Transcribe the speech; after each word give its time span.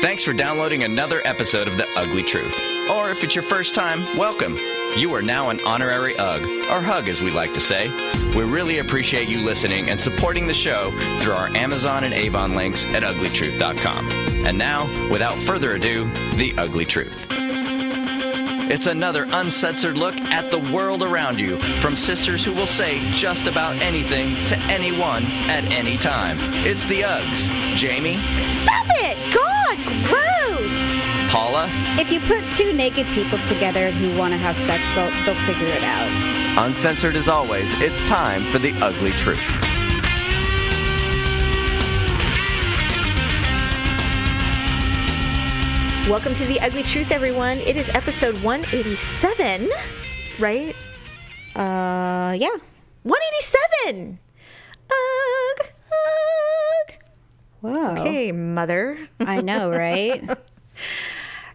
Thanks 0.00 0.24
for 0.24 0.32
downloading 0.32 0.82
another 0.84 1.20
episode 1.26 1.68
of 1.68 1.76
The 1.76 1.86
Ugly 1.94 2.22
Truth. 2.22 2.58
Or 2.88 3.10
if 3.10 3.22
it's 3.22 3.34
your 3.34 3.42
first 3.42 3.74
time, 3.74 4.16
welcome. 4.16 4.56
You 4.96 5.12
are 5.14 5.20
now 5.20 5.50
an 5.50 5.60
honorary 5.64 6.16
UG, 6.16 6.46
or 6.46 6.80
HUG 6.80 7.08
as 7.10 7.20
we 7.20 7.30
like 7.30 7.52
to 7.54 7.60
say. 7.60 7.88
We 8.34 8.42
really 8.44 8.78
appreciate 8.78 9.28
you 9.28 9.40
listening 9.42 9.90
and 9.90 10.00
supporting 10.00 10.46
the 10.46 10.54
show 10.54 10.90
through 11.20 11.34
our 11.34 11.48
Amazon 11.48 12.04
and 12.04 12.14
Avon 12.14 12.54
links 12.54 12.86
at 12.86 13.02
uglytruth.com. 13.02 14.10
And 14.46 14.56
now, 14.56 15.10
without 15.10 15.34
further 15.34 15.74
ado, 15.74 16.10
The 16.36 16.54
Ugly 16.56 16.86
Truth. 16.86 17.26
It's 17.30 18.86
another 18.86 19.26
uncensored 19.30 19.98
look 19.98 20.14
at 20.16 20.50
the 20.50 20.58
world 20.58 21.02
around 21.02 21.38
you 21.40 21.60
from 21.80 21.94
sisters 21.94 22.44
who 22.44 22.54
will 22.54 22.66
say 22.66 23.00
just 23.10 23.48
about 23.48 23.76
anything 23.82 24.46
to 24.46 24.56
anyone 24.60 25.24
at 25.24 25.64
any 25.64 25.98
time. 25.98 26.38
It's 26.64 26.86
the 26.86 27.02
Uggs. 27.02 27.48
Jamie, 27.76 28.16
Stop 28.38 28.86
it! 28.90 29.34
God, 29.34 29.49
gross! 29.76 31.30
Paula, 31.30 31.68
If 31.98 32.10
you 32.10 32.20
put 32.20 32.50
two 32.52 32.72
naked 32.72 33.06
people 33.08 33.38
together 33.38 33.90
who 33.90 34.16
want 34.16 34.32
to 34.32 34.38
have 34.38 34.56
sex, 34.56 34.88
they'll, 34.94 35.10
they'll 35.24 35.46
figure 35.46 35.68
it 35.68 35.84
out. 35.84 36.66
Uncensored 36.66 37.16
as 37.16 37.28
always, 37.28 37.80
it's 37.80 38.04
time 38.04 38.44
for 38.50 38.58
the 38.58 38.72
ugly 38.82 39.10
truth. 39.12 39.38
Welcome 46.08 46.34
to 46.34 46.44
The 46.44 46.58
Ugly 46.60 46.82
Truth, 46.82 47.12
everyone. 47.12 47.58
It 47.58 47.76
is 47.76 47.88
episode 47.90 48.36
187, 48.42 49.70
right? 50.40 50.74
Uh, 51.54 52.34
yeah. 52.36 52.56
187! 53.04 54.18
Ugh, 54.90 55.66
ugh. 55.92 56.94
Whoa. 57.60 57.90
Okay, 57.92 58.32
mother. 58.32 59.08
I 59.20 59.42
know, 59.42 59.70
right? 59.70 60.22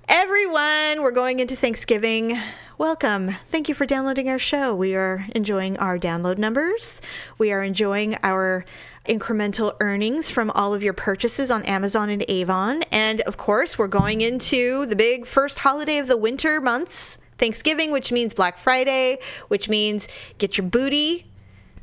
Everyone, 0.07 1.01
we're 1.01 1.11
going 1.11 1.39
into 1.39 1.55
Thanksgiving. 1.55 2.37
Welcome. 2.77 3.35
Thank 3.47 3.69
you 3.69 3.73
for 3.73 3.87
downloading 3.87 4.29
our 4.29 4.37
show. 4.37 4.75
We 4.75 4.95
are 4.95 5.25
enjoying 5.33 5.79
our 5.79 5.97
download 5.97 6.37
numbers. 6.37 7.01
We 7.39 7.51
are 7.51 7.63
enjoying 7.63 8.17
our 8.21 8.65
incremental 9.05 9.75
earnings 9.79 10.29
from 10.29 10.51
all 10.51 10.75
of 10.75 10.83
your 10.83 10.93
purchases 10.93 11.49
on 11.49 11.63
Amazon 11.63 12.11
and 12.11 12.23
Avon. 12.27 12.83
And 12.91 13.21
of 13.21 13.37
course, 13.37 13.79
we're 13.79 13.87
going 13.87 14.21
into 14.21 14.85
the 14.85 14.95
big 14.95 15.25
first 15.25 15.59
holiday 15.59 15.97
of 15.97 16.07
the 16.07 16.17
winter 16.17 16.61
months, 16.61 17.17
Thanksgiving, 17.39 17.91
which 17.91 18.11
means 18.11 18.35
Black 18.35 18.59
Friday, 18.59 19.17
which 19.47 19.69
means 19.69 20.07
get 20.37 20.55
your 20.55 20.67
booty 20.67 21.25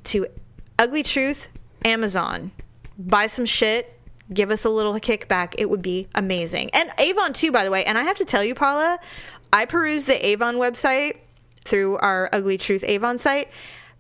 to 0.05 0.27
Ugly 0.79 1.03
Truth 1.03 1.49
Amazon. 1.85 2.53
Buy 2.97 3.27
some 3.27 3.47
shit. 3.47 3.99
Give 4.33 4.51
us 4.51 4.65
a 4.65 4.71
little 4.71 4.95
kickback. 4.95 5.55
It 5.59 5.69
would 5.71 5.83
be 5.83 6.09
amazing. 6.15 6.71
And 6.75 6.91
Avon, 6.99 7.33
too, 7.33 7.53
by 7.53 7.65
the 7.65 7.71
way. 7.71 7.85
And 7.85 7.97
I 7.99 8.03
have 8.05 8.17
to 8.19 8.25
tell 8.25 8.43
you, 8.45 8.55
Paula, 8.55 8.99
I 9.53 9.65
perused 9.67 10.07
the 10.07 10.27
Avon 10.27 10.57
website 10.57 11.19
through 11.65 11.99
our 11.99 12.29
Ugly 12.33 12.59
Truth 12.59 12.85
Avon 12.85 13.19
site. 13.19 13.49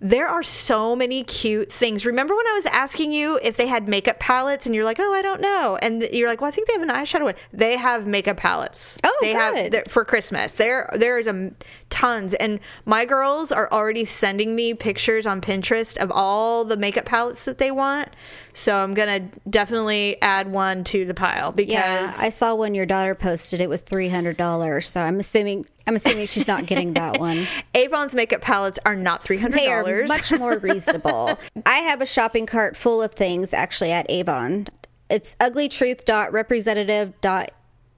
There 0.04 0.26
are 0.26 0.42
so 0.42 0.96
many 0.96 1.22
cute 1.22 1.70
things. 1.70 2.04
Remember 2.04 2.34
when 2.34 2.46
I 2.48 2.52
was 2.54 2.66
asking 2.66 3.12
you 3.12 3.38
if 3.40 3.56
they 3.56 3.68
had 3.68 3.86
makeup 3.86 4.18
palettes 4.18 4.66
and 4.66 4.74
you're 4.74 4.84
like, 4.84 4.98
oh, 4.98 5.14
I 5.14 5.22
don't 5.22 5.40
know. 5.40 5.78
And 5.80 6.02
you're 6.12 6.28
like, 6.28 6.40
well, 6.40 6.48
I 6.48 6.50
think 6.50 6.66
they 6.66 6.72
have 6.74 6.82
an 6.82 6.88
eyeshadow 6.88 7.22
one. 7.22 7.34
They 7.52 7.76
have 7.76 8.04
makeup 8.04 8.36
palettes. 8.36 8.98
Oh, 9.04 9.18
they 9.20 9.30
have 9.30 9.54
good. 9.54 9.72
they're- 9.72 9.84
for 9.88 10.04
Christmas. 10.04 10.56
There, 10.56 10.90
there 10.94 11.20
is 11.20 11.28
a 11.28 11.52
tons, 11.92 12.34
and 12.34 12.58
my 12.84 13.04
girls 13.04 13.52
are 13.52 13.68
already 13.70 14.04
sending 14.04 14.56
me 14.56 14.74
pictures 14.74 15.26
on 15.26 15.40
Pinterest 15.40 15.96
of 15.96 16.10
all 16.12 16.64
the 16.64 16.76
makeup 16.76 17.04
palettes 17.04 17.44
that 17.44 17.58
they 17.58 17.70
want. 17.70 18.08
So 18.52 18.76
I'm 18.76 18.94
gonna 18.94 19.20
definitely 19.48 20.20
add 20.20 20.50
one 20.50 20.82
to 20.84 21.04
the 21.04 21.14
pile 21.14 21.52
because 21.52 21.70
yeah. 21.70 22.12
I 22.20 22.30
saw 22.30 22.54
when 22.54 22.74
your 22.74 22.86
daughter 22.86 23.14
posted 23.14 23.60
it 23.60 23.68
was 23.68 23.80
three 23.80 24.08
hundred 24.08 24.36
dollars. 24.36 24.88
So 24.88 25.00
I'm 25.00 25.20
assuming 25.20 25.66
I'm 25.86 25.94
assuming 25.94 26.26
she's 26.26 26.48
not 26.48 26.66
getting 26.66 26.94
that 26.94 27.18
one. 27.18 27.44
Avon's 27.74 28.14
makeup 28.14 28.40
palettes 28.40 28.78
are 28.84 28.96
not 28.96 29.22
three 29.22 29.38
hundred 29.38 29.58
They 29.58 29.68
are 29.68 29.82
dollars. 29.82 30.08
much 30.08 30.32
more 30.38 30.58
reasonable. 30.58 31.38
I 31.66 31.78
have 31.78 32.00
a 32.00 32.06
shopping 32.06 32.46
cart 32.46 32.76
full 32.76 33.02
of 33.02 33.12
things 33.12 33.54
actually 33.54 33.92
at 33.92 34.10
Avon. 34.10 34.66
It's 35.08 35.36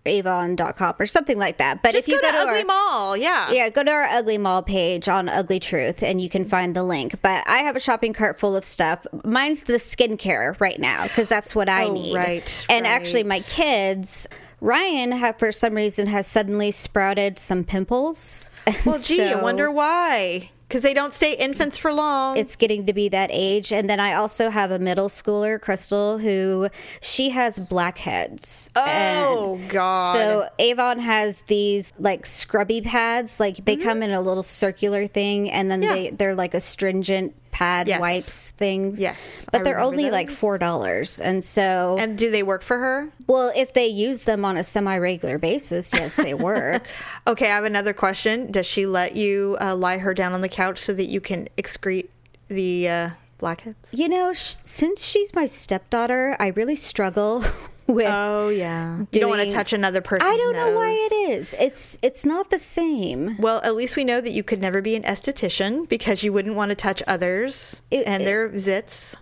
uglytruth.representative.avon.com 0.05 0.95
or 0.99 1.07
something 1.07 1.39
like 1.39 1.59
that. 1.59 1.83
But 1.83 1.93
Just 1.93 2.09
if 2.09 2.15
you 2.15 2.21
go, 2.21 2.31
to, 2.31 2.37
our- 2.37 2.49
Ugly 2.49 2.65
Mall, 2.65 3.17
yeah. 3.17 3.51
Yeah, 3.51 3.69
go 3.71 3.83
to 3.83 3.91
our 3.91 4.05
Ugly 4.05 4.39
Mall 4.39 4.63
page 4.63 5.09
on 5.09 5.29
Ugly 5.29 5.61
Truth 5.61 6.03
and 6.03 6.21
you 6.21 6.29
can 6.29 6.45
find 6.45 6.75
the 6.77 6.83
link. 6.83 7.21
But 7.23 7.47
I 7.49 7.59
have 7.59 7.77
a 7.77 7.81
shopping 7.81 8.13
cart 8.13 8.39
full 8.39 8.57
of 8.57 8.65
stuff. 8.65 9.07
Mine's 9.25 9.63
the 9.65 9.75
skincare 9.75 10.59
right 10.61 10.79
now 10.79 11.05
because 11.05 11.29
that's 11.29 11.55
what 11.55 11.69
I 11.69 11.85
Oh, 11.85 11.93
need. 11.95 12.15
right, 12.15 12.67
And 12.69 12.87
actually, 12.87 13.25
my 13.25 13.41
kids, 13.41 14.27
Ryan, 14.61 15.13
have, 15.13 15.39
for 15.39 15.53
some 15.53 15.75
reason, 15.75 16.07
has 16.07 16.27
suddenly 16.27 16.71
sprouted 16.71 17.39
some 17.39 17.65
pimples. 17.65 18.51
Well, 18.87 18.99
gee, 18.99 19.23
I 19.23 19.41
wonder 19.43 19.71
why. 19.71 20.51
Because 20.75 20.83
they 20.83 20.93
don't 20.93 21.13
stay 21.13 21.35
infants 21.37 21.79
for 21.79 21.95
long. 21.95 22.37
It's 22.37 22.57
getting 22.57 22.85
to 22.87 22.93
be 22.93 23.09
that 23.11 23.31
age. 23.33 23.73
And 23.73 23.89
then 23.89 24.01
I 24.01 24.15
also 24.15 24.51
have 24.51 24.73
a 24.73 24.79
middle 24.81 25.09
schooler, 25.09 25.61
Crystal, 25.61 26.19
who 26.19 26.69
she 27.01 27.31
has 27.31 27.69
blackheads. 27.69 28.71
oh 28.75 29.61
God. 29.69 30.15
So 30.17 30.49
Avon 30.59 30.99
has 30.99 31.43
these 31.43 31.93
like 31.97 32.27
scrubby 32.27 32.81
pads, 32.81 33.39
like 33.39 33.59
they 33.65 33.77
come 33.77 34.03
in 34.03 34.11
a 34.11 34.21
little 34.21 34.43
circular 34.43 35.07
thing, 35.07 35.49
and 35.49 35.71
then 35.71 35.81
Mm-hmm. 35.81 35.83
Yeah. 35.85 35.95
they 35.95 36.11
they're 36.11 36.35
like 36.35 36.55
astringent 36.55 37.37
pad 37.55 37.87
Yes. 37.89 38.01
wipes 38.01 38.51
things. 38.51 39.01
Yes, 39.01 39.47
but 39.53 39.61
I 39.61 39.65
they're 39.65 39.79
only 39.79 40.11
like 40.11 40.29
four 40.29 40.59
dollars, 40.59 41.21
and 41.21 41.45
so 41.45 41.97
and 41.99 42.19
do 42.19 42.31
they 42.31 42.43
work 42.43 42.63
for 42.63 42.77
her? 42.79 43.09
well, 43.29 43.53
if 43.55 43.73
they 43.73 43.87
use 43.87 44.25
them 44.25 44.45
on 44.45 44.57
a 44.57 44.63
semi 44.65 44.99
regular 44.99 45.39
basis, 45.39 45.95
yes, 45.95 46.17
they 46.17 46.35
work. 46.51 46.87
Okay, 47.27 47.47
I 47.51 47.55
have 47.55 47.65
another 47.65 47.93
question. 47.93 48.51
Does 48.51 48.67
she 48.67 48.87
let 48.87 49.15
you 49.17 49.57
uh, 49.61 49.75
lie 49.77 49.99
her 49.99 50.13
down 50.15 50.33
on 50.33 50.41
the 50.41 50.49
couch 50.49 50.79
so 50.81 50.93
that 50.95 51.05
you 51.07 51.21
can 51.21 51.49
excrete 51.57 52.09
the 52.49 52.89
uh, 52.89 53.11
blackheads? 53.39 53.95
you 53.95 54.09
know, 54.09 54.33
sh- 54.33 54.57
since 54.65 55.05
she's 55.05 55.33
my 55.35 55.47
stepdaughter, 55.47 56.37
I 56.41 56.49
really 56.49 56.75
struggle 56.77 57.45
with. 57.87 58.09
Oh 58.09 58.49
yeah. 58.49 58.99
you 59.13 59.21
don't 59.21 59.31
want 59.31 59.49
to 59.49 59.55
touch 59.55 59.73
another 59.73 60.01
person's 60.01 60.31
I 60.33 60.37
don't 60.37 60.55
know 60.55 60.77
why 60.77 60.91
it 60.91 61.31
is. 61.31 61.55
It's 61.59 61.99
it's 62.03 62.25
not 62.25 62.51
the 62.51 62.59
same. 62.59 63.37
Well, 63.39 63.61
at 63.63 63.75
least 63.77 63.97
we 63.97 64.05
know 64.05 64.21
that 64.21 64.31
you 64.33 64.43
could 64.43 64.61
never 64.61 64.81
be 64.81 64.95
an 64.97 65.03
esthetician 65.03 65.89
because 65.89 66.23
you 66.23 66.33
wouldn't 66.33 66.55
want 66.57 66.71
to 66.71 66.75
touch 66.75 67.03
others 67.07 67.83
It- 67.91 68.07
and 68.07 68.23
it- 68.23 68.27
their 68.27 68.49
zits. 68.51 69.17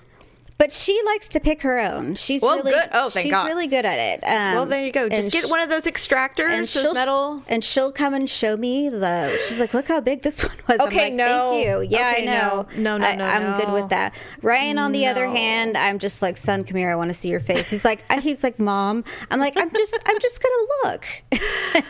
But 0.58 0.70
she 0.72 1.00
likes 1.06 1.28
to 1.30 1.40
pick 1.40 1.62
her 1.62 1.80
own. 1.80 2.14
She's 2.14 2.40
Well, 2.42 2.56
really 2.58 2.72
good. 2.72 2.88
Oh, 2.92 3.08
thank 3.08 3.24
she's 3.24 3.32
God. 3.32 3.46
really 3.48 3.66
good 3.66 3.84
at 3.84 3.98
it. 3.98 4.24
Um, 4.24 4.54
Well, 4.54 4.66
there 4.66 4.84
you 4.84 4.92
go. 4.92 5.08
Just 5.08 5.32
get 5.32 5.46
one 5.50 5.60
of 5.60 5.68
those 5.68 5.86
extractors, 5.86 6.50
and 6.50 6.68
she'll 6.68 6.94
metal. 6.94 7.42
and 7.48 7.64
she'll 7.64 7.90
come 7.90 8.14
and 8.14 8.30
show 8.30 8.56
me 8.56 8.88
the. 8.88 9.28
She's 9.48 9.58
like, 9.58 9.74
look 9.74 9.88
how 9.88 10.00
big 10.00 10.22
this 10.22 10.42
one 10.44 10.56
was. 10.68 10.80
Okay, 10.80 10.98
I'm 10.98 11.04
like, 11.04 11.14
no. 11.14 11.50
thank 11.50 11.66
you. 11.66 11.80
Yeah, 11.98 12.10
Okay, 12.12 12.28
I 12.28 12.32
know. 12.32 12.66
no. 12.76 12.96
No, 12.96 12.98
no, 12.98 13.06
I, 13.06 13.16
no, 13.16 13.24
I'm 13.24 13.60
good 13.60 13.72
with 13.72 13.88
that. 13.90 14.14
Ryan, 14.40 14.78
on 14.78 14.92
the 14.92 15.06
other 15.06 15.26
hand, 15.26 15.76
I'm 15.76 15.98
just 15.98 16.22
like, 16.22 16.36
son, 16.36 16.62
come 16.64 16.76
here. 16.76 16.90
I 16.90 16.94
want 16.96 17.08
to 17.10 17.14
see 17.14 17.28
your 17.28 17.40
face. 17.40 17.70
He's 17.70 17.84
like, 17.84 18.04
he's 18.20 18.44
like, 18.44 18.58
mom. 18.58 19.04
I'm 19.30 19.40
like, 19.40 19.54
I'm 19.56 19.70
just, 19.70 19.98
I'm 20.08 20.18
just 20.20 20.40
gonna 20.42 20.92
look. 20.94 21.06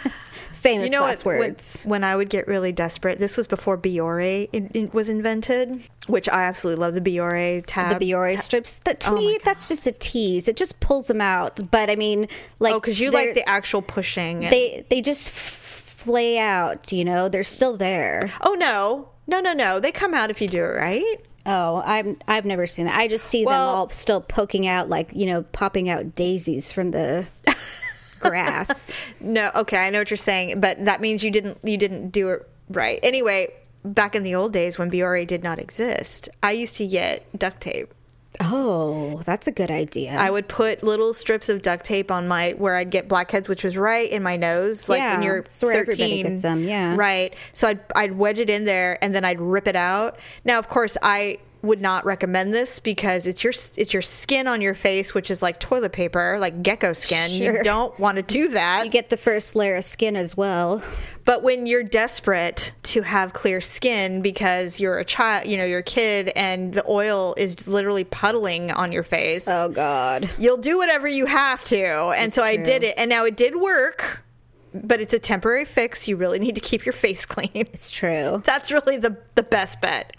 Famous 0.63 0.85
You 0.87 0.93
know 0.93 1.03
last 1.03 1.25
what? 1.25 1.33
When, 1.39 1.51
words. 1.51 1.83
when 1.85 2.05
I 2.05 2.15
would 2.15 2.29
get 2.31 2.47
really 2.47 2.71
desperate, 2.71 3.19
this 3.19 3.37
was 3.37 3.47
before 3.49 3.77
Biore 3.77 4.49
in, 4.53 4.69
in- 4.69 4.91
was 4.93 5.09
invented, 5.09 5.83
which 6.07 6.29
I 6.29 6.45
absolutely 6.45 6.81
love 6.81 6.95
the 6.95 7.01
Biore 7.01 7.65
tab. 7.67 7.99
the 7.99 8.13
Biore 8.13 8.39
strips. 8.39 8.79
That 8.85 9.01
to 9.01 9.11
Oh 9.11 9.15
me, 9.17 9.39
that's 9.45 9.67
just 9.69 9.87
a 9.89 9.93
tease. 9.93 10.47
It 10.47 10.57
just 10.57 10.79
pulls 10.79 11.09
them 11.09 11.21
out. 11.21 11.71
But 11.73 11.91
I 11.91 11.97
mean, 11.97 12.29
like, 12.61 12.75
Oh, 12.75 12.81
because 12.81 13.01
you 13.01 13.11
like 13.11 13.35
the 13.35 13.49
actual 13.49 13.83
pushing. 13.83 14.45
and- 14.45 14.53
they 14.53 14.87
they 14.89 15.01
just 15.03 15.31
flay 15.31 16.39
out. 16.39 16.93
You 16.93 17.05
know, 17.05 17.29
they're 17.29 17.43
still 17.43 17.77
there. 17.77 18.31
oh 18.43 18.55
no, 18.55 19.09
no, 19.27 19.41
no, 19.41 19.53
no! 19.53 19.81
They 19.81 19.91
come 19.93 20.15
out 20.15 20.31
if 20.31 20.41
you 20.41 20.47
do 20.49 20.63
it 20.63 20.77
right. 20.77 21.17
Oh, 21.45 21.83
I'm 21.85 22.19
I've 22.29 22.45
never 22.45 22.67
seen 22.69 22.87
that. 22.87 22.97
I 22.97 23.09
just 23.09 23.25
see 23.25 23.45
Well- 23.45 23.67
them 23.73 23.77
all 23.79 23.91
still 23.91 24.21
poking 24.21 24.67
out, 24.69 24.89
like 24.89 25.11
you 25.13 25.27
know, 25.27 25.43
popping 25.43 25.89
out 25.91 26.15
daisies 26.15 26.71
from 26.71 26.91
the 26.91 27.27
grass. 28.23 28.93
No, 29.21 29.51
okay, 29.55 29.77
I 29.87 29.91
know 29.91 29.99
what 30.01 30.11
you're 30.11 30.17
saying, 30.17 30.61
but 30.61 30.85
that 30.85 31.01
means 31.01 31.23
you 31.23 31.31
didn't 31.31 31.59
you 31.63 31.77
didn't 31.77 32.11
do 32.11 32.31
it 32.31 32.49
right. 32.69 32.99
Anyway, 33.03 33.49
back 33.85 34.15
in 34.15 34.23
the 34.23 34.35
old 34.35 34.53
days 34.53 34.79
when 34.79 34.91
Biore 34.91 35.27
did 35.27 35.43
not 35.43 35.59
exist, 35.59 36.29
I 36.43 36.53
used 36.53 36.77
to 36.79 36.87
get 36.87 37.25
duct 37.39 37.61
tape. 37.61 37.93
Oh, 38.41 39.21
that's 39.27 39.47
a 39.47 39.53
good 39.53 39.71
idea. 39.71 40.13
I 40.13 40.31
would 40.31 40.49
put 40.49 40.83
little 40.83 41.13
strips 41.13 41.49
of 41.51 41.61
duct 41.63 41.85
tape 41.85 42.11
on 42.11 42.27
my 42.27 42.53
where 42.53 42.77
I'd 42.77 42.91
get 42.91 43.07
blackheads, 43.07 43.49
which 43.49 43.63
was 43.63 43.77
right 43.77 44.11
in 44.11 44.23
my 44.23 44.37
nose, 44.37 44.89
like 44.89 45.01
when 45.01 45.21
Yeah, 45.21 45.27
you're 45.27 45.37
it's 45.39 45.63
where 45.63 45.73
everybody 45.73 45.99
thirteen. 45.99 46.27
gets 46.27 46.43
them, 46.43 46.65
yeah. 46.65 46.95
right. 46.97 47.35
So 47.53 47.69
I'd 47.69 47.81
I'd 47.95 48.13
wedge 48.19 48.39
it 48.39 48.49
in 48.51 48.65
there 48.65 48.99
and 49.05 49.15
then 49.15 49.25
I'd 49.25 49.41
rip 49.41 49.69
it 49.69 49.77
out. 49.77 50.19
Now, 50.45 50.59
of 50.59 50.69
course, 50.69 50.97
I 51.03 51.39
would 51.63 51.81
not 51.81 52.05
recommend 52.05 52.53
this 52.53 52.81
because 52.81 53.27
it's 53.27 53.45
your 53.45 53.53
it's 53.77 53.93
your 53.93 54.03
skin 54.03 54.47
on 54.49 54.61
your 54.61 54.75
face, 54.75 55.15
which 55.15 55.31
is 55.31 55.43
like 55.43 55.61
toilet 55.61 55.93
paper, 55.93 56.37
like 56.41 56.63
gecko 56.63 56.93
skin. 56.93 57.31
Sure. 57.31 57.59
You 57.59 57.63
don't 57.63 57.97
want 58.01 58.17
to 58.17 58.23
do 58.23 58.49
that. 58.49 58.85
You 58.85 58.91
get 58.91 59.09
the 59.11 59.17
first 59.17 59.55
layer 59.55 59.77
of 59.77 59.85
skin 59.85 60.17
as 60.17 60.37
well. 60.37 60.83
But 61.25 61.45
when 61.45 61.67
you're 61.67 61.85
desperate 61.85 62.75
to 62.83 63.03
have 63.03 63.33
clear 63.33 63.61
skin 63.61 64.23
because 64.23 64.81
you're 64.81 64.99
a 64.99 65.05
child, 65.05 65.47
you 65.47 65.57
know, 65.57 65.65
you're 65.65 65.79
a 65.79 65.83
kid 65.85 66.33
and 66.35 66.75
the 66.75 66.85
oil 66.89 67.35
is 67.39 67.69
literally 67.69 68.03
puddling 68.03 68.73
on 68.73 68.91
your 68.91 69.05
face, 69.05 69.47
Oh 69.49 69.69
God. 69.69 70.29
you'll 70.39 70.57
do 70.57 70.77
whatever 70.79 71.07
you 71.07 71.27
have 71.27 71.63
to. 71.65 71.79
And 72.17 72.35
so 72.35 72.43
I 72.43 72.57
true. 72.57 72.65
did 72.65 72.83
it. 72.83 72.95
And 72.99 73.09
now 73.09 73.25
it 73.25 73.37
did 73.37 73.55
work, 73.55 74.25
but 74.75 75.01
it's 75.01 75.15
a 75.15 75.21
temporary 75.21 75.65
fix. 75.65 76.09
You 76.09 76.17
really 76.17 76.41
need 76.41 76.57
to 76.57 76.61
keep 76.61 76.85
your 76.85 76.93
face 76.93 77.25
clean. 77.35 77.51
It's 77.55 77.93
true. 77.93 78.43
That's 78.45 78.73
really 78.73 78.97
the, 78.97 79.17
the 79.37 79.45
best 79.45 79.81
bet. 79.81 80.17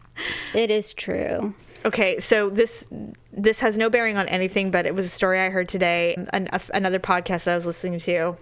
It 0.54 0.69
is 0.69 0.94
true. 0.94 1.54
Okay, 1.86 2.19
so 2.19 2.50
this 2.50 2.88
this 3.31 3.60
has 3.60 3.77
no 3.77 3.89
bearing 3.89 4.15
on 4.18 4.27
anything, 4.30 4.71
but 4.71 4.86
it 4.86 4.95
was 4.95 5.06
a 5.06 5.10
story 5.10 5.39
I 5.39 5.50
heard 5.50 5.68
today. 5.68 6.15
An, 6.31 6.48
a, 6.54 6.62
another 6.74 7.00
podcast 7.00 7.45
that 7.45 7.54
I 7.54 7.56
was 7.56 7.65
listening 7.65 8.00
to. 8.00 8.38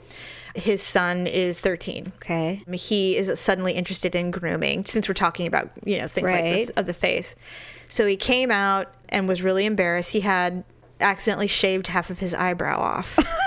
His 0.54 0.84
son 0.84 1.28
is 1.28 1.60
13. 1.62 2.12
Okay. 2.18 2.62
He 2.74 3.16
is 3.16 3.40
suddenly 3.40 3.72
interested 3.74 4.16
in 4.16 4.32
grooming 4.32 4.84
since 4.84 5.08
we're 5.08 5.14
talking 5.14 5.48
about 5.48 5.72
you 5.86 5.98
know 5.98 6.08
things 6.08 6.28
like 6.28 6.68
the, 6.68 6.80
of 6.80 6.86
the 6.86 6.94
face. 6.94 7.36
So 7.90 8.06
he 8.06 8.18
came 8.18 8.52
out 8.52 8.94
and 9.10 9.28
was 9.28 9.42
really 9.42 9.66
embarrassed. 9.66 10.12
He 10.12 10.22
had 10.22 10.64
accidentally 11.00 11.48
shaved 11.48 11.88
half 11.88 12.10
of 12.10 12.20
his 12.20 12.34
eyebrow 12.34 12.78
off. 12.80 13.18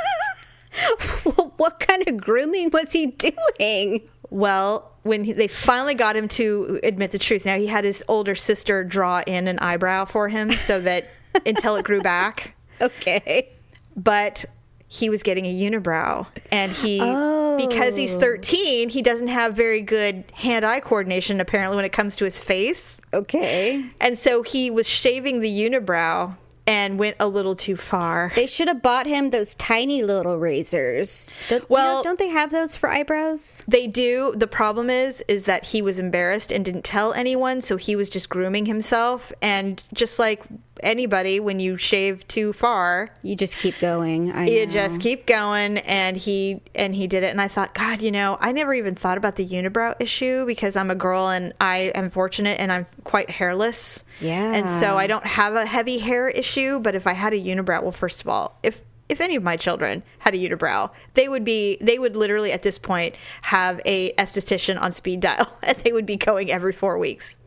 Well, 1.24 1.54
what 1.56 1.80
kind 1.80 2.06
of 2.06 2.16
grooming 2.16 2.70
was 2.70 2.92
he 2.92 3.06
doing? 3.06 4.08
Well, 4.34 4.90
when 5.04 5.22
he, 5.22 5.32
they 5.32 5.46
finally 5.46 5.94
got 5.94 6.16
him 6.16 6.26
to 6.31 6.81
admit 6.82 7.12
the 7.12 7.20
truth, 7.20 7.46
now 7.46 7.56
he 7.56 7.69
had 7.69 7.84
his 7.84 8.04
older 8.08 8.34
sister 8.34 8.82
draw 8.82 9.22
in 9.28 9.46
an 9.46 9.60
eyebrow 9.60 10.06
for 10.06 10.28
him 10.28 10.50
so 10.56 10.81
that 10.81 11.08
until 11.46 11.76
it 11.76 11.84
grew 11.84 12.00
back. 12.00 12.56
Okay. 12.81 13.48
But 13.96 14.44
he 14.88 15.08
was 15.08 15.22
getting 15.22 15.46
a 15.46 15.54
unibrow, 15.54 16.26
and 16.50 16.72
he 16.72 16.98
because 16.98 17.96
he's 17.96 18.16
13, 18.16 18.88
he 18.88 19.02
doesn't 19.02 19.28
have 19.28 19.54
very 19.54 19.81
good 19.81 20.25
hand-eye 20.32 20.81
coordination 20.81 21.40
apparently 21.40 21.76
when 21.76 21.84
it 21.84 21.92
comes 21.92 22.16
to 22.16 22.25
his 22.25 22.40
face, 22.40 23.00
Okay. 23.12 23.84
and 24.00 24.19
so 24.19 24.42
he 24.42 24.69
was 24.69 24.88
shaving 24.88 25.38
the 25.38 25.48
unibrow 25.70 26.34
and 26.66 26.99
went 26.99 27.16
a 27.20 27.28
little 27.28 27.55
too 27.55 27.76
far. 27.76 28.32
They 28.34 28.46
should 28.46 28.69
have 28.69 28.81
bought 28.82 29.06
him 29.06 29.31
those 29.31 29.55
tiny 29.55 30.02
little 30.02 30.38
razors. 30.38 31.31
Don't, 31.49 31.69
Well- 31.69 31.94
well, 31.96 32.02
don't 32.02 32.19
they 32.19 32.28
have 32.28 32.50
those 32.50 32.76
for 32.76 32.88
eyebrows? 32.88 33.62
They 33.69 33.87
do. 33.87 34.32
The 34.37 34.46
problem 34.46 34.88
is, 34.90 35.22
is 35.28 35.44
that 35.44 35.66
he 35.66 35.82
was 35.82 35.99
embarrassed 35.99 36.50
and 36.50 36.64
didn't 36.64 36.84
tell 36.84 37.12
anyone, 37.12 37.61
so 37.61 37.76
he 37.76 37.94
was 37.96 38.08
just 38.08 38.28
grooming 38.31 38.66
himself. 38.66 39.32
And 39.43 39.82
just 39.93 40.19
like 40.19 40.43
anybody, 40.82 41.38
when 41.40 41.61
you 41.61 41.76
shave 41.76 42.26
too 42.28 42.52
far, 42.52 43.10
You 43.22 43.37
just 43.37 43.56
keep 43.58 43.78
going. 43.81 44.32
I 44.32 44.46
you 44.46 44.67
know. 44.67 44.72
just 44.72 45.00
keep 45.00 45.25
going. 45.26 45.78
And 45.78 46.17
he 46.17 46.60
and 46.75 46.94
he 46.94 47.06
did 47.06 47.22
it. 47.22 47.31
And 47.31 47.40
I 47.40 47.49
thought, 47.49 47.75
God, 47.75 48.02
you 48.02 48.10
know, 48.10 48.37
I 48.40 48.52
never 48.52 48.75
even 48.75 48.94
thought 48.94 49.17
about 49.19 49.37
the 49.37 49.46
unibrow 49.46 49.94
issue 50.00 50.44
because 50.46 50.76
I'm 50.76 50.90
a 50.90 50.94
girl 50.94 51.28
and 51.28 51.52
I 51.60 51.93
am 51.94 52.10
fortunate 52.10 52.58
and 52.60 52.72
I'm 52.72 52.87
quite 53.05 53.31
hairless. 53.31 54.05
Yeah. 54.20 54.52
And 54.52 54.69
so 54.69 54.96
I 54.96 55.06
don't 55.06 55.25
have 55.26 55.55
a 55.55 55.64
heavy 55.67 55.99
hair 55.99 56.28
issue. 56.28 56.53
But 56.80 56.94
if 56.94 57.06
I 57.06 57.12
had 57.12 57.32
a 57.32 57.38
unibrow, 57.38 57.82
well, 57.82 57.92
first 57.92 58.20
of 58.20 58.28
all, 58.28 58.58
if 58.62 58.82
if 59.08 59.20
any 59.20 59.36
of 59.36 59.42
my 59.42 59.56
children 59.56 60.02
had 60.20 60.34
a 60.34 60.38
unibrow, 60.38 60.90
they 61.14 61.28
would 61.28 61.44
be 61.44 61.78
they 61.80 61.98
would 61.98 62.16
literally 62.16 62.52
at 62.52 62.62
this 62.62 62.78
point 62.78 63.14
have 63.42 63.80
a 63.84 64.12
esthetician 64.12 64.80
on 64.80 64.92
speed 64.92 65.20
dial 65.20 65.58
and 65.62 65.76
they 65.78 65.92
would 65.92 66.06
be 66.06 66.16
going 66.16 66.50
every 66.50 66.72
four 66.72 66.98
weeks 66.98 67.38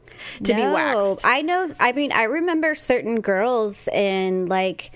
to 0.43 0.53
be 0.53 0.61
waxed. 0.61 1.25
I 1.25 1.41
know. 1.41 1.69
I 1.79 1.91
mean, 1.91 2.11
I 2.11 2.23
remember 2.23 2.75
certain 2.75 3.21
girls 3.21 3.87
in 3.87 4.47
like 4.47 4.91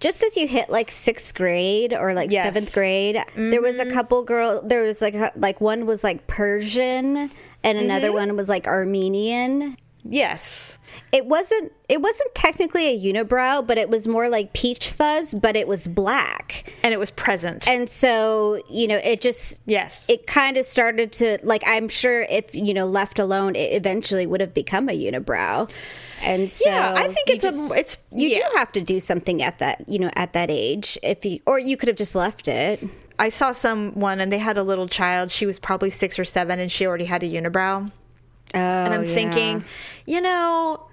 just 0.00 0.22
as 0.22 0.36
you 0.36 0.46
hit 0.46 0.70
like 0.70 0.90
sixth 0.90 1.34
grade 1.34 1.94
or 1.94 2.14
like 2.14 2.30
Yes. 2.30 2.46
seventh 2.46 2.74
grade. 2.74 3.16
There 3.36 3.62
was 3.62 3.78
a 3.78 3.84
mm-hmm. 3.84 3.94
couple 3.94 4.24
girl. 4.24 4.62
There 4.62 4.82
was 4.82 5.00
like 5.00 5.14
like 5.36 5.60
one 5.60 5.86
was 5.86 6.04
like 6.04 6.26
Persian 6.26 7.30
and 7.62 7.78
another 7.78 8.08
mm-hmm. 8.08 8.16
one 8.16 8.36
was 8.36 8.48
like 8.48 8.66
Armenian. 8.66 9.76
Yes. 10.04 10.78
It 11.12 11.26
wasn't. 11.26 11.72
It 11.88 12.00
wasn't 12.00 12.34
technically 12.34 12.88
a 12.88 13.12
unibrow, 13.12 13.66
but 13.66 13.78
it 13.78 13.88
was 13.88 14.06
more 14.06 14.28
like 14.28 14.52
peach 14.52 14.90
fuzz, 14.90 15.34
but 15.34 15.56
it 15.56 15.68
was 15.68 15.86
black. 15.86 16.72
And 16.82 16.94
it 16.94 16.98
was 16.98 17.10
present. 17.10 17.68
And 17.68 17.88
so, 17.88 18.62
you 18.70 18.88
know, 18.88 18.96
it 18.96 19.20
just 19.20 19.60
yes. 19.66 20.08
it 20.08 20.26
kind 20.26 20.56
of 20.56 20.64
started 20.64 21.12
to 21.12 21.38
like 21.42 21.62
I'm 21.66 21.88
sure 21.88 22.22
if 22.22 22.54
you 22.54 22.74
know 22.74 22.86
left 22.86 23.18
alone, 23.18 23.54
it 23.54 23.72
eventually 23.74 24.26
would 24.26 24.40
have 24.40 24.54
become 24.54 24.88
a 24.88 24.92
unibrow. 24.92 25.70
And 26.22 26.50
so 26.50 26.68
yeah, 26.68 26.94
I 26.96 27.08
think 27.08 27.28
it's 27.28 27.44
just- 27.44 27.72
a 27.72 27.74
it's 27.74 27.98
you 28.10 28.28
yeah. 28.28 28.38
do 28.38 28.56
have 28.56 28.72
to 28.72 28.80
do 28.80 29.00
something 29.00 29.42
at 29.42 29.58
that 29.58 29.88
you 29.88 29.98
know 29.98 30.10
at 30.14 30.32
that 30.32 30.50
age 30.50 30.98
if 31.02 31.24
you 31.24 31.40
or 31.46 31.58
you 31.58 31.76
could 31.76 31.88
have 31.88 31.96
just 31.96 32.14
left 32.14 32.48
it. 32.48 32.82
I 33.18 33.28
saw 33.28 33.52
someone 33.52 34.20
and 34.20 34.32
they 34.32 34.38
had 34.38 34.56
a 34.58 34.64
little 34.64 34.88
child. 34.88 35.30
She 35.30 35.46
was 35.46 35.60
probably 35.60 35.90
six 35.90 36.18
or 36.18 36.24
seven 36.24 36.58
and 36.58 36.72
she 36.72 36.86
already 36.86 37.04
had 37.04 37.22
a 37.22 37.26
unibrow. 37.26 37.92
Oh, 38.54 38.84
And 38.84 38.94
I'm 38.94 39.04
thinking, 39.04 39.64
you 40.06 40.20
know, 40.20 40.86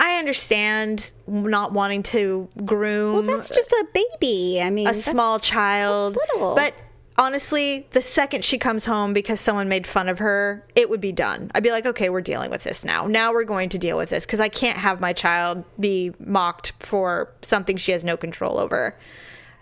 I 0.00 0.18
understand 0.18 1.12
not 1.26 1.72
wanting 1.72 2.02
to 2.04 2.48
groom 2.64 3.14
well, 3.14 3.22
that's 3.22 3.48
just 3.48 3.72
a 3.72 3.86
baby. 3.92 4.60
I 4.62 4.70
mean, 4.70 4.86
a 4.86 4.94
small 4.94 5.38
child. 5.40 6.16
little. 6.16 6.54
But 6.54 6.72
honestly, 7.18 7.86
the 7.90 8.00
second 8.00 8.44
she 8.44 8.58
comes 8.58 8.84
home 8.84 9.12
because 9.12 9.40
someone 9.40 9.68
made 9.68 9.86
fun 9.86 10.08
of 10.08 10.20
her, 10.20 10.64
it 10.76 10.88
would 10.88 11.00
be 11.00 11.12
done. 11.12 11.50
I'd 11.54 11.64
be 11.64 11.70
like, 11.70 11.84
okay, 11.84 12.10
we're 12.10 12.20
dealing 12.20 12.50
with 12.50 12.62
this 12.62 12.84
now. 12.84 13.06
Now 13.06 13.32
we're 13.32 13.44
going 13.44 13.68
to 13.70 13.78
deal 13.78 13.98
with 13.98 14.08
this 14.08 14.24
because 14.24 14.40
I 14.40 14.48
can't 14.48 14.78
have 14.78 15.00
my 15.00 15.12
child 15.12 15.64
be 15.80 16.14
mocked 16.20 16.72
for 16.78 17.32
something 17.42 17.76
she 17.76 17.92
has 17.92 18.04
no 18.04 18.16
control 18.16 18.58
over. 18.58 18.96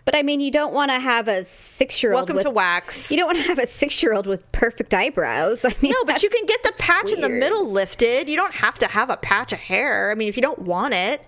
But 0.07 0.15
I 0.15 0.23
mean, 0.23 0.41
you 0.41 0.53
don't 0.53 0.73
want 0.73 0.93
to 0.93 1.01
have 1.01 1.27
a 1.27 1.43
six 1.45 2.01
year 2.01 2.13
old. 2.13 2.21
Welcome 2.21 2.37
with, 2.37 2.45
to 2.45 2.51
wax. 2.51 3.11
You 3.11 3.19
don't 3.19 3.27
want 3.27 3.39
to 3.39 3.45
have 3.45 3.59
a 3.59 3.67
six 3.67 4.03
year 4.03 4.15
old 4.15 4.27
with 4.27 4.51
perfect 4.53 4.95
eyebrows. 4.95 5.65
I 5.67 5.75
mean, 5.83 5.93
No, 5.93 6.05
but 6.05 6.23
you 6.23 6.31
can 6.31 6.47
get 6.47 6.63
the 6.63 6.73
patch 6.79 7.13
in 7.13 7.21
the 7.21 7.29
middle 7.29 7.69
lifted. 7.69 8.29
You 8.29 8.37
don't 8.37 8.55
have 8.55 8.79
to 8.79 8.87
have 8.87 9.11
a 9.11 9.17
patch 9.17 9.53
of 9.53 9.59
hair. 9.59 10.13
I 10.13 10.15
mean, 10.15 10.29
if 10.29 10.37
you 10.37 10.43
don't 10.43 10.61
want 10.61 10.95
it. 10.95 11.21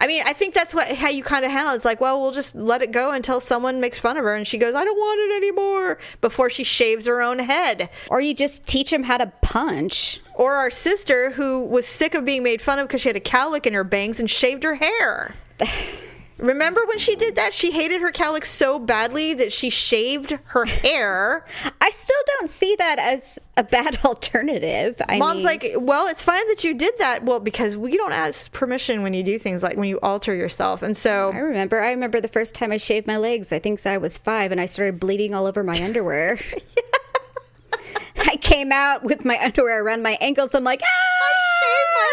I 0.00 0.06
mean, 0.06 0.22
I 0.26 0.32
think 0.32 0.54
that's 0.54 0.74
what 0.74 0.88
how 0.96 1.08
you 1.08 1.22
kind 1.24 1.44
of 1.44 1.50
handle 1.50 1.72
it. 1.72 1.76
It's 1.76 1.84
like, 1.84 2.00
well, 2.00 2.20
we'll 2.20 2.32
just 2.32 2.54
let 2.54 2.80
it 2.80 2.92
go 2.92 3.10
until 3.10 3.40
someone 3.40 3.80
makes 3.80 3.98
fun 3.98 4.16
of 4.16 4.24
her 4.24 4.34
and 4.34 4.46
she 4.46 4.58
goes, 4.58 4.74
I 4.74 4.84
don't 4.84 4.96
want 4.96 5.20
it 5.20 5.36
anymore 5.36 5.98
before 6.20 6.48
she 6.48 6.64
shaves 6.64 7.06
her 7.06 7.22
own 7.22 7.40
head. 7.40 7.90
Or 8.08 8.20
you 8.20 8.34
just 8.34 8.66
teach 8.66 8.90
them 8.90 9.02
how 9.04 9.18
to 9.18 9.32
punch. 9.42 10.20
Or 10.34 10.54
our 10.54 10.70
sister 10.70 11.30
who 11.32 11.64
was 11.64 11.86
sick 11.86 12.14
of 12.14 12.24
being 12.24 12.42
made 12.44 12.62
fun 12.62 12.78
of 12.78 12.86
because 12.86 13.00
she 13.00 13.08
had 13.08 13.16
a 13.16 13.20
cowlick 13.20 13.66
in 13.66 13.74
her 13.74 13.84
bangs 13.84 14.20
and 14.20 14.30
shaved 14.30 14.62
her 14.62 14.76
hair. 14.76 15.34
Remember 16.42 16.80
when 16.86 16.98
she 16.98 17.14
did 17.14 17.36
that? 17.36 17.54
She 17.54 17.70
hated 17.70 18.00
her 18.00 18.10
cowlick 18.10 18.44
so 18.44 18.80
badly 18.80 19.32
that 19.34 19.52
she 19.52 19.70
shaved 19.70 20.32
her 20.46 20.64
hair. 20.82 21.46
I 21.80 21.90
still 21.90 22.20
don't 22.38 22.50
see 22.50 22.74
that 22.76 22.98
as 22.98 23.38
a 23.56 23.62
bad 23.62 23.98
alternative. 24.04 25.00
I 25.08 25.18
Mom's 25.18 25.38
mean, 25.38 25.46
like, 25.46 25.66
well, 25.76 26.08
it's 26.08 26.22
fine 26.22 26.46
that 26.48 26.64
you 26.64 26.74
did 26.74 26.94
that. 26.98 27.24
Well, 27.24 27.38
because 27.38 27.76
we 27.76 27.96
don't 27.96 28.12
ask 28.12 28.52
permission 28.52 29.02
when 29.02 29.14
you 29.14 29.22
do 29.22 29.38
things 29.38 29.62
like 29.62 29.76
when 29.76 29.88
you 29.88 30.00
alter 30.02 30.34
yourself. 30.34 30.82
And 30.82 30.96
so 30.96 31.30
I 31.32 31.38
remember. 31.38 31.80
I 31.80 31.90
remember 31.92 32.20
the 32.20 32.28
first 32.28 32.54
time 32.54 32.72
I 32.72 32.76
shaved 32.76 33.06
my 33.06 33.16
legs. 33.16 33.52
I 33.52 33.60
think 33.60 33.86
I 33.86 33.98
was 33.98 34.18
five, 34.18 34.52
and 34.52 34.60
I 34.60 34.66
started 34.66 34.98
bleeding 35.00 35.34
all 35.34 35.46
over 35.46 35.62
my 35.62 35.78
underwear. 35.82 36.38
I 38.16 38.36
came 38.36 38.72
out 38.72 39.04
with 39.04 39.24
my 39.24 39.38
underwear 39.42 39.82
around 39.82 40.02
my 40.02 40.18
ankles. 40.20 40.54
I'm 40.54 40.64
like, 40.64 40.82
ah! 40.82 41.51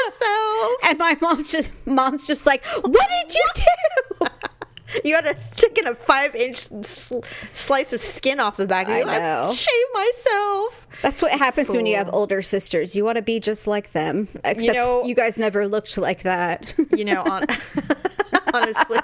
Myself. 0.06 0.72
And 0.86 0.98
my 1.00 1.18
mom's 1.22 1.52
just, 1.52 1.72
mom's 1.86 2.28
just 2.28 2.46
like, 2.46 2.66
what 2.66 3.08
did 3.24 3.36
you 3.36 3.46
do? 3.56 4.26
You 5.06 5.14
had 5.14 5.26
to 5.26 5.36
take 5.56 5.86
a 5.86 5.94
five 5.94 6.34
inch 6.34 6.58
sl- 6.84 7.20
slice 7.54 7.94
of 7.94 8.00
skin 8.00 8.40
off 8.40 8.58
the 8.58 8.66
back. 8.66 8.88
of 8.88 8.94
I 8.94 9.00
you. 9.02 9.06
know. 9.06 9.54
shave 9.54 9.86
myself. 9.94 10.88
That's 11.04 11.22
what 11.22 11.32
happens 11.32 11.70
when 11.70 11.86
you 11.86 11.96
have 11.96 12.10
older 12.12 12.42
sisters. 12.42 12.96
You 12.96 13.06
want 13.06 13.18
to 13.18 13.22
be 13.22 13.40
just 13.40 13.68
like 13.68 13.92
them, 13.92 14.28
except 14.44 14.62
you, 14.64 14.74
know- 14.74 15.14
guys 15.14 15.38
never 15.38 15.68
looked 15.68 15.96
like 16.00 16.24
that. 16.24 16.74
You 16.98 17.06
know, 17.06 17.22
on, 17.22 17.44
honestly. 18.54 18.98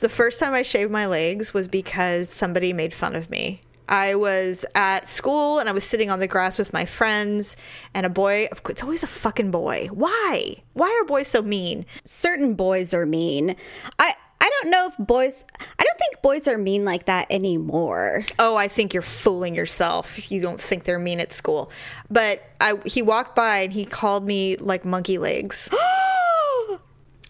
the 0.00 0.08
first 0.08 0.40
time 0.40 0.54
I 0.54 0.62
shaved 0.62 0.90
my 0.90 1.04
legs 1.04 1.52
was 1.52 1.68
because 1.68 2.30
somebody 2.30 2.72
made 2.72 2.94
fun 2.94 3.14
of 3.14 3.28
me. 3.28 3.60
I 3.90 4.14
was 4.14 4.64
at 4.74 5.08
school 5.08 5.58
and 5.58 5.68
I 5.68 5.72
was 5.72 5.84
sitting 5.84 6.08
on 6.08 6.20
the 6.20 6.28
grass 6.28 6.58
with 6.58 6.72
my 6.72 6.86
friends, 6.86 7.56
and 7.92 8.06
a 8.06 8.08
boy, 8.08 8.48
it's 8.68 8.82
always 8.82 9.02
a 9.02 9.08
fucking 9.08 9.50
boy. 9.50 9.88
Why? 9.92 10.54
Why 10.72 10.98
are 11.00 11.06
boys 11.06 11.26
so 11.26 11.42
mean? 11.42 11.84
Certain 12.04 12.54
boys 12.54 12.94
are 12.94 13.04
mean. 13.04 13.56
I 13.98 14.14
I 14.42 14.48
don't 14.48 14.70
know 14.70 14.86
if 14.86 15.06
boys. 15.06 15.44
I 15.78 15.84
don't 15.84 15.98
think 15.98 16.22
boys 16.22 16.48
are 16.48 16.56
mean 16.56 16.84
like 16.84 17.04
that 17.06 17.26
anymore. 17.28 18.24
Oh, 18.38 18.56
I 18.56 18.68
think 18.68 18.94
you're 18.94 19.02
fooling 19.02 19.54
yourself 19.54 20.30
you 20.30 20.40
don't 20.40 20.60
think 20.60 20.84
they're 20.84 20.98
mean 20.98 21.20
at 21.20 21.32
school. 21.32 21.70
But 22.08 22.42
I, 22.58 22.78
he 22.86 23.02
walked 23.02 23.36
by 23.36 23.58
and 23.58 23.72
he 23.72 23.84
called 23.84 24.24
me 24.24 24.56
like 24.56 24.84
monkey 24.84 25.18
legs. 25.18 25.68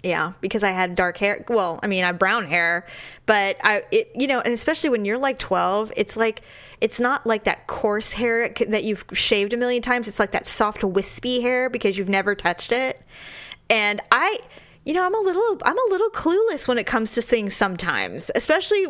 Yeah, 0.02 0.32
because 0.40 0.62
I 0.62 0.70
had 0.70 0.94
dark 0.94 1.18
hair. 1.18 1.44
Well, 1.48 1.78
I 1.82 1.86
mean, 1.86 2.04
I 2.04 2.08
have 2.08 2.18
brown 2.18 2.46
hair, 2.46 2.86
but 3.26 3.56
I, 3.62 3.82
it, 3.92 4.10
you 4.14 4.26
know, 4.26 4.40
and 4.40 4.54
especially 4.54 4.88
when 4.88 5.04
you're 5.04 5.18
like 5.18 5.38
12, 5.38 5.92
it's 5.96 6.16
like, 6.16 6.40
it's 6.80 6.98
not 7.00 7.26
like 7.26 7.44
that 7.44 7.66
coarse 7.66 8.14
hair 8.14 8.48
that 8.68 8.84
you've 8.84 9.04
shaved 9.12 9.52
a 9.52 9.58
million 9.58 9.82
times. 9.82 10.08
It's 10.08 10.18
like 10.18 10.30
that 10.30 10.46
soft, 10.46 10.82
wispy 10.82 11.42
hair 11.42 11.68
because 11.68 11.98
you've 11.98 12.08
never 12.08 12.34
touched 12.34 12.72
it. 12.72 13.02
And 13.68 14.00
I, 14.10 14.38
you 14.90 14.96
know, 14.96 15.06
I'm 15.06 15.14
a 15.14 15.20
little, 15.20 15.56
I'm 15.64 15.78
a 15.78 15.88
little 15.90 16.10
clueless 16.10 16.66
when 16.66 16.76
it 16.76 16.84
comes 16.84 17.12
to 17.12 17.22
things 17.22 17.54
sometimes, 17.54 18.28
especially 18.34 18.86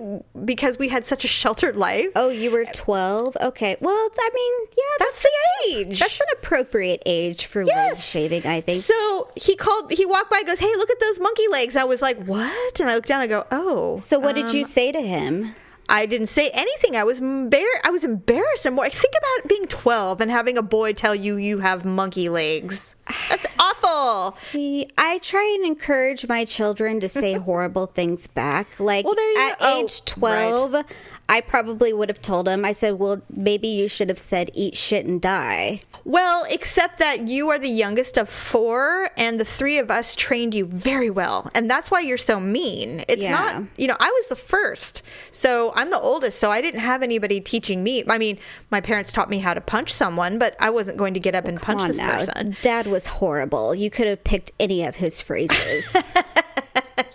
because 0.47 0.79
we 0.79 0.89
had 0.89 1.05
such 1.05 1.27
a 1.27 1.29
sheltered 1.29 1.77
life. 1.77 2.07
Oh, 2.17 2.31
you 2.31 2.51
were 2.51 2.65
12? 2.73 3.37
Okay. 3.39 3.77
Well, 3.83 4.09
I 4.19 4.31
mean, 4.35 4.69
yeah, 4.79 4.83
That's 4.99 5.23
the 5.23 5.31
age. 5.69 6.01
That's 6.01 6.19
an 6.19 6.27
appropriate 6.33 7.03
age 7.05 7.45
for 7.45 7.61
wig 7.61 7.69
Yes. 7.69 8.11
shaving, 8.11 8.47
I 8.47 8.63
think. 8.63 8.81
So 8.81 9.29
he 9.37 9.57
called, 9.57 9.93
he 9.93 10.07
walked 10.07 10.31
by, 10.31 10.39
and 10.39 10.47
goes, 10.47 10.59
Hey, 10.59 10.75
look 10.75 10.89
at 10.89 11.01
those 11.01 11.21
monkey 11.21 11.49
legs. 11.49 11.77
I 11.77 11.85
was 11.85 12.01
like, 12.01 12.17
What? 12.25 12.81
And 12.81 12.89
I 12.89 12.95
looked 12.95 13.09
down, 13.09 13.21
I 13.21 13.27
go, 13.27 13.45
Oh. 13.51 13.99
So 13.99 14.19
what 14.19 14.35
did 14.35 14.55
you 14.55 14.61
um, 14.61 14.65
say 14.65 14.93
to 14.93 15.03
him? 15.03 15.55
I 15.91 16.07
didn't 16.07 16.29
say 16.29 16.51
anything. 16.55 16.95
I 16.95 17.03
was 17.03 17.21
embar- 17.21 17.81
I 17.85 17.91
was 17.91 18.05
embarrassed. 18.05 18.65
And 18.65 18.77
more, 18.77 18.89
think 18.89 19.13
about 19.19 19.49
being 19.49 19.67
12 19.67 20.21
and 20.21 20.31
having 20.31 20.57
a 20.57 20.63
boy 20.63 20.93
tell 20.93 21.15
you 21.15 21.37
you 21.37 21.59
have 21.59 21.85
monkey 21.85 22.29
legs. 22.29 22.95
That's 23.29 23.47
awful. 23.59 24.31
See, 24.33 24.89
I 24.97 25.19
try 25.19 25.53
and 25.59 25.67
encourage 25.67 26.27
my 26.29 26.45
children 26.45 27.01
to 27.01 27.09
say 27.09 27.33
horrible 27.49 27.87
things 27.87 28.29
back. 28.29 28.79
Like 28.79 29.05
Well, 29.05 29.17
at. 29.39 29.57
Oh, 29.61 29.83
age 29.83 30.05
12, 30.05 30.85
I 31.31 31.41
probably 31.41 31.93
would 31.93 32.09
have 32.09 32.21
told 32.21 32.49
him, 32.49 32.65
I 32.65 32.73
said, 32.73 32.95
well, 32.99 33.23
maybe 33.31 33.69
you 33.69 33.87
should 33.87 34.09
have 34.09 34.19
said 34.19 34.51
eat 34.53 34.77
shit 34.77 35.07
and 35.07 35.23
die. 35.23 35.83
Well, 36.05 36.45
except 36.51 36.99
that 36.99 37.29
you 37.29 37.49
are 37.51 37.59
the 37.59 37.69
youngest 37.69 38.17
of 38.19 38.29
four, 38.29 39.11
and 39.17 39.39
the 39.39 39.45
three 39.45 39.79
of 39.79 39.93
us 39.93 40.17
trained 40.17 40.55
you 40.55 40.67
very 40.67 41.09
well. 41.09 41.49
And 41.55 41.71
that's 41.71 41.89
why 41.89 42.01
you're 42.01 42.17
so 42.17 42.41
mean. 42.41 43.05
It's 43.09 43.23
Yeah. 43.23 43.31
not, 43.31 43.63
you 43.77 43.87
know, 43.87 43.97
I 44.01 44.11
was 44.11 44.27
the 44.29 44.35
first. 44.35 45.03
So 45.31 45.73
I'm 45.77 45.91
the 45.91 46.01
oldest. 46.01 46.39
So 46.41 46.51
I 46.51 46.61
didn't 46.61 46.81
have 46.81 47.01
anybody 47.03 47.41
teaching 47.41 47.85
me. 47.85 48.03
I 48.09 48.19
mean, 48.19 48.37
my 48.73 48.81
parents 48.81 49.13
taught 49.13 49.31
me 49.31 49.39
how 49.39 49.55
to 49.55 49.61
punch 49.61 49.93
someone, 49.93 50.37
but 50.37 50.57
I 50.59 50.71
wasn't 50.71 50.97
going 50.97 51.15
to 51.15 51.21
get 51.21 51.37
up 51.37 51.45
and 51.45 51.61
punch 51.63 51.83
this 51.87 51.99
now. 51.99 52.17
person. 52.17 52.57
Dad 52.61 52.89
was 52.89 53.07
horrible. 53.07 53.73
You 53.73 53.89
could 53.89 54.09
have 54.09 54.25
picked 54.25 54.51
any 54.59 54.83
of 54.85 54.97
his 54.97 55.21
phrases. 55.21 55.97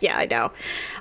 Yeah, 0.06 0.18
I 0.18 0.26
know. 0.28 0.52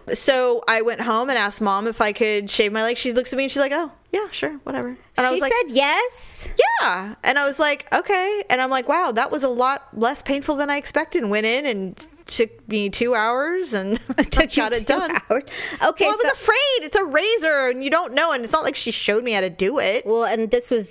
So 0.08 0.62
I 0.66 0.80
went 0.80 1.02
home 1.02 1.28
and 1.28 1.38
asked 1.38 1.60
mom 1.60 1.86
if 1.86 2.00
I 2.00 2.12
could 2.12 2.50
shave 2.50 2.72
my 2.72 2.82
legs. 2.82 2.98
She 2.98 3.12
looks 3.12 3.32
at 3.32 3.36
me 3.36 3.44
and 3.44 3.52
she's 3.52 3.60
like, 3.60 3.72
"Oh, 3.74 3.92
yeah, 4.12 4.30
sure, 4.30 4.54
whatever." 4.64 4.88
And 4.88 4.98
I 5.18 5.28
she 5.28 5.32
was 5.32 5.40
like, 5.42 5.52
said 5.52 5.70
yes. 5.70 6.54
"Yeah," 6.58 7.14
and 7.22 7.38
I 7.38 7.44
was 7.44 7.58
like, 7.58 7.92
"Okay," 7.92 8.44
and 8.48 8.62
I'm 8.62 8.70
like, 8.70 8.88
"Wow, 8.88 9.12
that 9.12 9.30
was 9.30 9.44
a 9.44 9.48
lot 9.48 9.88
less 9.92 10.22
painful 10.22 10.56
than 10.56 10.70
I 10.70 10.78
expected." 10.78 11.26
Went 11.26 11.44
in 11.44 11.66
and 11.66 12.08
took 12.26 12.66
me 12.68 12.88
two 12.90 13.14
hours 13.14 13.74
and 13.74 13.98
Took 14.30 14.54
got 14.54 14.74
it 14.74 14.86
done. 14.86 15.10
hours. 15.10 15.42
Okay, 15.84 16.04
well, 16.06 16.14
I 16.14 16.16
was 16.16 16.22
so 16.22 16.32
afraid. 16.32 16.56
It's 16.82 16.96
a 16.96 17.04
razor, 17.04 17.68
and 17.68 17.84
you 17.84 17.90
don't 17.90 18.14
know, 18.14 18.32
and 18.32 18.42
it's 18.44 18.52
not 18.52 18.64
like 18.64 18.74
she 18.76 18.90
showed 18.90 19.22
me 19.24 19.32
how 19.32 19.40
to 19.42 19.50
do 19.50 19.78
it. 19.78 20.06
well, 20.06 20.24
and 20.24 20.50
this 20.50 20.70
was 20.70 20.90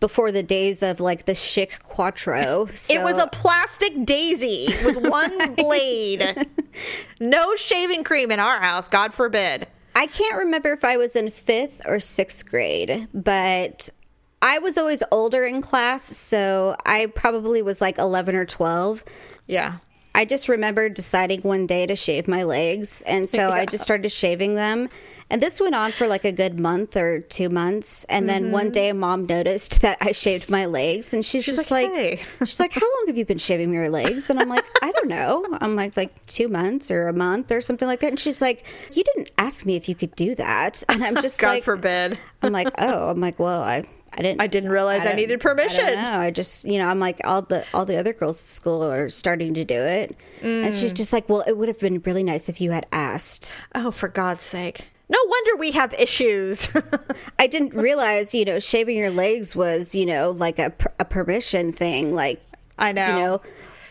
before 0.00 0.30
the 0.30 0.42
days 0.42 0.82
of 0.82 1.00
like 1.00 1.24
the 1.24 1.32
Schick 1.32 1.82
Quattro. 1.84 2.68
It 2.90 3.02
was 3.02 3.18
a 3.18 3.26
plastic 3.28 4.04
daisy 4.04 4.66
with 4.84 4.98
one 4.98 5.54
blade. 5.56 6.46
No 7.18 7.56
shaving 7.56 8.04
cream 8.04 8.30
in 8.30 8.38
our 8.38 8.60
house, 8.60 8.86
God 8.88 9.14
forbid. 9.14 9.66
I 9.96 10.06
can't 10.06 10.36
remember 10.36 10.72
if 10.72 10.84
I 10.84 10.96
was 10.96 11.16
in 11.16 11.30
fifth 11.30 11.80
or 11.86 11.98
sixth 11.98 12.48
grade, 12.48 13.08
but 13.14 13.88
I 14.42 14.58
was 14.58 14.76
always 14.76 15.02
older 15.10 15.46
in 15.46 15.62
class, 15.62 16.04
so 16.04 16.76
I 16.84 17.06
probably 17.06 17.62
was 17.62 17.80
like 17.80 17.96
11 17.98 18.34
or 18.34 18.44
12. 18.44 19.04
Yeah. 19.46 19.78
I 20.14 20.24
just 20.24 20.48
remember 20.48 20.88
deciding 20.88 21.40
one 21.40 21.66
day 21.66 21.86
to 21.86 21.96
shave 21.96 22.28
my 22.28 22.44
legs, 22.44 23.02
and 23.02 23.28
so 23.28 23.48
I 23.48 23.66
just 23.66 23.82
started 23.82 24.10
shaving 24.10 24.54
them. 24.54 24.88
And 25.30 25.42
this 25.42 25.60
went 25.60 25.74
on 25.74 25.90
for 25.90 26.06
like 26.06 26.24
a 26.24 26.30
good 26.30 26.60
month 26.60 26.96
or 26.96 27.20
two 27.20 27.48
months, 27.48 28.04
and 28.04 28.28
then 28.28 28.52
one 28.52 28.66
mm-hmm. 28.66 28.72
day, 28.72 28.92
mom 28.92 29.26
noticed 29.26 29.80
that 29.80 29.98
I 30.00 30.12
shaved 30.12 30.50
my 30.50 30.66
legs, 30.66 31.12
and 31.12 31.24
she's, 31.24 31.44
She's 31.44 31.56
just 31.56 31.70
like, 31.70 31.88
like, 31.90 31.98
"Hey." 32.18 32.24
she's 32.40 32.60
like, 32.60 32.72
"How 32.72 32.82
long 32.82 33.04
have 33.08 33.16
you 33.16 33.24
been 33.24 33.38
shaving 33.38 33.72
your 33.72 33.90
legs?" 33.90 34.30
And 34.30 34.38
I'm 34.38 34.48
like, 34.48 34.64
"I 34.82 34.92
don't 34.92 35.08
know." 35.08 35.44
I'm 35.60 35.74
like, 35.74 35.96
like 35.96 36.24
two 36.26 36.46
months 36.46 36.90
or 36.90 37.08
a 37.08 37.12
month 37.12 37.50
or 37.50 37.60
something 37.60 37.88
like 37.88 38.00
that. 38.00 38.08
And 38.10 38.18
she's 38.18 38.40
like, 38.40 38.64
"You 38.92 39.02
didn't 39.02 39.32
ask 39.38 39.66
me 39.66 39.76
if 39.76 39.88
you 39.88 39.94
could 39.94 40.14
do 40.14 40.34
that," 40.36 40.84
and 40.88 41.02
I'm 41.02 41.16
just 41.22 41.40
God 41.40 41.48
like, 41.48 41.64
forbid. 41.64 42.18
I'm 42.42 42.52
like, 42.52 42.68
"Oh," 42.78 43.10
I'm 43.10 43.20
like, 43.20 43.38
"Well, 43.38 43.62
I." 43.62 43.84
I 44.16 44.22
didn't. 44.22 44.40
I 44.40 44.46
didn't 44.46 44.70
realize 44.70 45.00
I 45.00 45.06
don't- 45.06 45.16
needed 45.16 45.40
I 45.40 45.42
permission. 45.42 45.94
know. 45.94 46.18
I 46.20 46.30
just, 46.30 46.64
you 46.64 46.78
know, 46.78 46.86
I'm 46.88 47.00
like 47.00 47.20
all 47.24 47.42
the 47.42 47.64
all 47.74 47.84
the 47.84 47.96
other 47.98 48.12
girls 48.12 48.36
at 48.42 48.46
school 48.46 48.82
are 48.84 49.08
starting 49.08 49.54
to 49.54 49.64
do 49.64 49.80
it, 49.80 50.16
and 50.42 50.72
she's 50.74 50.92
Mm. 50.92 50.96
just 50.96 51.12
like, 51.12 51.28
"Well, 51.28 51.42
it 51.46 51.56
would 51.56 51.68
have 51.68 51.80
been 51.80 52.00
really 52.04 52.22
nice 52.22 52.48
if 52.48 52.60
you 52.60 52.70
had 52.70 52.86
asked." 52.92 53.54
Oh, 53.74 53.90
for 53.90 54.08
God's 54.08 54.42
sake. 54.44 54.82
No 55.08 55.18
wonder 55.26 55.56
we 55.56 55.72
have 55.72 55.92
issues. 55.94 56.70
I 57.38 57.46
didn't 57.46 57.74
realize, 57.74 58.34
you 58.34 58.44
know, 58.44 58.58
shaving 58.58 58.96
your 58.96 59.10
legs 59.10 59.54
was, 59.54 59.94
you 59.94 60.06
know, 60.06 60.30
like 60.30 60.58
a 60.58 60.72
a 60.98 61.04
permission 61.04 61.72
thing. 61.72 62.14
Like, 62.14 62.40
I 62.78 62.92
know. 62.92 63.06
you 63.08 63.12
know, 63.14 63.40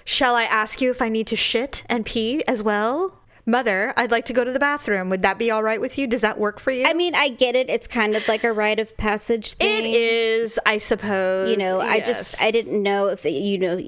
Shall 0.06 0.36
I 0.36 0.44
ask 0.44 0.82
you 0.82 0.92
if 0.92 1.02
I 1.02 1.08
need 1.10 1.28
to 1.28 1.36
shit 1.38 1.84
and 1.88 2.06
pee 2.06 2.44
as 2.48 2.62
well? 2.62 3.20
Mother, 3.46 3.94
I'd 3.98 4.12
like 4.12 4.26
to 4.26 4.34
go 4.34 4.44
to 4.44 4.52
the 4.52 4.60
bathroom. 4.60 5.10
Would 5.10 5.22
that 5.24 5.38
be 5.38 5.52
all 5.52 5.64
right 5.64 5.82
with 5.82 5.98
you? 5.98 6.08
Does 6.08 6.22
that 6.22 6.40
work 6.40 6.60
for 6.60 6.72
you? 6.72 6.86
I 6.88 6.94
mean, 6.94 7.14
I 7.14 7.30
get 7.30 7.56
it. 7.56 7.70
It's 7.70 7.88
kind 7.88 8.16
of 8.16 8.26
like 8.28 8.44
a 8.44 8.54
rite 8.54 8.80
of 8.80 8.96
passage 8.96 9.54
thing. 9.54 9.86
it 9.86 9.88
is, 9.90 10.60
I 10.66 10.78
suppose. 10.78 11.52
You 11.52 11.58
know, 11.58 11.82
I 11.82 12.00
just 12.00 12.42
I 12.42 12.52
didn't 12.52 12.82
know 12.82 13.08
if 13.08 13.26
you 13.26 13.58
know 13.58 13.82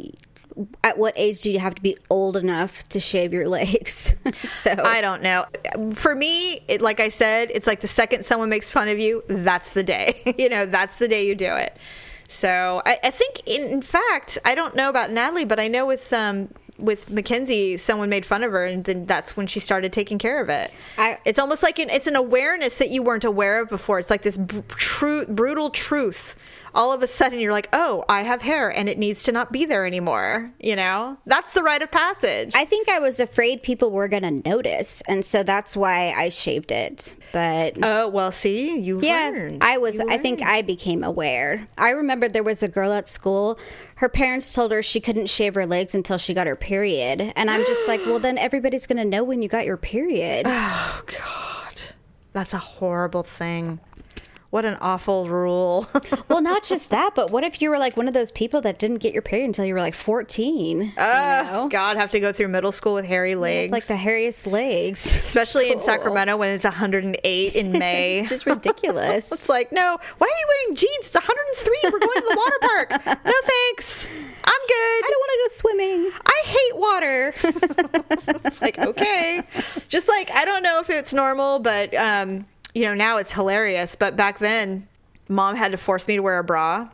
at 0.84 0.98
what 0.98 1.14
age 1.18 1.42
do 1.42 1.52
you 1.52 1.60
have 1.60 1.76
to 1.76 1.82
be 1.82 1.98
old 2.10 2.38
enough 2.38 2.88
to 2.90 3.00
shave 3.00 3.34
your 3.34 3.48
legs. 3.48 4.16
so 4.38 4.72
I 4.72 5.02
don't 5.02 5.22
know. 5.22 5.46
For 5.94 6.16
me, 6.16 6.62
it, 6.68 6.82
like 6.82 7.00
I 7.00 7.10
said, 7.10 7.52
it's 7.54 7.68
like 7.68 7.82
the 7.82 7.88
second 7.88 8.26
someone 8.26 8.50
makes 8.50 8.70
fun 8.72 8.88
of 8.88 9.00
you, 9.00 9.24
that's 9.28 9.72
the 9.72 9.84
day. 9.84 10.22
you 10.38 10.50
know, 10.50 10.66
that's 10.66 10.98
the 10.98 11.08
day 11.08 11.28
you 11.28 11.36
do 11.36 11.54
it. 11.54 11.78
So 12.28 12.82
I, 12.86 12.98
I 13.04 13.12
think, 13.12 13.42
in, 13.46 13.70
in 13.70 13.82
fact, 13.82 14.38
I 14.46 14.56
don't 14.56 14.76
know 14.76 14.90
about 14.90 15.12
Natalie, 15.12 15.46
but 15.46 15.60
I 15.60 15.68
know 15.68 15.86
with 15.86 16.12
um, 16.12 16.50
with 16.78 17.10
Mackenzie, 17.10 17.78
someone 17.78 18.10
made 18.10 18.26
fun 18.26 18.44
of 18.44 18.52
her, 18.52 18.66
and 18.66 18.84
then 18.84 19.06
that's 19.06 19.38
when 19.38 19.48
she 19.48 19.60
started 19.60 19.94
taking 19.94 20.18
care 20.18 20.42
of 20.42 20.50
it. 20.50 20.72
I- 20.98 21.18
it's 21.26 21.40
almost 21.40 21.64
like 21.64 21.80
an, 21.80 21.90
it's 21.90 22.08
an 22.08 22.16
awareness 22.16 22.78
that 22.78 22.90
you 22.90 23.02
weren't 23.02 23.24
aware 23.24 23.62
of 23.62 23.70
before. 23.70 24.00
It's 24.00 24.10
like 24.10 24.24
this 24.24 24.38
br- 24.38 24.60
true, 24.70 25.26
brutal 25.26 25.70
truth. 25.70 26.36
All 26.76 26.94
of 26.94 27.02
a 27.02 27.08
sudden, 27.08 27.40
you're 27.40 27.52
like, 27.52 27.70
"Oh, 27.74 28.04
I 28.08 28.24
have 28.24 28.42
hair, 28.42 28.70
and 28.70 28.88
it 28.88 28.98
needs 28.98 29.24
to 29.24 29.32
not 29.32 29.52
be 29.52 29.66
there 29.66 29.86
anymore." 29.86 30.52
You 30.60 30.76
know, 30.76 31.18
that's 31.26 31.54
the 31.54 31.64
rite 31.64 31.82
of 31.82 31.90
passage. 31.92 32.52
I 32.56 32.66
think 32.66 32.90
I 32.90 33.00
was 33.00 33.20
afraid 33.20 33.64
people 33.64 33.92
were 33.92 34.08
going 34.08 34.24
to 34.24 34.48
notice, 34.50 35.02
and 35.08 35.26
so 35.26 35.42
that's 35.42 35.76
why 35.76 36.14
I 36.16 36.30
shaved 36.30 36.72
it. 36.72 37.16
But 37.32 37.78
Oh 37.82 38.10
well, 38.10 38.32
see, 38.32 38.78
you 38.78 39.00
yeah, 39.02 39.32
learned. 39.34 39.64
I 39.64 39.78
was. 39.78 40.00
I 40.00 40.18
think. 40.18 40.42
I 40.42 40.62
became 40.62 41.04
aware. 41.04 41.68
I 41.78 41.90
remember 41.90 42.28
there 42.28 42.44
was 42.44 42.62
a 42.62 42.68
girl 42.68 42.92
at 42.92 43.08
school. 43.08 43.58
Her 43.96 44.10
parents 44.10 44.54
told 44.54 44.72
her 44.74 44.82
she 44.82 45.00
couldn't 45.00 45.30
shave 45.30 45.56
her 45.56 45.66
legs 45.66 45.96
until 45.96 46.18
she 46.18 46.34
got 46.34 46.48
her 46.48 46.56
period, 46.58 47.32
and 47.36 47.50
I'm 47.50 47.62
just 47.62 47.88
like, 47.88 48.02
well, 48.06 48.20
then 48.20 48.38
everybody's 48.38 48.86
going 48.88 48.98
to 48.98 49.06
know 49.06 49.24
when 49.24 49.42
you 49.42 49.48
got 49.48 49.66
your 49.66 49.78
period. 49.78 50.46
Oh 50.78 51.02
God, 51.06 51.82
that's 52.34 52.54
a 52.54 52.58
horrible 52.58 53.24
thing. 53.24 53.80
What 54.56 54.64
an 54.64 54.78
awful 54.80 55.28
rule. 55.28 55.86
well, 56.30 56.42
not 56.42 56.64
just 56.64 56.90
that, 56.90 57.14
but 57.14 57.30
what 57.30 57.44
if 57.44 57.62
you 57.62 57.70
were 57.70 57.78
like 57.78 57.98
one 57.98 58.08
of 58.08 58.14
those 58.14 58.32
people 58.32 58.62
that 58.62 58.80
didn't 58.80 59.00
get 59.00 59.12
your 59.12 59.22
period 59.22 59.48
until 59.48 59.66
you 59.66 59.74
were 59.74 59.82
like 59.82 59.94
14? 59.94 60.82
you 60.82 60.92
oh 60.98 61.50
know? 61.52 61.68
God, 61.68 61.98
have 61.98 62.10
to 62.12 62.22
go 62.22 62.32
through 62.32 62.48
middle 62.48 62.72
school 62.72 62.94
with 62.94 63.04
hairy 63.04 63.36
legs, 63.36 63.74
like 63.74 63.86
the 63.88 63.96
hairiest 63.96 64.50
legs, 64.50 65.06
especially 65.24 65.74
in 65.74 65.82
Sacramento 65.82 66.38
when 66.38 66.56
it's 66.56 66.64
108 66.64 67.54
in 67.54 67.72
May. 67.78 68.20
It's 68.20 68.30
just 68.30 68.46
ridiculous. 68.46 69.30
It's 69.30 69.50
like, 69.50 69.74
no, 69.74 69.98
why 70.20 70.26
are 70.26 70.40
you 70.40 70.48
wearing 70.48 70.76
jeans? 70.78 71.00
It's 71.02 71.16
103. 71.16 71.92
We're 71.92 72.00
going 72.00 72.16
to 72.16 72.22
the 72.22 72.38
water 72.38 72.58
park. 72.62 73.06
No 73.26 73.34
thanks. 73.44 74.08
I'm 74.08 74.62
good. 74.68 75.04
I 75.04 75.10
don't 75.10 75.20
want 75.20 75.32
to 75.34 75.40
go 75.44 75.50
swimming. 75.52 76.12
I 76.26 76.44
hate 76.46 76.78
water. 76.78 77.34
it's 78.46 78.62
like, 78.62 78.80
okay. 78.80 79.44
Just 79.90 80.08
like, 80.08 80.32
I 80.34 80.46
don't 80.46 80.64
know 80.64 80.80
if 80.80 80.90
it's 80.90 81.14
normal, 81.14 81.60
but, 81.60 81.94
um, 81.96 82.46
you 82.76 82.84
know, 82.84 82.94
now 82.94 83.18
it's 83.18 83.32
hilarious. 83.32 83.96
But 83.96 84.16
back 84.16 84.38
then, 84.38 84.88
mom 85.28 85.56
had 85.56 85.72
to 85.72 85.78
force 85.78 86.08
me 86.08 86.18
to 86.18 86.22
wear 86.22 86.38
a 86.38 86.44
bra. 86.44 86.90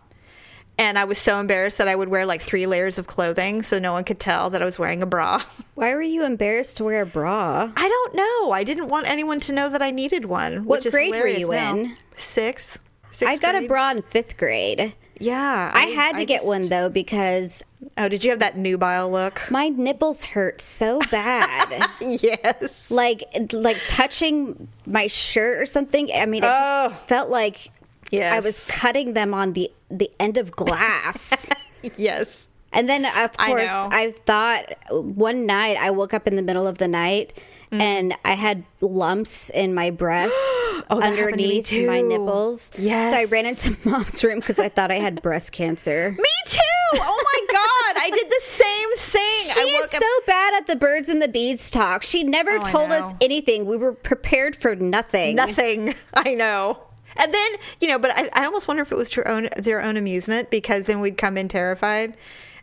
And 0.78 0.98
I 0.98 1.04
was 1.04 1.18
so 1.18 1.40
embarrassed 1.40 1.78
that 1.80 1.88
I 1.88 1.96
would 1.96 2.08
wear 2.08 2.26
like 2.26 2.42
three 2.42 2.66
layers 2.66 2.98
of 2.98 3.06
clothing 3.06 3.62
so 3.62 3.78
no 3.78 3.92
one 3.92 4.04
could 4.04 4.20
tell 4.20 4.50
that 4.52 4.62
I 4.62 4.66
was 4.66 4.80
wearing 4.80 5.04
a 5.04 5.06
bra. 5.06 5.44
Why 5.76 5.94
were 5.94 6.02
you 6.02 6.24
embarrassed 6.24 6.78
to 6.78 6.84
wear 6.84 7.02
a 7.02 7.06
bra? 7.06 7.72
I 7.76 7.90
don't 7.90 8.16
know. 8.16 8.52
I 8.52 8.64
didn't 8.64 8.88
want 8.88 9.10
anyone 9.10 9.40
to 9.42 9.54
know 9.54 9.70
that 9.70 9.82
I 9.82 9.92
needed 9.92 10.26
one. 10.26 10.66
What 10.66 10.80
which 10.80 10.86
is 10.86 10.94
grade 10.94 11.12
were 11.12 11.28
you 11.28 11.50
now. 11.50 11.76
in? 11.76 11.98
Sixth. 12.16 12.80
Sixth 13.10 13.32
I 13.32 13.38
got 13.38 13.62
a 13.62 13.68
bra 13.68 13.92
in 13.92 14.04
fifth 14.04 14.38
grade. 14.38 14.94
Yeah. 15.22 15.72
I, 15.74 15.86
had 15.88 16.18
to 16.18 16.25
get 16.25 16.38
just- 16.38 16.48
one 16.48 16.68
though 16.70 16.90
because 16.90 17.63
Oh, 17.98 18.08
did 18.08 18.24
you 18.24 18.30
have 18.30 18.40
that 18.40 18.58
nubile 18.58 19.10
look? 19.12 19.50
my 19.50 19.70
nipples 19.70 20.24
hurt 20.25 20.62
so 20.62 21.00
bad. 21.12 21.88
yes. 22.01 22.92
like 22.92 23.24
like 23.54 23.78
touching 23.88 24.68
my 24.86 25.08
shirt 25.08 25.58
or 25.60 25.66
something. 25.66 26.10
I 26.13 26.25
mean, 26.25 26.44
it 26.44 26.50
Oh. 26.51 26.90
just 26.90 27.08
felt 27.08 27.30
like 27.30 27.70
Yes. 28.12 28.34
I 28.34 28.40
was 28.46 28.70
cutting 28.72 29.13
them 29.13 29.34
on 29.34 29.54
the 29.54 29.72
the 29.90 30.12
end 30.20 30.38
of 30.38 30.51
glass. 30.51 31.50
Yes. 31.98 32.48
And 32.74 32.88
then, 32.88 33.06
of 33.06 33.36
course, 33.36 33.68
know. 33.68 33.90
I, 33.92 34.13
thought 34.25 34.66
one 34.92 35.46
night 35.48 35.78
I 35.78 35.90
woke 35.90 36.13
up 36.13 36.28
in 36.28 36.36
the 36.36 36.42
middle 36.44 36.68
of 36.68 36.78
the 36.78 36.88
night 36.88 37.34
Mm. 37.72 37.80
and 37.82 38.13
I 38.25 38.34
had 38.34 38.66
lumps 38.82 39.50
in 39.50 39.74
my 39.74 39.90
breast 39.92 40.36
Oh, 40.90 41.02
underneath 41.02 41.72
my 41.88 42.02
nipples. 42.02 42.72
Yes. 42.78 43.14
So 43.14 43.20
I 43.20 43.26
ran 43.32 43.46
into 43.46 43.78
mom's 43.90 44.24
room 44.24 44.40
because 44.40 44.60
I 44.60 44.70
thought 44.70 44.92
I 44.92 44.96
had 45.00 45.22
breast 45.22 45.52
cancer. 45.52 46.16
Me 46.18 46.24
too. 46.48 46.60
Oh 46.96 47.24
my 47.24 47.54
god, 47.54 48.04
I 48.04 48.10
did 48.10 48.28
the 48.30 48.42
same 48.42 48.96
thing. 48.98 49.54
She 49.54 49.60
I 49.62 49.80
is 49.84 49.86
up. 49.86 50.02
so 50.02 50.08
bad 50.28 50.54
at 50.56 50.68
the 50.68 50.76
birds 50.76 51.08
and 51.10 51.22
the 51.22 51.28
bees 51.28 51.72
talk. 51.72 52.04
She 52.04 52.24
never 52.24 52.52
Oh, 52.58 52.64
told 52.64 52.92
us 52.92 53.14
anything. 53.22 53.66
We 53.66 53.78
were 53.78 53.94
prepared 53.94 54.56
for 54.56 54.76
nothing. 54.76 55.36
Nothing. 55.36 55.96
I 56.14 56.34
know. 56.34 56.84
And 57.18 57.34
then 57.34 57.52
you 57.80 57.88
know, 57.88 58.00
but 58.00 58.12
I, 58.14 58.30
I 58.34 58.46
almost 58.46 58.68
wonder 58.68 58.84
if 58.84 58.92
it 58.92 58.98
was 58.98 59.10
to 59.12 59.30
own 59.30 59.50
their 59.58 59.82
own 59.82 59.98
amusement 59.98 60.50
because 60.50 60.86
then 60.86 61.00
we'd 61.02 61.18
come 61.18 61.38
in 61.38 61.48
terrified, 61.48 62.16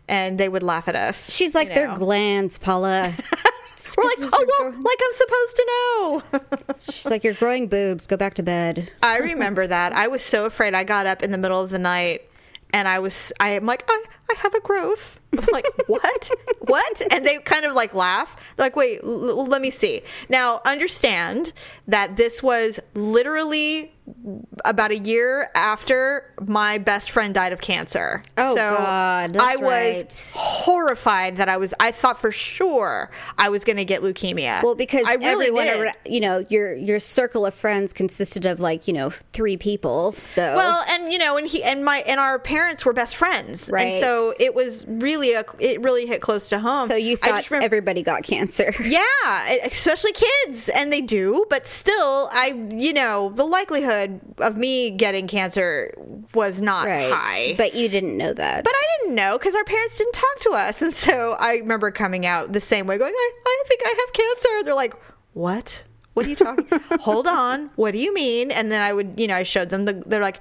and 0.09 0.39
they 0.39 0.49
would 0.49 0.63
laugh 0.63 0.89
at 0.89 0.97
us. 0.97 1.35
She's 1.35 1.55
like, 1.55 1.69
you 1.69 1.75
they're 1.75 1.95
glands, 1.95 2.57
Paula. 2.59 3.15
We're 3.97 4.05
like, 4.05 4.33
oh 4.33 4.47
well, 4.59 4.71
like 4.73 4.99
I'm 5.05 5.13
supposed 5.13 5.57
to 5.57 5.67
know. 5.69 6.23
She's 6.81 7.11
like, 7.11 7.25
you're 7.25 7.35
growing 7.35 7.69
boobs. 7.69 8.07
Go 8.07 8.17
back 8.17 8.35
to 8.35 8.43
bed. 8.43 8.91
I 9.03 9.19
remember 9.19 9.67
that. 9.67 9.93
I 9.93 10.09
was 10.09 10.23
so 10.23 10.45
afraid. 10.47 10.75
I 10.75 10.85
got 10.85 11.07
up 11.07 11.23
in 11.23 11.31
the 11.31 11.39
middle 11.39 11.63
of 11.63 11.71
the 11.71 11.79
night 11.79 12.23
and 12.73 12.87
I 12.89 12.99
was, 12.99 13.33
I 13.41 13.51
am 13.51 13.67
like, 13.67 13.85
I, 13.89 14.05
I 14.31 14.35
have 14.39 14.55
a 14.55 14.61
growth. 14.61 15.21
I'm 15.33 15.45
like, 15.53 15.67
what? 15.87 16.31
what? 16.61 17.03
And 17.13 17.25
they 17.27 17.39
kind 17.39 17.65
of 17.65 17.73
like 17.73 17.95
laugh. 17.95 18.37
They're 18.57 18.67
like, 18.67 18.77
wait, 18.77 19.01
l- 19.03 19.47
let 19.47 19.63
me 19.63 19.71
see. 19.71 20.03
Now, 20.29 20.61
understand 20.67 21.53
that 21.87 22.17
this 22.17 22.43
was 22.43 22.81
literally 22.95 23.95
about 24.65 24.91
a 24.91 24.99
year 24.99 25.50
after 25.55 26.33
my 26.47 26.79
best 26.79 27.11
friend 27.11 27.35
died 27.35 27.53
of 27.53 27.61
cancer. 27.61 28.23
Oh, 28.37 28.55
so 28.55 28.77
God, 28.79 29.37
I 29.38 29.57
was 29.57 29.65
right. 29.65 30.33
horrified 30.37 31.37
that 31.37 31.49
I 31.49 31.57
was, 31.57 31.75
I 31.81 31.91
thought 31.91 32.21
for 32.21 32.33
sure 32.33 33.11
I 33.37 33.49
was 33.49 33.65
going 33.65 33.77
to 33.77 33.85
get 33.85 34.03
leukemia. 34.03 34.62
Well, 34.62 34.75
because 34.75 35.07
I 35.07 35.15
really 35.15 35.47
everyone, 35.49 35.93
did. 36.05 36.12
you 36.12 36.21
know, 36.21 36.45
your 36.49 36.75
your 36.75 36.99
circle 36.99 37.47
of 37.47 37.55
friends 37.55 37.93
consisted 37.93 38.47
of 38.47 38.61
like 38.61 38.87
you 38.87 38.95
know 38.95 39.11
three 39.33 39.57
people. 39.57 40.12
So 40.12 40.43
Well, 40.57 40.85
and 40.91 41.12
you 41.12 41.19
know, 41.19 41.37
and 41.37 41.47
he 41.47 41.62
and 41.65 41.85
my 41.85 41.99
and 42.09 42.21
our 42.21 42.38
parents 42.38 42.85
were 42.85 42.93
best 42.93 43.17
friends, 43.17 43.69
and 43.69 43.75
Right. 43.75 44.00
so 44.00 44.33
it 44.38 44.55
was 44.55 44.85
really 44.87 45.33
a 45.35 45.45
it 45.61 45.81
really 45.81 46.07
hit 46.07 46.21
close 46.21 46.49
to 46.50 46.59
home. 46.59 46.88
so 46.88 46.95
you 46.97 47.17
thought 47.17 47.49
remember- 47.50 47.65
everybody 47.65 48.03
got 48.03 48.23
cancer. 48.23 48.73
yeah, 48.85 49.03
especially 49.65 50.12
kids, 50.12 50.69
and 50.69 50.93
they 50.93 51.00
do, 51.00 51.47
but 51.50 51.67
still, 51.67 52.29
I 52.33 52.69
you 52.71 52.93
know, 52.93 53.31
the 53.31 53.45
likelihood 53.45 53.98
of 54.38 54.57
me 54.57 54.90
getting 54.90 55.26
cancer 55.26 55.95
was 56.35 56.61
not 56.62 56.87
Right. 56.88 57.11
high. 57.12 57.55
But 57.57 57.75
you 57.75 57.88
didn't 57.88 58.17
know 58.17 58.33
that. 58.33 58.64
But 58.64 58.73
I 58.75 58.85
didn't 59.00 59.14
know 59.14 59.38
because 59.38 59.55
our 59.55 59.64
parents 59.64 59.99
didn't 59.99 60.12
talk 60.14 60.38
to 60.40 60.50
us. 60.50 60.83
And 60.88 60.95
so 60.95 61.35
I 61.38 61.55
remember 61.57 61.90
coming 61.90 62.25
out 62.26 62.52
the 62.52 62.61
same 62.61 62.87
way, 62.87 62.99
going, 62.99 63.12
I, 63.14 63.31
I 63.47 63.62
think 63.67 63.81
I 63.85 63.88
have 63.88 64.12
cancer. 64.12 64.64
They're 64.64 64.75
like, 64.75 64.95
What? 65.33 65.85
What 66.14 66.26
are 66.26 66.28
you 66.31 66.37
talking? 66.37 66.67
Hold 67.00 67.26
on. 67.28 67.71
What 67.76 67.93
do 67.93 67.99
you 67.99 68.12
mean? 68.12 68.50
And 68.50 68.73
then 68.73 68.83
I 68.83 68.93
would, 68.93 69.19
you 69.21 69.26
know, 69.28 69.37
I 69.37 69.43
showed 69.45 69.69
them 69.71 69.85
the, 69.85 70.02
they're 70.07 70.23
like, 70.23 70.40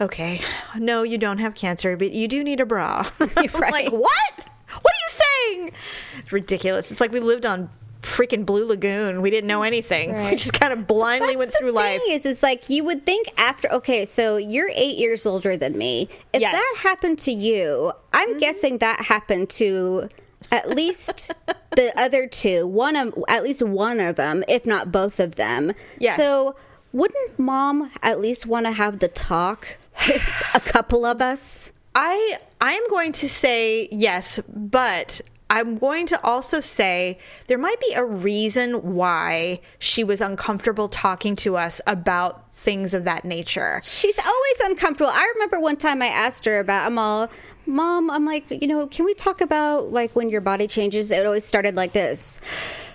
Okay, 0.00 0.40
no, 0.78 1.02
you 1.02 1.18
don't 1.18 1.38
have 1.38 1.54
cancer, 1.54 1.94
but 1.96 2.10
you 2.12 2.26
do 2.26 2.42
need 2.42 2.58
a 2.60 2.64
bra. 2.66 3.06
I'm 3.20 3.28
Right. 3.36 3.72
like, 3.72 3.90
What? 3.92 4.32
What 4.70 4.92
are 4.94 5.02
you 5.02 5.08
saying? 5.08 5.72
It's 6.18 6.32
ridiculous. 6.32 6.90
It's 6.90 7.00
like 7.00 7.10
we 7.12 7.20
lived 7.20 7.44
on 7.44 7.68
freaking 8.02 8.46
Blue 8.46 8.64
Lagoon. 8.66 9.20
We 9.22 9.30
didn't 9.30 9.48
know 9.48 9.62
anything. 9.62 10.12
We 10.30 10.36
just 10.36 10.52
kind 10.52 10.72
of 10.72 10.86
blindly 10.86 11.28
That's 11.28 11.38
went 11.38 11.54
through 11.54 11.72
life. 11.72 12.00
thing 12.02 12.12
Is 12.14 12.26
is 12.26 12.42
like 12.42 12.68
you 12.70 12.84
would 12.84 13.04
think 13.04 13.28
after 13.38 13.70
okay, 13.72 14.04
so 14.04 14.36
you're 14.36 14.70
eight 14.74 14.96
years 14.98 15.26
older 15.26 15.56
than 15.56 15.76
me. 15.76 16.08
If 16.32 16.40
Yes. 16.40 16.54
Mm-hmm. 16.54 16.58
that 16.58 16.88
happened 16.88 17.18
to 17.20 17.32
you, 17.32 17.92
I'm 18.12 18.38
guessing 18.38 18.78
that 18.78 19.02
happened 19.06 19.50
to 19.50 20.08
at 20.52 20.68
least 20.70 21.32
the 21.76 21.92
other 22.00 22.26
two. 22.26 22.66
One 22.66 22.96
of 22.96 23.14
at 23.28 23.42
least 23.42 23.62
one 23.62 24.00
of 24.00 24.16
them, 24.16 24.44
if 24.48 24.64
not 24.66 24.90
both 24.92 25.20
of 25.20 25.34
them. 25.36 25.72
Yes. 25.98 26.16
So 26.16 26.56
wouldn't 26.92 27.38
mom 27.38 27.90
at 28.02 28.20
least 28.20 28.46
want 28.46 28.66
to 28.66 28.72
have 28.72 28.98
the 28.98 29.08
talk 29.08 29.78
with 30.08 30.50
a 30.54 30.60
couple 30.60 31.04
of 31.04 31.20
us? 31.20 31.72
I 31.94 32.36
I 32.60 32.72
am 32.72 32.88
going 32.90 33.12
to 33.12 33.28
say 33.28 33.88
yes, 33.90 34.40
but 34.48 35.20
I'm 35.50 35.78
going 35.78 36.06
to 36.06 36.24
also 36.24 36.60
say 36.60 37.18
there 37.48 37.58
might 37.58 37.80
be 37.80 37.92
a 37.94 38.04
reason 38.04 38.94
why 38.94 39.60
she 39.80 40.04
was 40.04 40.20
uncomfortable 40.20 40.88
talking 40.88 41.34
to 41.36 41.56
us 41.56 41.80
about 41.88 42.54
things 42.54 42.94
of 42.94 43.04
that 43.04 43.24
nature. 43.24 43.80
She's 43.82 44.18
always 44.18 44.60
uncomfortable. 44.70 45.10
I 45.12 45.28
remember 45.34 45.58
one 45.58 45.76
time 45.76 46.02
I 46.02 46.06
asked 46.06 46.44
her 46.44 46.60
about, 46.60 46.86
I'm 46.86 46.98
all, 46.98 47.28
Mom, 47.66 48.10
I'm 48.10 48.24
like, 48.24 48.48
you 48.62 48.68
know, 48.68 48.86
can 48.86 49.04
we 49.04 49.12
talk 49.12 49.40
about 49.40 49.92
like 49.92 50.14
when 50.14 50.30
your 50.30 50.40
body 50.40 50.68
changes? 50.68 51.10
It 51.10 51.26
always 51.26 51.44
started 51.44 51.74
like 51.74 51.92
this. 51.92 52.38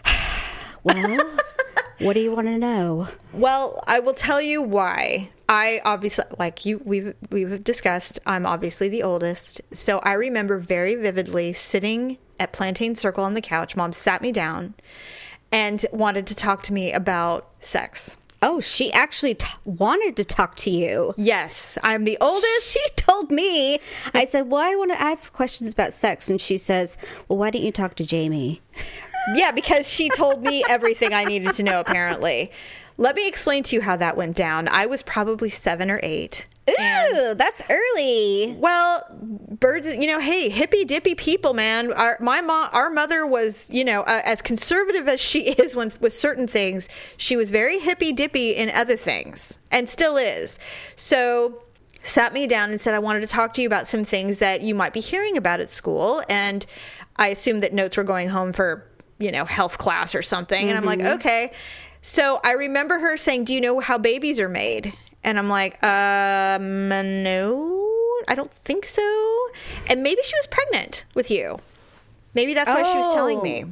well, 0.84 1.30
what 2.00 2.14
do 2.14 2.22
you 2.22 2.34
want 2.34 2.48
to 2.48 2.58
know? 2.58 3.10
Well, 3.34 3.82
I 3.86 4.00
will 4.00 4.14
tell 4.14 4.42
you 4.42 4.62
why. 4.62 5.30
I 5.48 5.82
obviously 5.86 6.26
like 6.40 6.66
you 6.66 6.82
we've 6.84 7.14
we've 7.32 7.64
discussed, 7.64 8.20
I'm 8.26 8.46
obviously 8.46 8.90
the 8.90 9.04
oldest. 9.04 9.62
So 9.72 10.00
I 10.00 10.14
remember 10.14 10.60
very 10.60 10.96
vividly 10.96 11.54
sitting 11.54 12.18
at 12.40 12.52
Plantain 12.52 12.96
Circle 12.96 13.24
on 13.24 13.34
the 13.34 13.42
couch. 13.42 13.76
Mom 13.76 13.94
sat 13.94 14.22
me 14.22 14.32
down 14.32 14.74
and 15.52 15.86
wanted 15.92 16.28
to 16.28 16.36
talk 16.36 16.64
to 16.64 16.74
me 16.74 16.92
about 16.92 17.50
sex. 17.60 18.18
Oh, 18.42 18.60
she 18.60 18.92
actually 18.94 19.36
t- 19.36 19.48
wanted 19.64 20.16
to 20.18 20.24
talk 20.26 20.56
to 20.58 20.70
you. 20.70 21.14
Yes, 21.18 21.78
I'm 21.82 22.04
the 22.04 22.18
oldest. 22.20 22.72
She 22.74 22.80
told 22.96 23.32
me. 23.32 23.80
I 24.14 24.26
said, 24.26 24.50
"Well, 24.50 24.62
I 24.62 24.76
want 24.76 24.92
to. 24.92 25.02
I 25.02 25.10
have 25.12 25.34
questions 25.34 25.74
about 25.74 25.94
sex," 25.94 26.30
and 26.30 26.40
she 26.40 26.58
says, 26.58 26.98
"Well, 27.28 27.40
why 27.40 27.50
don't 27.50 27.64
you 27.64 27.72
talk 27.72 27.96
to 27.96 28.06
Jamie?" 28.06 28.62
Yeah, 29.34 29.52
because 29.52 29.90
she 29.90 30.10
told 30.10 30.44
me 30.44 30.64
everything 30.70 31.14
I 31.14 31.24
needed 31.24 31.56
to 31.56 31.64
know, 31.64 31.80
apparently. 31.80 32.52
Let 32.98 33.16
me 33.16 33.28
explain 33.28 33.64
to 33.64 33.76
you 33.76 33.82
how 33.82 33.98
that 33.98 34.16
went 34.16 34.36
down. 34.36 34.68
I 34.68 34.86
was 34.86 35.04
probably 35.04 35.50
seven 35.50 35.92
or 35.92 36.00
eight. 36.02 36.48
Ooh, 36.68 37.36
that's 37.36 37.62
early. 37.70 38.56
Well, 38.58 39.04
birds, 39.12 39.96
you 39.98 40.08
know, 40.08 40.20
hey, 40.20 40.50
hippy 40.50 40.84
dippy 40.84 41.14
people, 41.14 41.54
man. 41.54 41.94
Our 41.94 42.18
my 42.20 42.42
mom, 42.42 42.70
our 42.74 42.90
mother 42.90 43.26
was, 43.26 43.70
you 43.70 43.84
know, 43.84 44.02
uh, 44.02 44.22
as 44.26 44.42
conservative 44.42 45.08
as 45.08 45.20
she 45.20 45.52
is 45.52 45.76
when 45.76 45.92
with 46.00 46.14
certain 46.14 46.48
things, 46.48 46.90
she 47.18 47.36
was 47.36 47.52
very 47.52 47.80
hippy 47.80 48.14
dippy 48.14 48.52
in 48.52 48.70
other 48.72 48.96
things, 48.96 49.60
and 49.72 49.88
still 49.88 50.18
is. 50.18 50.58
So, 50.96 51.62
sat 52.02 52.34
me 52.34 52.48
down 52.48 52.72
and 52.72 52.82
said, 52.82 52.96
"I 52.96 53.00
wanted 53.00 53.22
to 53.22 53.28
talk 53.28 53.54
to 53.56 53.62
you 53.62 53.68
about 53.68 53.88
some 53.88 54.04
things 54.04 54.40
that 54.40 54.62
you 54.62 54.74
might 54.74 54.94
be 54.94 55.02
hearing 55.02 55.38
about 55.38 55.60
at 55.60 55.72
school." 55.72 56.24
And 56.30 56.66
I 57.18 57.28
assumed 57.28 57.62
that 57.64 57.74
notes 57.74 57.96
were 57.96 58.04
going 58.04 58.30
home 58.30 58.54
for, 58.54 58.90
you 59.20 59.32
know, 59.32 59.46
health 59.46 59.78
class 59.78 60.16
or 60.16 60.22
something. 60.22 60.68
And 60.68 60.78
I'm 60.78 60.84
like, 60.84 61.02
okay. 61.02 61.52
So 62.08 62.40
I 62.44 62.52
remember 62.52 63.00
her 63.00 63.18
saying, 63.18 63.46
"Do 63.46 63.54
you 63.54 63.60
know 63.60 63.80
how 63.80 63.98
babies 63.98 64.40
are 64.40 64.48
made?" 64.48 64.94
And 65.24 65.40
I'm 65.40 65.50
like, 65.50 65.82
um, 65.84 66.88
no, 67.24 68.22
I 68.28 68.36
don't 68.36 68.54
think 68.64 68.86
so. 68.86 69.48
And 69.90 70.04
maybe 70.04 70.22
she 70.24 70.36
was 70.38 70.46
pregnant 70.52 71.06
with 71.16 71.32
you. 71.32 71.58
Maybe 72.36 72.54
that's 72.54 72.70
why 72.70 72.84
she 72.84 72.96
was 72.96 73.12
telling 73.12 73.42
me. 73.42 73.66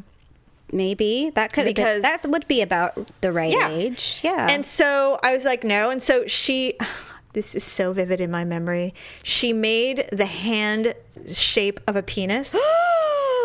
Maybe 0.72 1.30
that 1.36 1.54
could 1.54 1.65
Because- 1.65 2.02
because 2.02 2.22
that 2.24 2.32
would 2.32 2.48
be 2.48 2.63
about 2.63 3.12
the 3.22 3.32
right 3.32 3.52
Yeah. 3.52 3.69
age. 3.69 4.19
Yeah. 4.24 4.48
And 4.50 4.65
so 4.65 5.19
I 5.22 5.32
was 5.34 5.46
like, 5.46 5.63
no. 5.63 5.91
And 5.91 6.02
so 6.02 6.26
she, 6.26 6.74
this 7.34 7.54
is 7.54 7.63
so 7.63 7.93
vivid 7.93 8.19
in 8.19 8.32
my 8.32 8.43
memory. 8.46 8.96
She 9.22 9.54
made 9.54 10.06
the 10.12 10.26
hand 10.26 10.96
shape 11.28 11.80
of 11.88 11.96
a 11.96 12.02
penis. 12.02 12.56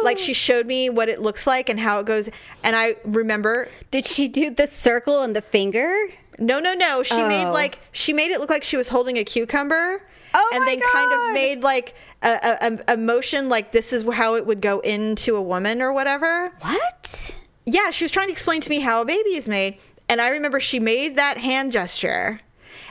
like 0.04 0.18
she 0.18 0.32
showed 0.32 0.66
me 0.66 0.90
what 0.90 1.08
it 1.08 1.20
looks 1.20 1.46
like 1.46 1.68
and 1.68 1.78
how 1.80 2.00
it 2.00 2.06
goes. 2.06 2.30
And 2.62 2.74
I 2.76 2.96
remember, 3.04 3.68
Did 3.90 4.06
she 4.06 4.28
do 4.28 4.50
the 4.50 4.66
circle 4.66 5.22
and 5.22 5.34
the 5.36 5.42
finger? 5.42 5.92
no, 6.40 6.60
no, 6.60 6.72
no. 6.74 7.02
She 7.02 7.22
made 7.24 7.46
Oh. 7.46 7.52
like, 7.52 7.80
she 7.92 8.12
made 8.12 8.30
it 8.30 8.38
look 8.40 8.50
like 8.50 8.62
she 8.62 8.76
was 8.76 8.88
holding 8.88 9.16
a 9.18 9.24
cucumber. 9.24 10.02
Oh 10.34 10.50
and 10.54 10.62
then 10.68 10.78
kind 10.92 11.12
of 11.12 11.32
made 11.34 11.62
like 11.62 11.94
a, 12.22 12.58
a, 12.88 12.94
a 12.94 12.96
motion 12.98 13.48
like 13.48 13.72
this 13.72 13.92
is 13.94 14.04
how 14.12 14.34
it 14.34 14.44
would 14.46 14.60
go 14.60 14.80
into 14.80 15.36
a 15.36 15.42
woman 15.42 15.80
or 15.82 15.92
whatever. 15.92 16.52
What? 16.60 17.38
Yeah, 17.64 17.90
she 17.90 18.04
was 18.04 18.10
trying 18.12 18.28
to 18.28 18.32
explain 18.32 18.60
to 18.60 18.70
me 18.70 18.80
how 18.80 19.00
a 19.02 19.04
baby 19.04 19.30
is 19.36 19.48
made. 19.48 19.78
And 20.08 20.20
I 20.20 20.28
remember 20.30 20.60
she 20.60 20.80
made 20.80 21.16
that 21.16 21.38
hand 21.38 21.72
gesture. 21.72 22.40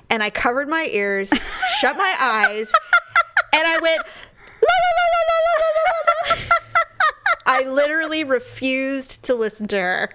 And 0.10 0.24
I 0.24 0.30
covered 0.30 0.68
my 0.70 0.88
ears, 0.92 1.30
shut 1.80 1.96
my 1.98 2.16
eyes, 2.20 2.72
and 3.54 3.64
I 3.68 3.78
went, 3.82 3.98
la 4.62 4.76
la 4.84 4.92
la 4.98 5.06
la 5.28 5.38
la 5.48 5.58
la 5.58 5.82
la 5.86 6.36
la. 6.36 6.67
I 7.46 7.64
literally 7.64 8.24
refused 8.24 9.24
to 9.26 9.36
listen 9.36 9.68
to 9.70 9.80
her. 9.80 10.10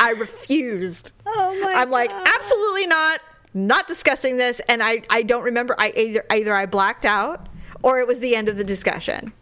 I 0.00 0.10
refused. 0.12 1.12
Oh 1.26 1.58
my 1.60 1.74
I'm 1.76 1.90
like, 1.90 2.10
absolutely 2.10 2.86
not, 2.86 3.20
not 3.54 3.88
discussing 3.88 4.36
this. 4.36 4.60
And 4.68 4.82
I, 4.82 5.02
I 5.10 5.22
don't 5.22 5.42
remember. 5.42 5.74
I 5.78 5.92
either 5.96 6.24
either 6.30 6.54
I 6.54 6.66
blacked 6.66 7.04
out 7.04 7.48
or 7.82 7.98
it 7.98 8.06
was 8.06 8.20
the 8.20 8.36
end 8.36 8.48
of 8.48 8.56
the 8.56 8.64
discussion. 8.64 9.32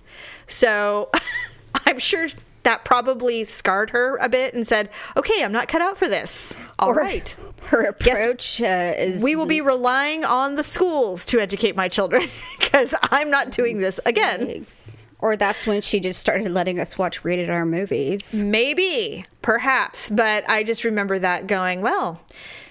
So 0.46 1.10
I'm 1.86 1.98
sure 1.98 2.28
that 2.62 2.84
probably 2.84 3.44
scarred 3.44 3.90
her 3.90 4.16
a 4.18 4.28
bit 4.28 4.54
and 4.54 4.66
said, 4.66 4.90
okay, 5.16 5.42
I'm 5.44 5.52
not 5.52 5.68
cut 5.68 5.80
out 5.80 5.96
for 5.96 6.08
this. 6.08 6.54
All 6.78 6.92
right, 6.92 7.36
Her 7.64 7.82
approach 7.82 8.60
uh, 8.60 8.92
is 8.96 9.22
We 9.22 9.36
will 9.36 9.46
be 9.46 9.60
relying 9.60 10.24
on 10.24 10.56
the 10.56 10.62
schools 10.62 11.24
to 11.26 11.40
educate 11.40 11.76
my 11.76 11.88
children 11.88 12.28
because 12.58 12.94
I'm 13.10 13.30
not 13.30 13.50
doing 13.50 13.78
this 13.78 13.98
again. 14.06 14.66
Or 15.22 15.36
that's 15.36 15.66
when 15.66 15.82
she 15.82 16.00
just 16.00 16.18
started 16.18 16.50
letting 16.50 16.80
us 16.80 16.96
watch 16.96 17.24
rated 17.24 17.50
R 17.50 17.66
movies. 17.66 18.42
Maybe, 18.42 19.24
perhaps, 19.42 20.08
but 20.10 20.48
I 20.48 20.62
just 20.62 20.84
remember 20.84 21.18
that 21.18 21.46
going, 21.46 21.82
well, 21.82 22.22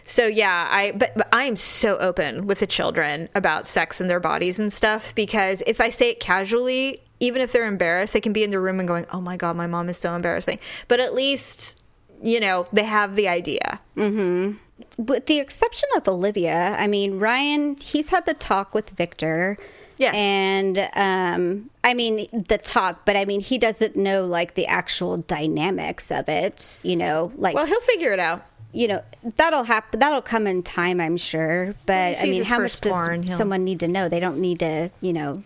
so 0.10 0.26
yeah, 0.26 0.68
I 0.70 0.92
but, 0.94 1.12
but 1.16 1.30
I 1.32 1.44
am 1.44 1.56
so 1.56 1.98
open 2.00 2.48
with 2.48 2.60
the 2.60 2.68
children 2.68 3.30
about 3.36 3.68
sex 3.68 4.02
and 4.02 4.10
their 4.10 4.20
bodies 4.20 4.58
and 4.58 4.74
stuff 4.74 5.14
because 5.14 5.62
if 5.68 5.80
I 5.80 5.90
say 5.90 6.10
it 6.10 6.20
casually, 6.20 7.00
even 7.20 7.42
if 7.42 7.52
they're 7.52 7.68
embarrassed, 7.68 8.14
they 8.14 8.22
can 8.22 8.34
be 8.34 8.44
in 8.44 8.50
the 8.50 8.60
room 8.60 8.80
and 8.80 8.88
going, 8.88 9.06
"Oh 9.14 9.22
my 9.22 9.38
god, 9.38 9.56
my 9.56 9.68
mom 9.68 9.88
is 9.88 9.98
so 9.98 10.16
embarrassing." 10.16 10.58
But 10.88 11.00
at 11.00 11.14
least, 11.14 11.80
you 12.24 12.40
know, 12.40 12.66
they 12.74 12.86
have 12.86 13.16
the 13.16 13.28
idea. 13.28 13.80
Mm-hmm. 13.96 14.58
With 14.98 15.28
the 15.28 15.40
exception 15.40 15.90
of 15.96 16.08
Olivia, 16.08 16.76
I 16.80 16.88
mean, 16.88 17.20
Ryan, 17.20 17.76
he's 17.78 18.10
had 18.10 18.26
the 18.26 18.34
talk 18.34 18.74
with 18.74 18.90
Victor. 18.90 19.58
Yes. 20.00 20.16
And 20.16 20.90
um, 20.96 21.70
I 21.84 21.94
mean, 21.94 22.28
the 22.48 22.58
talk, 22.58 23.06
but 23.06 23.16
I 23.18 23.26
mean, 23.26 23.42
he 23.42 23.58
doesn't 23.58 23.96
know 23.96 24.26
like 24.26 24.54
the 24.56 24.66
actual 24.66 25.18
dynamics 25.18 26.10
of 26.12 26.28
it, 26.30 26.80
you 26.84 26.96
know, 26.96 27.32
like, 27.36 27.56
Well, 27.56 27.66
he'll 27.66 27.82
figure 27.82 28.14
it 28.14 28.20
out. 28.20 28.46
you 28.72 28.88
know, 28.88 29.04
that'll 29.36 29.64
happen, 29.64 30.00
that'll 30.00 30.22
come 30.22 30.48
in 30.48 30.64
time, 30.64 31.02
I'm 31.02 31.18
sure. 31.18 31.76
But 31.86 32.18
I 32.20 32.24
mean, 32.24 32.44
how 32.44 32.60
much 32.60 32.80
does 32.82 32.92
porn, 32.94 33.28
someone 33.28 33.64
need 33.64 33.80
to 33.82 33.88
know? 33.88 34.08
They 34.08 34.20
don't 34.20 34.40
need 34.40 34.60
to, 34.60 34.90
you 35.02 35.12
know, 35.12 35.44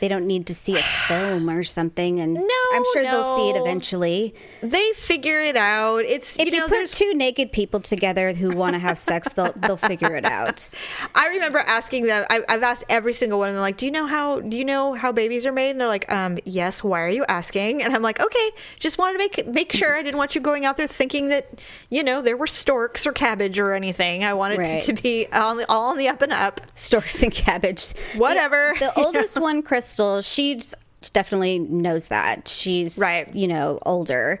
they 0.00 0.08
don't 0.08 0.26
need 0.26 0.46
to 0.46 0.54
see 0.54 0.74
a 0.74 0.78
film 0.82 1.48
or 1.50 1.62
something. 1.62 2.20
And 2.20 2.34
No, 2.48 2.48
I'm 2.72 2.84
sure 2.92 3.02
they'll 3.02 3.36
see 3.36 3.50
it 3.50 3.56
eventually. 3.56 4.34
They 4.62 4.90
figure 4.94 5.40
it 5.42 5.56
out. 5.56 5.98
It's 6.04 6.38
If 6.38 6.46
you 6.48 6.54
you, 6.54 6.60
know, 6.60 6.66
put 6.68 6.74
there's 6.74 6.90
two 6.92 7.14
naked 7.14 7.52
people 7.52 7.80
together 7.80 8.32
who 8.32 8.50
want 8.56 8.74
to 8.74 8.78
have 8.78 8.98
sex, 8.98 9.32
they'll 9.32 9.52
they'll 9.56 9.76
figure 9.76 10.14
it 10.14 10.24
out. 10.24 10.70
I 11.14 11.28
remember 11.28 11.58
asking 11.58 12.06
them. 12.06 12.24
I, 12.30 12.42
I've 12.48 12.62
asked 12.62 12.84
every 12.88 13.12
single 13.12 13.38
one 13.38 13.48
of 13.48 13.54
them, 13.54 13.60
like, 13.62 13.76
"Do 13.76 13.86
you 13.86 13.92
know 13.92 14.06
how? 14.06 14.40
Do 14.40 14.56
you 14.56 14.64
know 14.64 14.94
how 14.94 15.12
babies 15.12 15.46
are 15.46 15.52
made?" 15.52 15.70
And 15.70 15.80
they're 15.80 15.88
like, 15.88 16.10
"Um, 16.12 16.38
yes. 16.44 16.82
Why 16.84 17.00
are 17.02 17.08
you 17.08 17.24
asking?" 17.28 17.82
And 17.82 17.94
I'm 17.94 18.02
like, 18.02 18.20
"Okay, 18.22 18.50
just 18.78 18.98
wanted 18.98 19.14
to 19.14 19.18
make 19.18 19.46
make 19.48 19.72
sure. 19.72 19.96
I 19.96 20.02
didn't 20.02 20.18
want 20.18 20.34
you 20.34 20.40
going 20.40 20.64
out 20.64 20.76
there 20.76 20.86
thinking 20.86 21.28
that, 21.28 21.62
you 21.90 22.02
know, 22.04 22.22
there 22.22 22.36
were 22.36 22.46
storks 22.46 23.06
or 23.06 23.12
cabbage 23.12 23.58
or 23.58 23.72
anything. 23.74 24.24
I 24.24 24.34
wanted 24.34 24.58
Right. 24.58 24.80
to, 24.82 24.94
to 24.94 25.02
be 25.02 25.26
on 25.32 25.56
the, 25.58 25.66
all 25.70 25.90
on 25.90 25.98
the 25.98 26.08
up 26.08 26.22
and 26.22 26.32
up. 26.32 26.60
Storks 26.74 27.22
and 27.22 27.32
cabbage. 27.32 27.92
Whatever. 28.16 28.74
The, 28.78 28.86
the 28.94 29.00
oldest 29.00 29.40
one, 29.40 29.62
Crystal, 29.88 30.20
she's 30.20 30.74
definitely 31.14 31.58
knows 31.58 32.08
that. 32.08 32.46
She's 32.46 32.98
Right. 32.98 33.34
you 33.34 33.48
know, 33.48 33.78
older. 33.86 34.38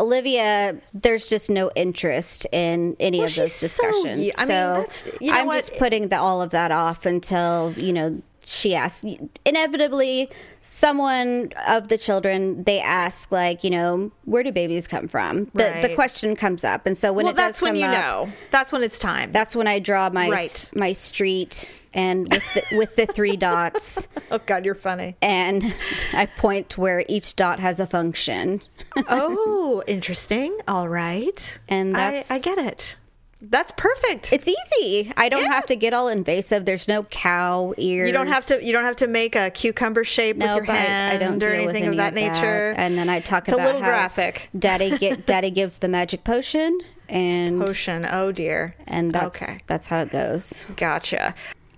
Olivia, 0.00 0.76
there's 0.92 1.28
just 1.28 1.50
no 1.50 1.70
interest 1.76 2.46
in 2.52 2.96
any 2.98 3.18
Well, 3.18 3.26
of 3.28 3.34
those 3.36 3.52
so 3.52 3.66
discussions. 3.66 4.22
y- 4.26 4.32
I 4.36 4.40
mean, 4.42 4.48
that's- 4.48 5.08
you 5.20 5.32
know 5.32 5.52
just 5.52 5.76
putting 5.76 6.08
the, 6.08 6.18
all 6.18 6.42
of 6.42 6.50
that 6.50 6.72
off 6.72 7.06
until 7.06 7.74
you 7.76 7.92
know 7.92 8.20
she 8.50 8.74
asks. 8.74 9.04
Inevitably, 9.44 10.30
someone 10.62 11.52
of 11.68 11.88
the 11.88 11.98
children 11.98 12.64
they 12.64 12.80
ask 12.80 13.30
like, 13.32 13.64
you 13.64 13.70
know, 13.70 14.10
where 14.24 14.42
do 14.42 14.52
babies 14.52 14.86
come 14.86 15.08
from? 15.08 15.46
The 15.54 15.78
the 15.82 15.94
question 15.94 16.36
comes 16.36 16.64
up, 16.64 16.86
and 16.86 16.96
so 16.96 17.12
when 17.12 17.24
well, 17.24 17.32
it 17.34 17.36
does 17.36 17.46
that's 17.46 17.62
when 17.62 17.76
you 17.76 17.86
up, 17.86 17.92
know. 17.92 18.32
That's 18.50 18.72
when 18.72 18.82
it's 18.82 18.98
time. 18.98 19.32
that's 19.32 19.54
when 19.56 19.66
I 19.66 19.78
draw 19.78 20.10
my 20.10 20.28
Right. 20.28 20.70
my 20.74 20.92
street 20.92 21.74
and 21.94 22.30
with 22.32 22.54
the, 22.54 22.76
with 22.78 22.96
the 22.96 23.06
three 23.06 23.36
dots, 23.48 24.08
oh 24.30 24.38
God, 24.44 24.64
you're 24.64 24.74
funny. 24.74 25.16
and 25.22 25.74
I 26.12 26.26
point 26.26 26.68
to 26.70 26.80
where 26.80 27.04
each 27.08 27.34
dot 27.36 27.60
has 27.60 27.80
a 27.80 27.86
function. 27.86 28.60
oh, 29.08 29.82
interesting. 29.86 30.58
All 30.68 30.88
right. 30.88 31.58
And 31.68 31.96
I, 31.96 32.22
I 32.30 32.38
get 32.40 32.58
it. 32.58 32.96
That's 33.40 33.70
perfect. 33.76 34.32
It's 34.32 34.48
easy. 34.48 35.12
I 35.16 35.28
don't 35.28 35.42
Yeah. 35.42 35.52
have 35.52 35.66
to 35.66 35.76
get 35.76 35.94
all 35.94 36.08
invasive. 36.08 36.64
There's 36.64 36.88
no 36.88 37.04
cow 37.04 37.72
ears. 37.76 38.08
You 38.08 38.12
don't 38.12 38.26
have 38.26 38.44
to. 38.46 38.64
You 38.64 38.72
don't 38.72 38.84
have 38.84 38.96
to 38.96 39.06
make 39.06 39.36
a 39.36 39.50
cucumber 39.50 40.02
shape 40.02 40.38
with 40.38 40.46
your 40.50 40.68
I, 40.68 40.74
hand 40.74 41.16
I 41.22 41.24
don't 41.24 41.36
or 41.36 41.38
deal 41.38 41.66
with 41.66 41.76
anything 41.76 41.82
any 41.84 41.90
of 41.92 41.96
that 41.98 42.14
nature. 42.14 42.74
And 42.76 42.98
then 42.98 43.08
I 43.08 43.20
talk 43.20 43.44
It's 43.46 43.52
a 43.52 43.54
about 43.56 43.66
little 43.66 43.80
how 43.82 43.86
graphic. 43.88 44.48
Daddy 44.58 44.90
get 44.98 45.24
Daddy 45.26 45.50
gives 45.52 45.78
the 45.78 45.86
magic 45.88 46.24
potion, 46.24 46.80
and 47.08 47.62
Ocean. 47.62 48.06
Oh 48.10 48.32
dear. 48.32 48.74
and 48.88 49.12
that's 49.12 49.40
okay. 49.40 49.58
that's 49.68 49.86
how 49.86 50.00
it 50.00 50.10
goes. 50.10 50.66
Gotcha. 50.76 51.34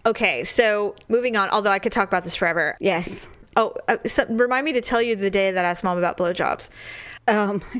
Okay, 0.07 0.45
so 0.45 0.95
moving 1.11 1.37
on. 1.37 1.51
Although 1.51 1.71
I 1.73 1.79
could 1.79 1.93
talk 1.93 2.09
about 2.09 2.25
this 2.25 2.35
forever. 2.37 2.75
Yes. 2.81 3.29
Oh, 3.57 3.75
uh, 3.87 3.99
so 4.07 4.25
remind 4.31 4.65
me 4.65 4.73
to 4.73 4.81
tell 4.81 5.03
you 5.03 5.15
the 5.15 5.29
day 5.31 5.51
that 5.51 5.65
I 5.67 5.69
asked 5.71 5.85
mom 5.85 5.99
about 5.99 6.17
blowjobs. 6.17 6.71
Um. 7.29 7.63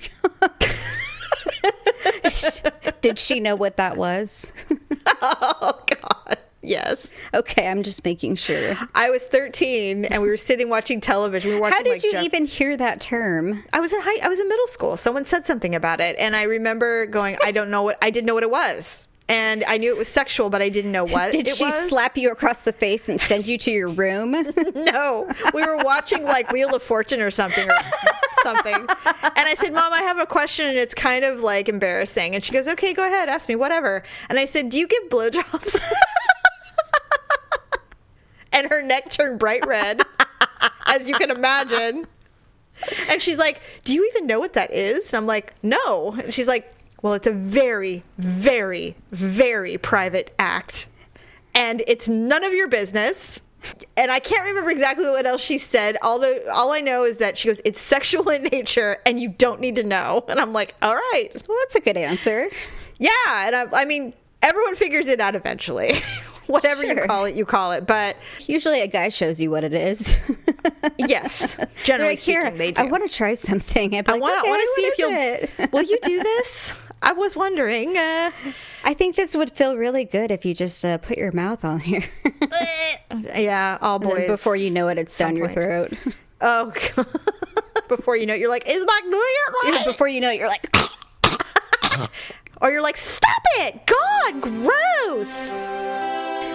Did 3.01 3.19
she 3.19 3.41
know 3.41 3.57
what 3.57 3.77
that 3.77 3.97
was? 3.97 4.53
Oh 5.23 5.81
God. 5.87 6.39
Yes. 6.63 7.11
Okay, 7.35 7.67
I'm 7.69 7.83
just 7.83 8.05
making 8.05 8.37
sure. 8.37 8.75
I 8.95 9.11
was 9.11 9.25
13 9.25 10.05
and 10.07 10.23
we 10.23 10.29
were 10.29 10.37
sitting 10.37 10.69
watching 10.69 11.01
television. 11.01 11.51
We 11.51 11.55
were 11.57 11.61
watching. 11.63 11.77
How 11.79 11.83
did 11.83 11.91
like, 11.93 12.05
you 12.05 12.13
Jeff- 12.13 12.25
even 12.25 12.45
hear 12.45 12.77
that 12.77 13.01
term? 13.01 13.65
I 13.73 13.81
was 13.81 13.93
in 13.93 14.01
high. 14.03 14.25
I 14.25 14.29
was 14.29 14.41
in 14.41 14.49
middle 14.49 14.67
school. 14.67 14.97
Someone 14.97 15.25
said 15.25 15.47
something 15.47 15.75
about 15.75 16.01
it, 16.01 16.17
and 16.19 16.37
I 16.37 16.45
remember 16.45 17.07
going, 17.07 17.37
"I 17.43 17.51
don't 17.53 17.71
know 17.71 17.83
what. 17.83 17.99
I 18.03 18.11
didn't 18.11 18.27
know 18.27 18.35
what 18.35 18.43
it 18.43 18.51
was." 18.51 19.09
And 19.29 19.63
I 19.69 19.77
knew 19.79 19.93
it 19.95 19.97
was 19.99 20.09
sexual, 20.09 20.51
but 20.51 20.61
I 20.61 20.69
didn't 20.71 20.91
know 20.93 21.05
what 21.05 21.31
Did 21.33 21.47
she 21.47 21.65
was. 21.65 21.89
slap 21.89 22.17
you 22.19 22.31
across 22.33 22.63
the 22.63 22.73
face 22.73 23.09
and 23.09 23.21
send 23.21 23.47
you 23.47 23.57
to 23.59 23.71
your 23.71 23.89
room? 23.89 24.33
No, 24.75 25.31
we 25.55 25.63
were 25.65 25.77
watching 25.79 26.25
like 26.25 26.51
Wheel 26.51 26.75
of 26.75 26.83
Fortune 26.83 27.21
or 27.21 27.31
something 27.31 27.69
or 27.71 27.75
something. 28.43 28.75
And 28.75 29.49
I 29.49 29.55
said, 29.59 29.73
"Mom, 29.73 29.93
I 29.93 30.03
have 30.03 30.19
a 30.19 30.27
question, 30.27 30.67
and 30.67 30.79
it's 30.79 30.95
kind 30.95 31.25
of 31.25 31.43
like 31.43 31.69
embarrassing." 31.69 32.35
And 32.35 32.45
she 32.45 32.53
goes, 32.53 32.69
"Okay, 32.69 32.93
go 32.93 33.05
ahead, 33.05 33.29
ask 33.29 33.49
me, 33.49 33.57
whatever." 33.57 34.03
And 34.29 34.39
I 34.39 34.45
said, 34.45 34.71
"Do 34.71 34.79
you 34.79 34.87
give 34.87 35.09
blowjobs?" 35.09 35.81
and 38.53 38.71
her 38.71 38.83
neck 38.83 39.11
turned 39.11 39.39
bright 39.39 39.67
red, 39.67 40.03
as 40.87 41.09
you 41.09 41.15
can 41.15 41.31
imagine. 41.31 42.07
And 43.09 43.21
she's 43.21 43.39
like, 43.39 43.61
"Do 43.85 43.95
you 43.95 44.09
even 44.13 44.27
know 44.27 44.39
what 44.39 44.55
that 44.55 44.73
is?" 44.73 45.13
And 45.13 45.19
I'm 45.19 45.27
like, 45.27 45.55
"No." 45.63 46.17
And 46.23 46.33
she's 46.33 46.49
like, 46.49 46.73
"Well, 47.03 47.15
it's 47.15 47.27
a 47.27 47.33
very, 47.33 48.05
very, 48.19 48.97
very 49.11 49.79
private 49.79 50.35
act, 50.39 50.89
and 51.55 51.83
it's 51.87 52.09
none 52.09 52.45
of 52.45 52.53
your 52.53 52.69
business." 52.69 53.43
And 53.97 54.11
I 54.11 54.19
can't 54.19 54.45
remember 54.47 54.71
exactly 54.71 55.05
what 55.07 55.27
else 55.27 55.43
she 55.43 55.59
said. 55.59 55.97
Although 56.03 56.39
all 56.53 56.73
I 56.73 56.81
know 56.81 57.05
is 57.05 57.19
that 57.19 57.37
she 57.37 57.49
goes, 57.49 57.61
"It's 57.65 57.81
sexual 57.81 58.29
in 58.31 58.45
nature, 58.45 58.99
and 59.05 59.21
you 59.21 59.29
don't 59.29 59.61
need 59.61 59.75
to 59.77 59.83
know." 59.83 60.25
And 60.29 60.41
I'm 60.41 60.53
like, 60.53 60.75
"All 60.83 60.95
right, 60.95 61.29
well, 61.49 61.59
that's 61.61 61.75
a 61.77 61.81
good 61.81 61.97
answer. 61.97 62.49
yeah." 62.99 63.11
And 63.47 63.55
I, 63.57 63.67
I 63.73 63.85
mean, 63.85 64.15
everyone 64.43 64.77
figures 64.77 65.07
it 65.09 65.21
out 65.21 65.35
eventually. 65.35 65.93
Whatever 66.47 66.85
you 66.85 66.97
call 67.03 67.27
it, 67.27 67.37
you 67.37 67.45
call 67.45 67.71
it. 67.73 67.87
But 67.87 68.17
Usually 68.47 68.81
a 68.81 68.89
guy 68.89 69.09
shows 69.11 69.41
you 69.41 69.53
what 69.53 69.63
it 69.63 69.73
is. 69.73 70.19
yes, 70.99 71.57
generally 71.85 72.13
like, 72.13 72.19
speaking, 72.19 72.57
they 72.57 72.73
do. 72.73 72.83
I 72.83 72.87
want 72.87 73.09
to 73.09 73.15
try 73.17 73.35
something. 73.35 73.95
I'm 73.95 74.05
I 74.09 74.13
like, 74.13 74.21
want 74.21 74.41
okay, 74.41 74.51
to 74.57 74.73
see 74.75 74.83
if 74.83 74.99
you'll. 74.99 75.11
it? 75.65 75.73
will 75.73 75.83
you 75.85 75.99
do 76.03 76.21
this? 76.25 76.75
I 77.03 77.13
was 77.13 77.37
wondering. 77.37 77.97
Uh, 77.97 78.31
I 78.85 78.95
think 78.95 79.17
this 79.17 79.37
would 79.37 79.53
feel 79.53 79.77
really 79.77 80.05
good 80.05 80.31
if 80.31 80.45
you 80.45 80.55
just 80.55 80.85
uh, 80.85 80.99
put 80.99 81.17
your 81.19 81.33
mouth 81.33 81.65
on 81.65 81.81
here. 81.81 82.05
yeah, 83.37 83.79
all 83.81 83.99
boys. 83.99 84.27
before 84.27 84.57
you 84.57 84.71
know 84.71 84.89
it, 84.89 84.99
it's 84.99 85.17
down 85.17 85.37
your 85.37 85.49
throat. 85.49 85.93
Oh, 86.41 86.73
God. 86.97 87.07
before 87.89 88.17
you 88.17 88.27
know 88.27 88.35
it, 88.35 88.41
you're 88.41 88.51
like, 88.51 88.69
"Is 88.69 88.85
my 88.87 89.01
doing 89.03 89.15
it 89.23 89.75
right?" 89.77 89.85
Before 89.87 90.09
you 90.09 90.21
know 90.21 90.31
it, 90.31 90.39
you're 90.39 90.49
like, 90.49 90.67
Or 92.63 92.71
you're 92.71 92.83
like, 92.83 92.99
"Stop 92.99 93.43
it! 93.61 93.81
God, 93.87 94.41
gross." 94.43 95.65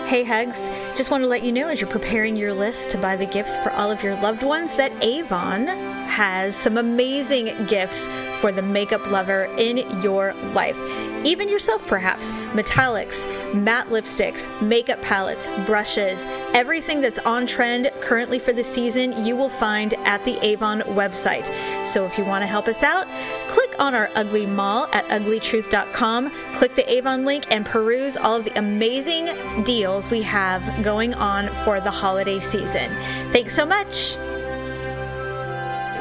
Hey 0.08 0.24
Hugs, 0.24 0.70
just 0.96 1.10
want 1.10 1.24
to 1.24 1.28
let 1.28 1.42
you 1.42 1.52
know 1.52 1.68
as 1.68 1.82
you're 1.82 1.90
preparing 1.90 2.36
your 2.36 2.54
list 2.54 2.92
to 2.92 2.98
buy 3.00 3.16
the 3.16 3.26
gifts 3.26 3.58
for 3.58 3.72
all 3.72 3.90
of 3.90 4.04
your 4.04 4.14
loved 4.22 4.44
ones 4.44 4.76
that 4.76 4.92
Avon 5.04 5.66
has 6.06 6.56
some 6.56 6.78
amazing 6.78 7.66
gifts 7.66 8.08
for 8.40 8.52
the 8.52 8.62
makeup 8.62 9.06
lover 9.08 9.46
in 9.58 9.78
your 10.02 10.34
life. 10.54 10.78
Even 11.26 11.50
yourself, 11.50 11.86
perhaps. 11.88 12.32
Metallics, 12.54 13.26
matte 13.56 13.88
lipsticks, 13.88 14.48
makeup 14.62 15.02
palettes, 15.02 15.48
brushes, 15.66 16.28
everything 16.54 17.02
that's 17.02 17.18
on 17.20 17.48
trend 17.48 17.92
currently 18.00 18.38
for 18.38 18.54
the 18.54 18.64
season, 18.64 19.26
you 19.26 19.36
will 19.36 19.50
find 19.50 19.96
at 20.06 20.24
the 20.24 20.38
Avon 20.46 20.82
website. 20.82 21.48
So 21.86 22.06
if 22.06 22.18
you 22.18 22.26
want 22.26 22.44
to 22.44 22.48
help 22.48 22.68
us 22.68 22.84
out, 22.84 23.08
click 23.48 23.76
on 23.80 23.96
our 23.96 24.12
ugly 24.14 24.46
mall 24.46 24.88
at 24.94 25.08
uglytruth.com, 25.10 26.30
click 26.54 26.74
the 26.74 26.92
Avon 26.92 27.26
link, 27.26 27.52
and 27.52 27.66
peruse 27.66 28.18
all 28.18 28.36
of 28.36 28.46
the 28.46 28.58
amazing 28.60 29.64
deals 29.64 30.10
we 30.12 30.22
have 30.22 30.84
going 30.84 31.16
on 31.16 31.48
for 31.66 31.82
the 31.82 31.92
holiday 31.92 32.40
season. 32.40 32.96
Thanks 33.32 33.56
so 33.56 33.66
much. 33.66 34.16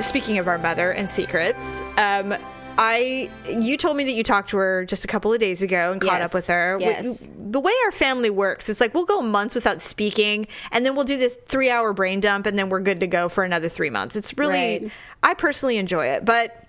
Speaking 0.04 0.38
of 0.38 0.46
our 0.48 0.58
mother 0.58 0.92
and 0.92 1.08
secrets, 1.08 1.80
um, 1.96 2.34
I 2.76 3.30
you 3.48 3.76
told 3.78 3.96
me 3.96 4.04
that 4.04 4.12
you 4.12 4.22
talked 4.22 4.50
to 4.50 4.58
her 4.58 4.84
just 4.84 5.02
a 5.04 5.08
couple 5.08 5.32
of 5.32 5.40
days 5.40 5.62
ago 5.62 5.92
and 5.92 6.00
caught 6.00 6.20
Yes, 6.20 6.30
up 6.30 6.34
with 6.34 6.46
her. 6.48 6.76
We- 6.78 6.84
yes. 6.84 7.30
the 7.36 7.58
way 7.58 7.72
our 7.86 7.90
family 7.92 8.28
works, 8.30 8.68
it's 8.68 8.80
like 8.80 8.92
we'll 8.94 9.06
go 9.06 9.22
months 9.22 9.54
without 9.54 9.80
speaking, 9.80 10.46
and 10.72 10.84
then 10.84 10.94
we'll 10.94 11.06
do 11.06 11.16
this 11.16 11.36
three-hour 11.46 11.94
brain 11.94 12.20
dump, 12.20 12.46
and 12.46 12.58
then 12.58 12.68
we're 12.68 12.80
good 12.80 13.00
to 13.00 13.06
go 13.06 13.28
for 13.30 13.44
another 13.44 13.68
three 13.68 13.90
months. 13.90 14.14
It's 14.14 14.36
really, 14.36 14.52
Right. 14.82 14.92
I 15.22 15.34
personally 15.34 15.78
enjoy 15.78 16.06
it, 16.08 16.24
but 16.26 16.64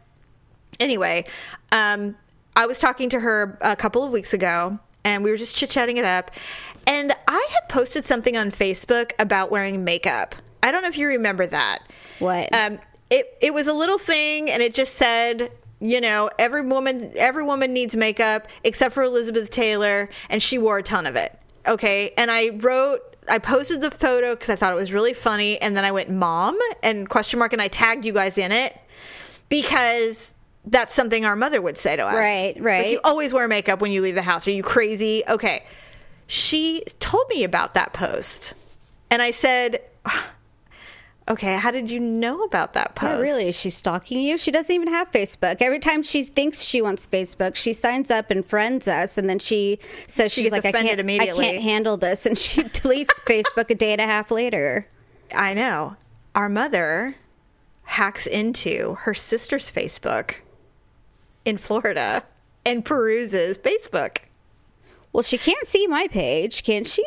anyway, 0.79 1.25
um, 1.73 2.15
I 2.55 2.65
was 2.67 2.79
talking 2.79 3.09
to 3.09 3.19
her 3.19 3.57
a 3.61 3.75
couple 3.75 4.01
of 4.03 4.11
weeks 4.13 4.33
ago 4.33 4.79
and 5.03 5.23
we 5.23 5.29
were 5.29 5.37
just 5.37 5.55
chit 5.57 5.69
chatting 5.69 5.97
it 5.97 6.05
up. 6.05 6.31
And 6.87 7.11
I 7.27 7.47
had 7.51 7.69
posted 7.69 8.05
something 8.05 8.35
on 8.37 8.49
Facebook 8.49 9.11
about 9.19 9.51
wearing 9.51 9.83
makeup. 9.83 10.33
I 10.63 10.71
don't 10.71 10.81
know 10.81 10.87
if 10.87 10.97
you 10.97 11.07
remember 11.07 11.45
that. 11.45 11.79
What? 12.19 12.49
Um, 12.55 12.79
it 13.09 13.37
it 13.41 13.53
was 13.53 13.67
a 13.67 13.73
little 13.73 13.97
thing, 13.97 14.49
and 14.49 14.61
it 14.61 14.73
just 14.73 14.95
said, 14.95 15.51
you 15.79 16.01
know, 16.01 16.29
every 16.39 16.61
woman 16.61 17.11
every 17.17 17.43
woman 17.43 17.73
needs 17.73 17.95
makeup 17.95 18.47
except 18.63 18.93
for 18.93 19.03
Elizabeth 19.03 19.49
Taylor, 19.49 20.09
and 20.29 20.41
she 20.41 20.57
wore 20.57 20.79
a 20.79 20.83
ton 20.83 21.05
of 21.05 21.15
it. 21.15 21.37
Okay, 21.67 22.11
and 22.17 22.29
I 22.31 22.49
wrote. 22.49 22.99
I 23.27 23.39
posted 23.39 23.81
the 23.81 23.89
photo 23.89 24.35
because 24.35 24.51
I 24.51 24.55
thought 24.55 24.71
it 24.71 24.75
was 24.75 24.93
really 24.93 25.15
funny, 25.15 25.59
and 25.59 25.75
then 25.75 25.83
I 25.83 25.91
went 25.91 26.11
mom 26.11 26.55
and 26.83 27.09
question 27.09 27.39
mark, 27.39 27.53
and 27.53 27.61
I 27.61 27.67
tagged 27.67 28.05
you 28.05 28.13
guys 28.13 28.37
in 28.37 28.51
it 28.51 28.77
because 29.49 30.35
that's 30.65 30.93
something 30.93 31.25
our 31.25 31.35
mother 31.35 31.59
would 31.59 31.75
say 31.77 31.95
to 31.95 32.05
us. 32.05 32.15
Right, 32.15 32.55
Like, 32.55 32.63
right. 32.63 32.89
you 32.91 32.99
always 33.03 33.33
wear 33.33 33.47
makeup 33.47 33.81
when 33.81 33.91
you 33.91 34.01
leave 34.03 34.13
the 34.13 34.21
house. 34.21 34.47
Are 34.47 34.51
you 34.51 34.61
crazy? 34.61 35.23
Okay. 35.27 35.63
She 36.27 36.83
told 36.99 37.27
me 37.29 37.43
about 37.43 37.73
that 37.75 37.93
post, 37.93 38.53
and 39.09 39.23
I 39.23 39.31
said, 39.31 39.79
ah, 40.05 40.31
"Okay, 41.27 41.55
how 41.55 41.71
did 41.71 41.89
you 41.89 41.99
know 41.99 42.43
about 42.43 42.73
that 42.73 42.95
post?" 42.95 43.21
Really. 43.21 43.47
Is 43.49 43.59
she 43.59 43.69
stalking 43.69 44.19
you? 44.19 44.37
She 44.37 44.51
doesn't 44.51 44.73
even 44.73 44.87
have 44.89 45.11
Facebook. 45.11 45.61
Every 45.61 45.79
time 45.79 46.03
she 46.03 46.23
thinks 46.23 46.61
she 46.63 46.81
wants 46.81 47.07
Facebook, 47.07 47.55
she 47.55 47.73
signs 47.73 48.11
up 48.11 48.31
and 48.31 48.45
friends 48.45 48.87
us, 48.87 49.17
and 49.17 49.29
then 49.29 49.39
she 49.39 49.79
says 50.07 50.31
She 50.31 50.43
she's 50.43 50.51
like, 50.51 50.65
I 50.65 50.71
can't, 50.71 50.99
I 50.99 51.27
can't 51.27 51.61
handle 51.61 51.97
this, 51.97 52.25
and 52.25 52.37
she 52.37 52.61
deletes 52.63 53.13
Facebook 53.25 53.69
a 53.69 53.75
day 53.75 53.91
and 53.91 54.01
a 54.01 54.05
half 54.05 54.31
later. 54.31 54.87
I 55.33 55.53
know. 55.53 55.95
Our 56.35 56.49
mother 56.49 57.15
hacks 57.83 58.27
into 58.27 58.95
her 59.01 59.13
sister's 59.13 59.71
Facebook 59.71 60.35
in 61.45 61.57
Florida 61.57 62.23
and 62.65 62.83
peruses 62.83 63.57
Facebook. 63.57 64.17
Well, 65.13 65.23
she 65.23 65.37
can't 65.37 65.67
see 65.67 65.87
my 65.87 66.07
page, 66.07 66.63
can 66.63 66.83
she? 66.83 67.05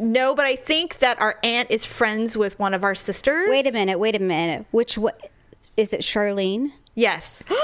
No, 0.00 0.34
but 0.34 0.46
I 0.46 0.56
think 0.56 0.98
that 0.98 1.20
our 1.20 1.38
aunt 1.44 1.70
is 1.70 1.84
friends 1.84 2.34
with 2.36 2.58
one 2.58 2.72
of 2.72 2.82
our 2.82 2.94
sisters. 2.94 3.48
Wait 3.50 3.66
a 3.66 3.72
minute. 3.72 3.98
Wait 3.98 4.16
a 4.16 4.18
minute. 4.18 4.66
Which 4.70 4.96
what 4.96 5.30
is 5.76 5.92
it? 5.92 6.00
Charlene? 6.00 6.72
Yes. 6.94 7.46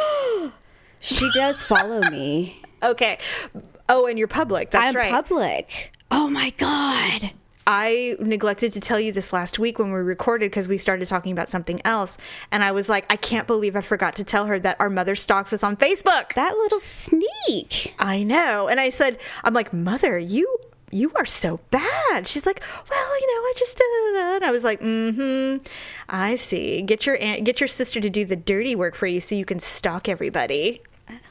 She 0.99 1.31
does 1.35 1.63
follow 1.63 2.01
me. 2.11 2.61
okay. 2.83 3.19
Oh, 3.89 4.07
and 4.07 4.19
you're 4.19 4.27
public. 4.27 4.71
That's 4.71 4.89
I'm 4.89 4.97
right. 4.97 5.13
public. 5.13 5.93
Oh 6.11 6.29
my 6.29 6.51
god. 6.57 7.33
I 7.67 8.17
neglected 8.19 8.73
to 8.73 8.81
tell 8.81 8.99
you 8.99 9.13
this 9.13 9.33
last 9.33 9.59
week 9.59 9.79
when 9.79 9.93
we 9.93 9.99
recorded 10.01 10.51
because 10.51 10.69
we 10.69 10.79
started 10.79 11.07
talking 11.07 11.33
about 11.33 11.49
something 11.49 11.81
else. 11.85 12.17
And 12.51 12.65
I 12.65 12.73
was 12.73 12.89
like, 12.89 13.07
I 13.11 13.17
can't 13.17 13.47
believe 13.47 13.77
I 13.77 13.81
forgot 13.83 14.17
to 14.17 14.25
tell 14.25 14.47
her 14.47 14.59
that 14.61 14.77
our 14.81 14.89
mother 14.89 15.15
stalks 15.15 15.53
us 15.53 15.63
on 15.63 15.77
Facebook. 15.77 16.33
That 16.35 16.57
little 16.57 16.81
sneak. 16.81 17.95
I 17.99 18.23
know. 18.23 18.69
And 18.69 18.81
I 18.81 18.91
said, 18.91 19.19
I'm 19.45 19.53
like, 19.53 19.73
Mother, 19.73 20.19
you 20.19 20.57
you 20.93 21.13
are 21.17 21.25
so 21.27 21.61
bad. 21.71 22.29
She's 22.29 22.47
like, 22.47 22.63
Well, 22.91 23.21
you 23.21 23.27
know, 23.27 23.43
I 23.43 23.53
just 23.57 23.77
da, 23.79 23.85
da, 23.85 24.13
da, 24.13 24.31
da." 24.31 24.37
and 24.37 24.45
I 24.45 24.51
was 24.51 24.65
like, 24.65 24.81
Mm-hmm. 24.81 25.65
I 26.09 26.37
see. 26.37 26.83
Get 26.83 27.07
your 27.07 27.21
aunt 27.21 27.45
get 27.45 27.61
your 27.61 27.69
sister 27.69 28.01
to 28.01 28.11
do 28.11 28.25
the 28.25 28.37
dirty 28.37 28.75
work 28.75 28.95
for 28.95 29.07
you 29.07 29.21
so 29.21 29.35
you 29.35 29.45
can 29.45 29.61
stalk 29.61 30.09
everybody. 30.09 30.83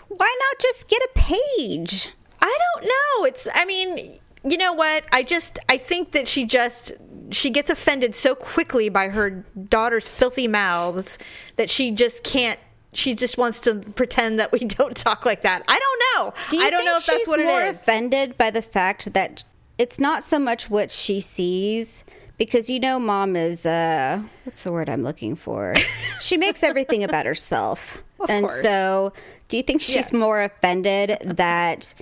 Why 0.08 0.36
not 0.40 0.60
just 0.60 0.90
get 0.90 1.02
a 1.02 1.10
page? 1.16 2.10
I 2.42 2.58
don't 2.76 2.86
know. 2.86 3.26
It's 3.26 3.48
I 3.54 3.66
mean, 3.66 4.20
you 4.44 4.58
know 4.58 4.74
what? 4.74 5.04
I 5.12 5.24
just 5.24 5.60
I 5.70 5.78
think 5.78 6.12
that 6.12 6.28
she 6.28 6.46
just 6.46 6.94
she 7.32 7.50
gets 7.50 7.70
offended 7.70 8.14
so 8.14 8.36
quickly 8.36 8.88
by 8.90 9.10
her 9.10 9.44
daughter's 9.68 10.08
filthy 10.08 10.48
mouths 10.48 11.18
that 11.56 11.70
she 11.70 11.92
just 11.92 12.24
can't 12.24 12.60
she 12.96 13.14
just 13.14 13.38
wants 13.38 13.60
to 13.62 13.76
pretend 13.76 14.40
that 14.40 14.52
we 14.52 14.60
don't 14.78 14.96
talk 14.96 15.26
like 15.26 15.42
that. 15.44 15.64
I 15.68 15.78
don't 15.80 16.02
know. 16.26 16.34
Do 16.50 16.58
you 16.58 16.64
I 16.64 16.70
don't 16.70 16.86
know 16.86 16.98
if 16.98 17.06
that's 17.06 17.28
what 17.28 17.40
it 17.40 17.46
more 17.46 17.62
offended 17.62 18.38
by 18.38 18.50
the 18.52 18.62
fact 18.62 19.14
that 19.14 19.44
it's 19.78 20.00
not 20.00 20.24
so 20.24 20.40
much 20.40 20.70
what 20.70 20.90
she 20.90 21.20
sees 21.20 22.04
because 22.38 22.70
you 22.70 22.80
know 22.80 22.98
mom 23.00 23.36
is 23.36 23.66
uh 23.66 24.22
what's 24.44 24.64
the 24.64 24.72
word 24.72 24.90
I'm 24.90 25.04
looking 25.04 25.36
for? 25.36 25.76
she 26.22 26.38
makes 26.38 26.64
everything 26.64 27.04
about 27.04 27.26
herself. 27.26 28.02
Of 28.20 28.30
and 28.30 28.46
course. 28.48 28.62
so 28.62 29.14
do 29.50 29.58
you 29.58 29.64
think 29.64 29.82
she's 29.82 30.12
Yeah. 30.12 30.18
more 30.18 30.42
offended 30.42 31.18
that 31.24 31.94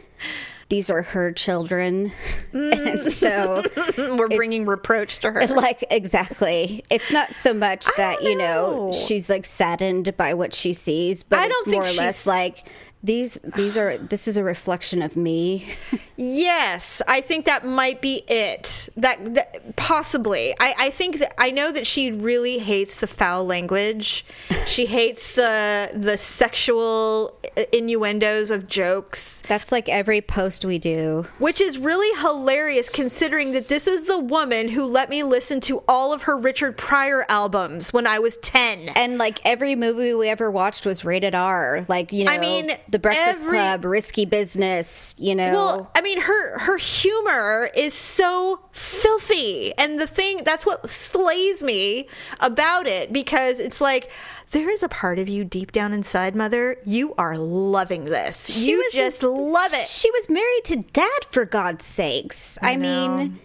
these 0.74 0.90
are 0.90 1.04
her 1.04 1.32
children? 1.32 2.12
and 2.52 3.02
mm. 3.02 3.06
so 3.06 3.64
We're 4.18 4.28
bringing 4.28 4.66
reproach 4.66 5.20
to 5.20 5.32
her. 5.32 5.46
like 5.48 5.84
exactly 5.92 6.84
it's 6.90 7.12
not 7.12 7.36
so 7.36 7.54
much 7.54 7.86
that 7.96 8.18
don't 8.20 8.32
you 8.32 8.36
know 8.36 8.88
know. 8.88 8.92
she's 8.92 9.30
like 9.30 9.46
saddened 9.46 10.18
by 10.18 10.34
what 10.34 10.52
she 10.54 10.74
sees 10.74 11.22
but 11.22 11.38
I 11.38 11.46
it's 11.46 11.54
don't 11.54 11.66
think 11.66 11.84
more 11.84 11.92
or 11.92 11.96
less 11.96 12.26
like 12.26 12.68
these 13.04 13.36
these 13.56 13.78
are 13.78 13.98
this 13.98 14.28
is 14.28 14.38
a 14.38 14.44
reflection 14.44 15.02
of 15.02 15.16
me 15.16 15.76
Yes, 16.16 17.02
I 17.08 17.22
think 17.22 17.46
that 17.46 17.66
might 17.66 18.00
be 18.00 18.24
it. 18.28 18.90
That, 18.96 19.34
that 19.34 19.76
possibly. 19.76 20.54
I, 20.60 20.74
I 20.78 20.90
think 20.92 21.20
that 21.20 21.34
I 21.40 21.50
know 21.50 21.72
that 21.72 21.88
she 21.88 22.12
really 22.12 22.60
hates 22.60 22.96
the 22.96 23.08
foul 23.08 23.46
language. 23.46 24.24
She 24.68 24.86
hates 24.86 25.34
the 25.34 25.92
the 25.94 26.18
sexual 26.18 27.36
innuendos 27.72 28.50
of 28.50 28.68
jokes, 28.68 29.44
that's 29.48 29.72
like 29.72 29.88
every 29.90 30.22
post 30.22 30.66
we 30.66 30.80
do 30.80 31.26
which 31.40 31.62
is 31.62 31.78
really 31.78 32.20
hilarious 32.22 32.90
considering 32.90 33.52
that 33.52 33.68
this 33.68 33.88
is 33.88 34.06
the 34.06 34.18
woman 34.18 34.70
who 34.70 34.86
let 34.86 35.10
me 35.10 35.24
listen 35.24 35.60
to 35.62 35.84
all 35.88 36.14
of 36.14 36.24
her 36.24 36.38
Richard 36.38 36.78
Pryor 36.78 37.26
albums 37.30 37.94
when 37.94 38.08
I 38.08 38.20
was 38.20 38.38
10. 38.38 38.90
and 38.90 39.18
like 39.18 39.40
every 39.46 39.76
movie 39.76 40.14
we 40.14 40.30
ever 40.30 40.50
watched 40.50 40.86
was 40.86 41.06
rated 41.06 41.36
r 41.36 41.86
like 41.88 42.12
you 42.12 42.26
know 42.26 42.32
I 42.32 42.40
mean, 42.40 42.72
the 42.94 43.00
breakfast 43.00 43.44
every- 43.44 43.58
club 43.58 43.84
risky 43.84 44.24
business 44.26 45.16
you 45.20 45.36
know 45.36 45.52
Well, 45.52 45.92
I 45.96 46.02
mean, 46.02 46.22
her 46.22 46.60
her 46.60 46.78
humor 46.78 47.70
is 47.76 47.94
so 47.94 48.62
filthy, 48.72 49.74
and 49.78 50.00
the 50.00 50.08
thing 50.08 50.40
that's 50.46 50.66
what 50.66 50.90
slays 50.90 51.62
me 51.62 52.08
about 52.40 52.88
it 52.88 53.12
because 53.12 53.60
it's 53.60 53.82
like 53.82 54.10
there 54.52 54.70
is 54.70 54.84
a 54.84 54.90
part 54.90 55.18
of 55.20 55.28
you 55.28 55.44
deep 55.44 55.72
down 55.72 55.94
inside, 55.94 56.36
mother. 56.36 56.78
You 56.86 57.16
are 57.18 57.36
loving 57.38 58.06
this. 58.06 58.66
you 58.68 58.88
just 58.94 59.24
love 59.24 59.74
it. 59.74 59.88
she 59.88 60.12
was 60.12 60.30
married 60.30 60.64
to 60.66 60.76
dad 60.94 61.26
for 61.32 61.44
god's 61.46 61.84
sakes 61.86 62.58
i, 62.62 62.78
mean 62.78 63.40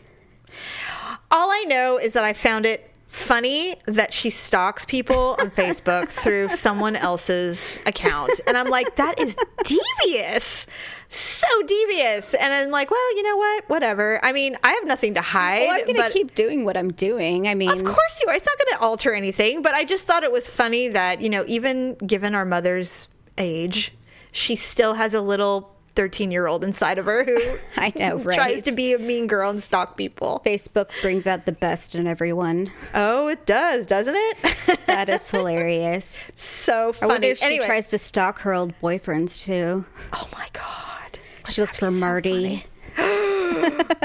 All 1.31 1.51
I 1.51 1.65
know 1.69 1.99
is 1.99 2.13
that 2.15 2.25
I 2.25 2.33
found 2.33 2.65
it 2.67 2.91
funny 3.19 3.75
that 3.87 4.15
she 4.15 4.31
stalks 4.31 4.85
people 4.85 5.37
on 5.39 5.51
Facebook 5.51 6.09
through 6.23 6.49
someone 6.49 6.97
else's 6.97 7.79
account. 7.87 8.41
And 8.47 8.57
I'm 8.57 8.69
like, 8.69 8.97
that 8.97 9.19
is 9.19 9.37
devious. 9.65 10.67
So 11.09 11.47
devious. 11.67 12.35
And 12.35 12.53
I'm 12.53 12.71
like, 12.71 12.91
well, 12.91 13.17
you 13.17 13.23
know 13.23 13.37
what? 13.37 13.69
Whatever. 13.69 14.21
I 14.25 14.33
mean, 14.33 14.57
I 14.63 14.73
have 14.73 14.85
nothing 14.87 15.15
to 15.15 15.21
hide. 15.21 15.61
well, 15.69 15.79
i'm 15.81 15.87
gonna 15.87 15.99
but 15.99 16.13
keep 16.13 16.35
doing 16.35 16.65
what 16.65 16.77
i'm 16.77 16.93
doing 16.93 17.49
i 17.49 17.55
mean 17.55 17.71
Of 17.71 17.83
course 17.85 18.21
you 18.23 18.29
are. 18.29 18.35
It's 18.35 18.47
not 18.47 18.59
going 18.59 18.79
to 18.79 18.85
alter 18.85 19.15
anything, 19.15 19.63
but 19.63 19.75
I 19.75 19.85
just 19.85 20.07
thought 20.07 20.23
it 20.23 20.33
was 20.33 20.49
funny 20.49 20.89
that, 20.89 21.21
you 21.21 21.29
know, 21.29 21.45
even 21.47 21.95
given 21.97 22.35
our 22.35 22.45
mother's 22.45 23.09
age, 23.37 23.93
she 24.33 24.55
still 24.57 24.95
has 24.95 25.15
a 25.15 25.21
little 25.23 25.75
13 25.99 26.31
year 26.31 26.47
old 26.47 26.63
inside 26.63 26.97
of 26.97 27.07
her 27.07 27.25
who 27.25 27.59
I 27.77 27.93
know, 27.97 28.21
tries 28.23 28.63
to 28.63 28.73
be 28.73 28.93
a 28.93 29.01
mean 29.01 29.27
girl 29.27 29.51
and 29.51 29.61
stalk 29.61 29.97
people. 29.97 30.41
Facebook 30.47 30.93
brings 31.03 31.27
out 31.27 31.45
the 31.45 31.51
best 31.51 31.97
in 31.97 32.07
everyone. 32.07 32.71
Oh, 32.95 33.27
it 33.27 33.45
does, 33.47 33.85
doesn't 33.85 34.15
it? 34.17 34.79
That 34.87 35.09
is 35.09 35.29
hilarious. 35.29 36.33
so 36.37 36.91
I 36.91 36.93
funny. 36.93 37.13
wonder 37.13 37.29
if 37.29 37.39
she 37.39 37.59
tries 37.59 37.89
to 37.89 37.99
stalk 37.99 38.41
her 38.41 38.55
old 38.55 38.75
boyfriends 38.81 39.45
too. 39.45 39.85
Oh 40.13 40.29
my 40.33 40.47
God. 40.53 41.19
She 41.49 41.61
looks 41.61 41.77
for 41.77 41.91
Marty. 41.91 42.65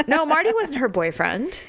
No, 0.08 0.25
Marty 0.25 0.51
wasn't 0.53 0.79
her 0.79 0.89
boyfriend. 0.89 1.63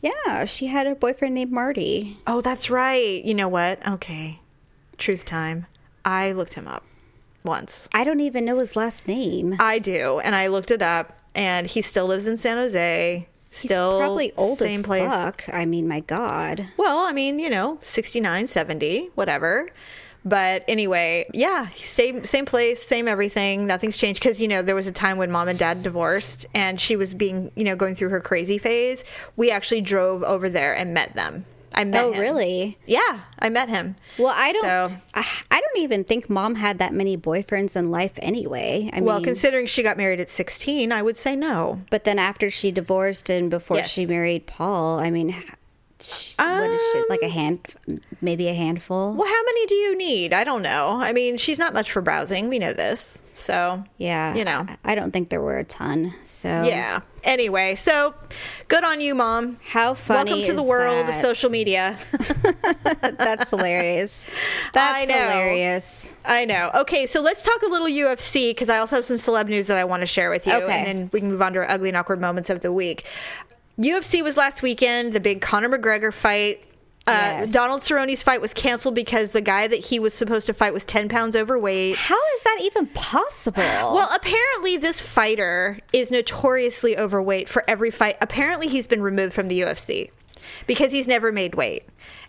Yeah, 0.00 0.44
she 0.44 0.66
had 0.66 0.86
a 0.88 0.94
boyfriend 0.94 1.34
named 1.34 1.52
Marty. 1.52 2.18
Oh, 2.26 2.40
that's 2.40 2.68
right. 2.68 3.24
You 3.24 3.34
know 3.34 3.48
what? 3.48 3.84
Okay. 3.86 4.40
Truth 4.98 5.24
time. 5.24 5.66
I 6.04 6.32
looked 6.32 6.54
him 6.54 6.66
up 6.66 6.84
once. 7.44 7.88
I 7.94 8.04
don't 8.04 8.20
even 8.20 8.44
know 8.44 8.58
his 8.58 8.76
last 8.76 9.06
name. 9.08 9.56
I 9.58 9.78
do, 9.78 10.20
and 10.20 10.34
I 10.34 10.46
looked 10.48 10.70
it 10.70 10.82
up, 10.82 11.18
and 11.34 11.66
he 11.66 11.82
still 11.82 12.06
lives 12.06 12.26
in 12.26 12.36
San 12.36 12.56
Jose. 12.56 13.28
Still 13.48 13.98
He's 13.98 14.00
probably 14.00 14.32
old 14.36 14.58
same 14.58 14.80
as 14.80 14.86
place. 14.86 15.08
fuck. 15.08 15.44
I 15.52 15.66
mean, 15.66 15.86
my 15.86 16.00
God. 16.00 16.68
Well, 16.78 17.00
I 17.00 17.12
mean, 17.12 17.38
you 17.38 17.50
know, 17.50 17.78
69, 17.82 18.46
70, 18.46 19.10
whatever. 19.14 19.68
But 20.24 20.64
anyway, 20.68 21.28
yeah, 21.34 21.66
same 21.74 22.22
same 22.24 22.46
place, 22.46 22.80
same 22.80 23.08
everything. 23.08 23.66
Nothing's 23.66 23.98
changed 23.98 24.22
because 24.22 24.40
you 24.40 24.46
know 24.46 24.62
there 24.62 24.76
was 24.76 24.86
a 24.86 24.92
time 24.92 25.18
when 25.18 25.32
mom 25.32 25.48
and 25.48 25.58
dad 25.58 25.82
divorced, 25.82 26.46
and 26.54 26.80
she 26.80 26.94
was 26.94 27.12
being 27.12 27.50
you 27.56 27.64
know 27.64 27.74
going 27.74 27.96
through 27.96 28.10
her 28.10 28.20
crazy 28.20 28.56
phase. 28.58 29.04
We 29.36 29.50
actually 29.50 29.80
drove 29.80 30.22
over 30.22 30.48
there 30.48 30.76
and 30.76 30.94
met 30.94 31.14
them. 31.14 31.44
I 31.74 31.84
met 31.84 32.04
Oh, 32.04 32.12
him. 32.12 32.20
really? 32.20 32.78
Yeah, 32.86 33.20
I 33.38 33.48
met 33.48 33.68
him. 33.68 33.96
Well, 34.18 34.32
I 34.34 34.52
don't. 34.52 34.62
So- 34.62 34.92
I, 35.14 35.26
I 35.50 35.60
don't 35.60 35.78
even 35.82 36.04
think 36.04 36.28
mom 36.30 36.56
had 36.56 36.78
that 36.78 36.92
many 36.94 37.16
boyfriends 37.16 37.76
in 37.76 37.90
life 37.90 38.12
anyway. 38.22 38.90
I 38.92 39.00
Well, 39.00 39.16
mean, 39.16 39.24
considering 39.24 39.66
she 39.66 39.82
got 39.82 39.96
married 39.96 40.20
at 40.20 40.30
16, 40.30 40.92
I 40.92 41.02
would 41.02 41.16
say 41.16 41.36
no. 41.36 41.82
but 41.90 42.04
then 42.04 42.18
after 42.18 42.50
she 42.50 42.72
divorced 42.72 43.30
and 43.30 43.50
before 43.50 43.78
Yes. 43.78 43.90
she 43.90 44.06
married 44.06 44.46
Paul, 44.46 44.98
I 45.00 45.10
mean, 45.10 45.34
what 46.38 46.70
is 46.70 46.92
she 46.92 47.04
like 47.08 47.22
a 47.22 47.26
um, 47.26 47.30
hand, 47.30 47.60
maybe 48.20 48.48
a 48.48 48.54
handful? 48.54 49.12
Well, 49.12 49.28
how 49.28 49.42
many 49.44 49.66
do 49.66 49.74
you 49.74 49.96
need? 49.96 50.32
I 50.32 50.44
don't 50.44 50.62
know. 50.62 50.98
I 51.00 51.12
mean, 51.12 51.36
she's 51.36 51.58
not 51.58 51.72
much 51.72 51.92
for 51.92 52.02
browsing. 52.02 52.48
We 52.48 52.58
know 52.58 52.72
this. 52.72 53.22
So, 53.34 53.84
Yeah, 53.98 54.34
you 54.34 54.44
know. 54.44 54.66
I, 54.84 54.94
don't 54.94 55.12
think 55.12 55.28
there 55.28 55.40
were 55.40 55.58
a 55.58 55.64
ton. 55.64 56.12
So 56.24 56.48
yeah. 56.48 57.00
Anyway, 57.24 57.76
so 57.76 58.14
good 58.66 58.82
on 58.82 59.00
you, 59.00 59.14
mom. 59.14 59.58
how 59.64 59.94
funny 59.94 60.30
Welcome 60.30 60.44
to 60.46 60.54
the 60.54 60.62
world 60.62 61.08
of 61.08 61.14
social 61.14 61.50
media. 61.50 61.96
That's 63.02 63.50
hilarious. 63.50 64.26
That's 64.72 65.02
I 65.02 65.04
know. 65.04 65.14
hilarious. 65.14 66.14
I 66.26 66.44
know. 66.44 66.70
Okay, 66.80 67.06
so 67.06 67.22
let's 67.22 67.44
talk 67.44 67.62
a 67.62 67.66
little 67.68 67.86
UFC 67.86 68.50
because 68.50 68.68
I 68.68 68.78
also 68.78 68.96
have 68.96 69.04
some 69.04 69.16
celeb 69.16 69.48
news 69.48 69.66
that 69.68 69.78
I 69.78 69.84
want 69.84 70.00
to 70.00 70.06
share 70.06 70.30
with 70.30 70.46
you, 70.46 70.54
Okay. 70.54 70.72
and 70.72 70.86
then 70.86 71.10
we 71.12 71.20
can 71.20 71.28
move 71.30 71.42
on 71.42 71.52
to 71.52 71.60
our 71.60 71.70
ugly 71.70 71.90
and 71.90 71.96
awkward 71.96 72.20
moments 72.20 72.50
of 72.50 72.60
the 72.60 72.72
week. 72.72 73.06
UFC 73.78 74.22
was 74.22 74.36
last 74.36 74.62
weekend. 74.62 75.12
The 75.12 75.20
big 75.20 75.40
Conor 75.40 75.68
McGregor 75.68 76.12
fight. 76.12 76.64
Uh, 77.04 77.10
Yes. 77.42 77.50
Donald 77.52 77.80
Cerrone's 77.82 78.22
fight 78.22 78.40
was 78.40 78.54
canceled 78.54 78.94
because 78.94 79.32
the 79.32 79.40
guy 79.40 79.66
that 79.66 79.80
he 79.86 79.98
was 79.98 80.14
supposed 80.14 80.46
to 80.46 80.54
fight 80.54 80.72
was 80.72 80.84
ten 80.84 81.08
pounds 81.08 81.34
overweight. 81.34 81.96
How 81.96 82.18
is 82.36 82.42
that 82.44 82.58
even 82.62 82.86
possible? 82.88 83.60
Well, 83.62 84.08
apparently 84.14 84.76
this 84.76 85.00
fighter 85.00 85.80
is 85.92 86.12
notoriously 86.12 86.96
overweight 86.96 87.48
for 87.48 87.64
every 87.66 87.90
fight. 87.90 88.16
Apparently 88.20 88.68
he's 88.68 88.86
been 88.86 89.02
removed 89.02 89.32
from 89.34 89.48
the 89.48 89.60
UFC 89.62 90.10
because 90.68 90.92
he's 90.92 91.08
never 91.08 91.32
made 91.32 91.56
weight. 91.56 91.82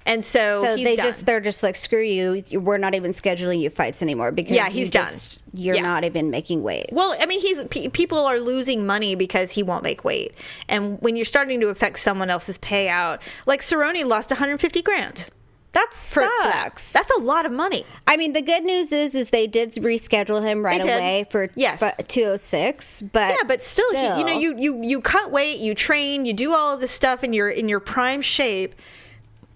And 0.05 0.23
so, 0.23 0.63
so 0.63 0.75
they 0.75 0.95
done. 0.95 1.05
just 1.05 1.25
they're 1.25 1.39
just 1.39 1.63
like 1.63 1.75
screw 1.75 2.01
you. 2.01 2.43
you- 2.49 2.59
We're 2.59 2.77
not 2.77 2.93
even 2.95 3.11
scheduling 3.11 3.59
you 3.59 3.69
fights 3.69 4.01
anymore 4.01 4.31
because 4.31 4.51
Yeah, 4.55 4.67
you 4.67 4.73
he's 4.73 4.91
done. 4.91 5.05
just- 5.05 5.41
You're 5.53 5.75
Yeah. 5.75 5.81
not 5.83 6.03
even 6.03 6.29
making 6.29 6.61
weight. 6.63 6.89
Well, 6.91 7.15
I 7.21 7.25
mean, 7.25 7.39
he's 7.39 7.63
pe- 7.65 7.87
people 7.89 8.17
are 8.25 8.39
losing 8.39 8.85
money 8.85 9.15
because 9.15 9.51
he 9.51 9.63
won't 9.63 9.83
make 9.83 10.03
weight, 10.03 10.33
and 10.67 10.99
when 11.01 11.15
you're 11.15 11.25
starting 11.25 11.59
to 11.61 11.67
affect 11.69 11.99
someone 11.99 12.29
else's 12.29 12.57
payout, 12.57 13.19
like 13.45 13.61
Cerrone 13.61 14.03
lost 14.05 14.29
150 14.31 14.81
grand. 14.81 15.29
That 15.73 15.91
sucks. 15.91 16.93
That's 16.93 17.09
a 17.17 17.19
lot 17.21 17.47
of 17.47 17.51
money. 17.51 17.83
I 18.05 18.15
mean, 18.15 18.33
the 18.33 18.43
good 18.43 18.63
news 18.63 18.91
is, 18.91 19.15
is 19.15 19.31
they 19.31 19.47
did 19.47 19.73
reschedule 19.73 20.43
him 20.43 20.63
right 20.63 20.79
away 20.83 21.25
for 21.31 21.49
Yes. 21.55 21.79
but 21.79 22.07
206. 22.07 23.01
But 23.11 23.29
Yeah, 23.31 23.47
but 23.47 23.59
still, 23.59 23.89
He, 23.91 24.19
you 24.19 24.23
know, 24.25 24.37
you 24.39 24.55
you 24.57 24.79
you 24.83 25.01
cut 25.01 25.31
weight, 25.31 25.57
you 25.57 25.73
train, 25.73 26.25
you 26.25 26.33
do 26.33 26.53
all 26.53 26.73
of 26.75 26.79
this 26.81 26.91
stuff, 26.91 27.23
and 27.23 27.33
you're 27.33 27.49
in 27.49 27.69
your 27.69 27.79
prime 27.79 28.21
shape. 28.21 28.75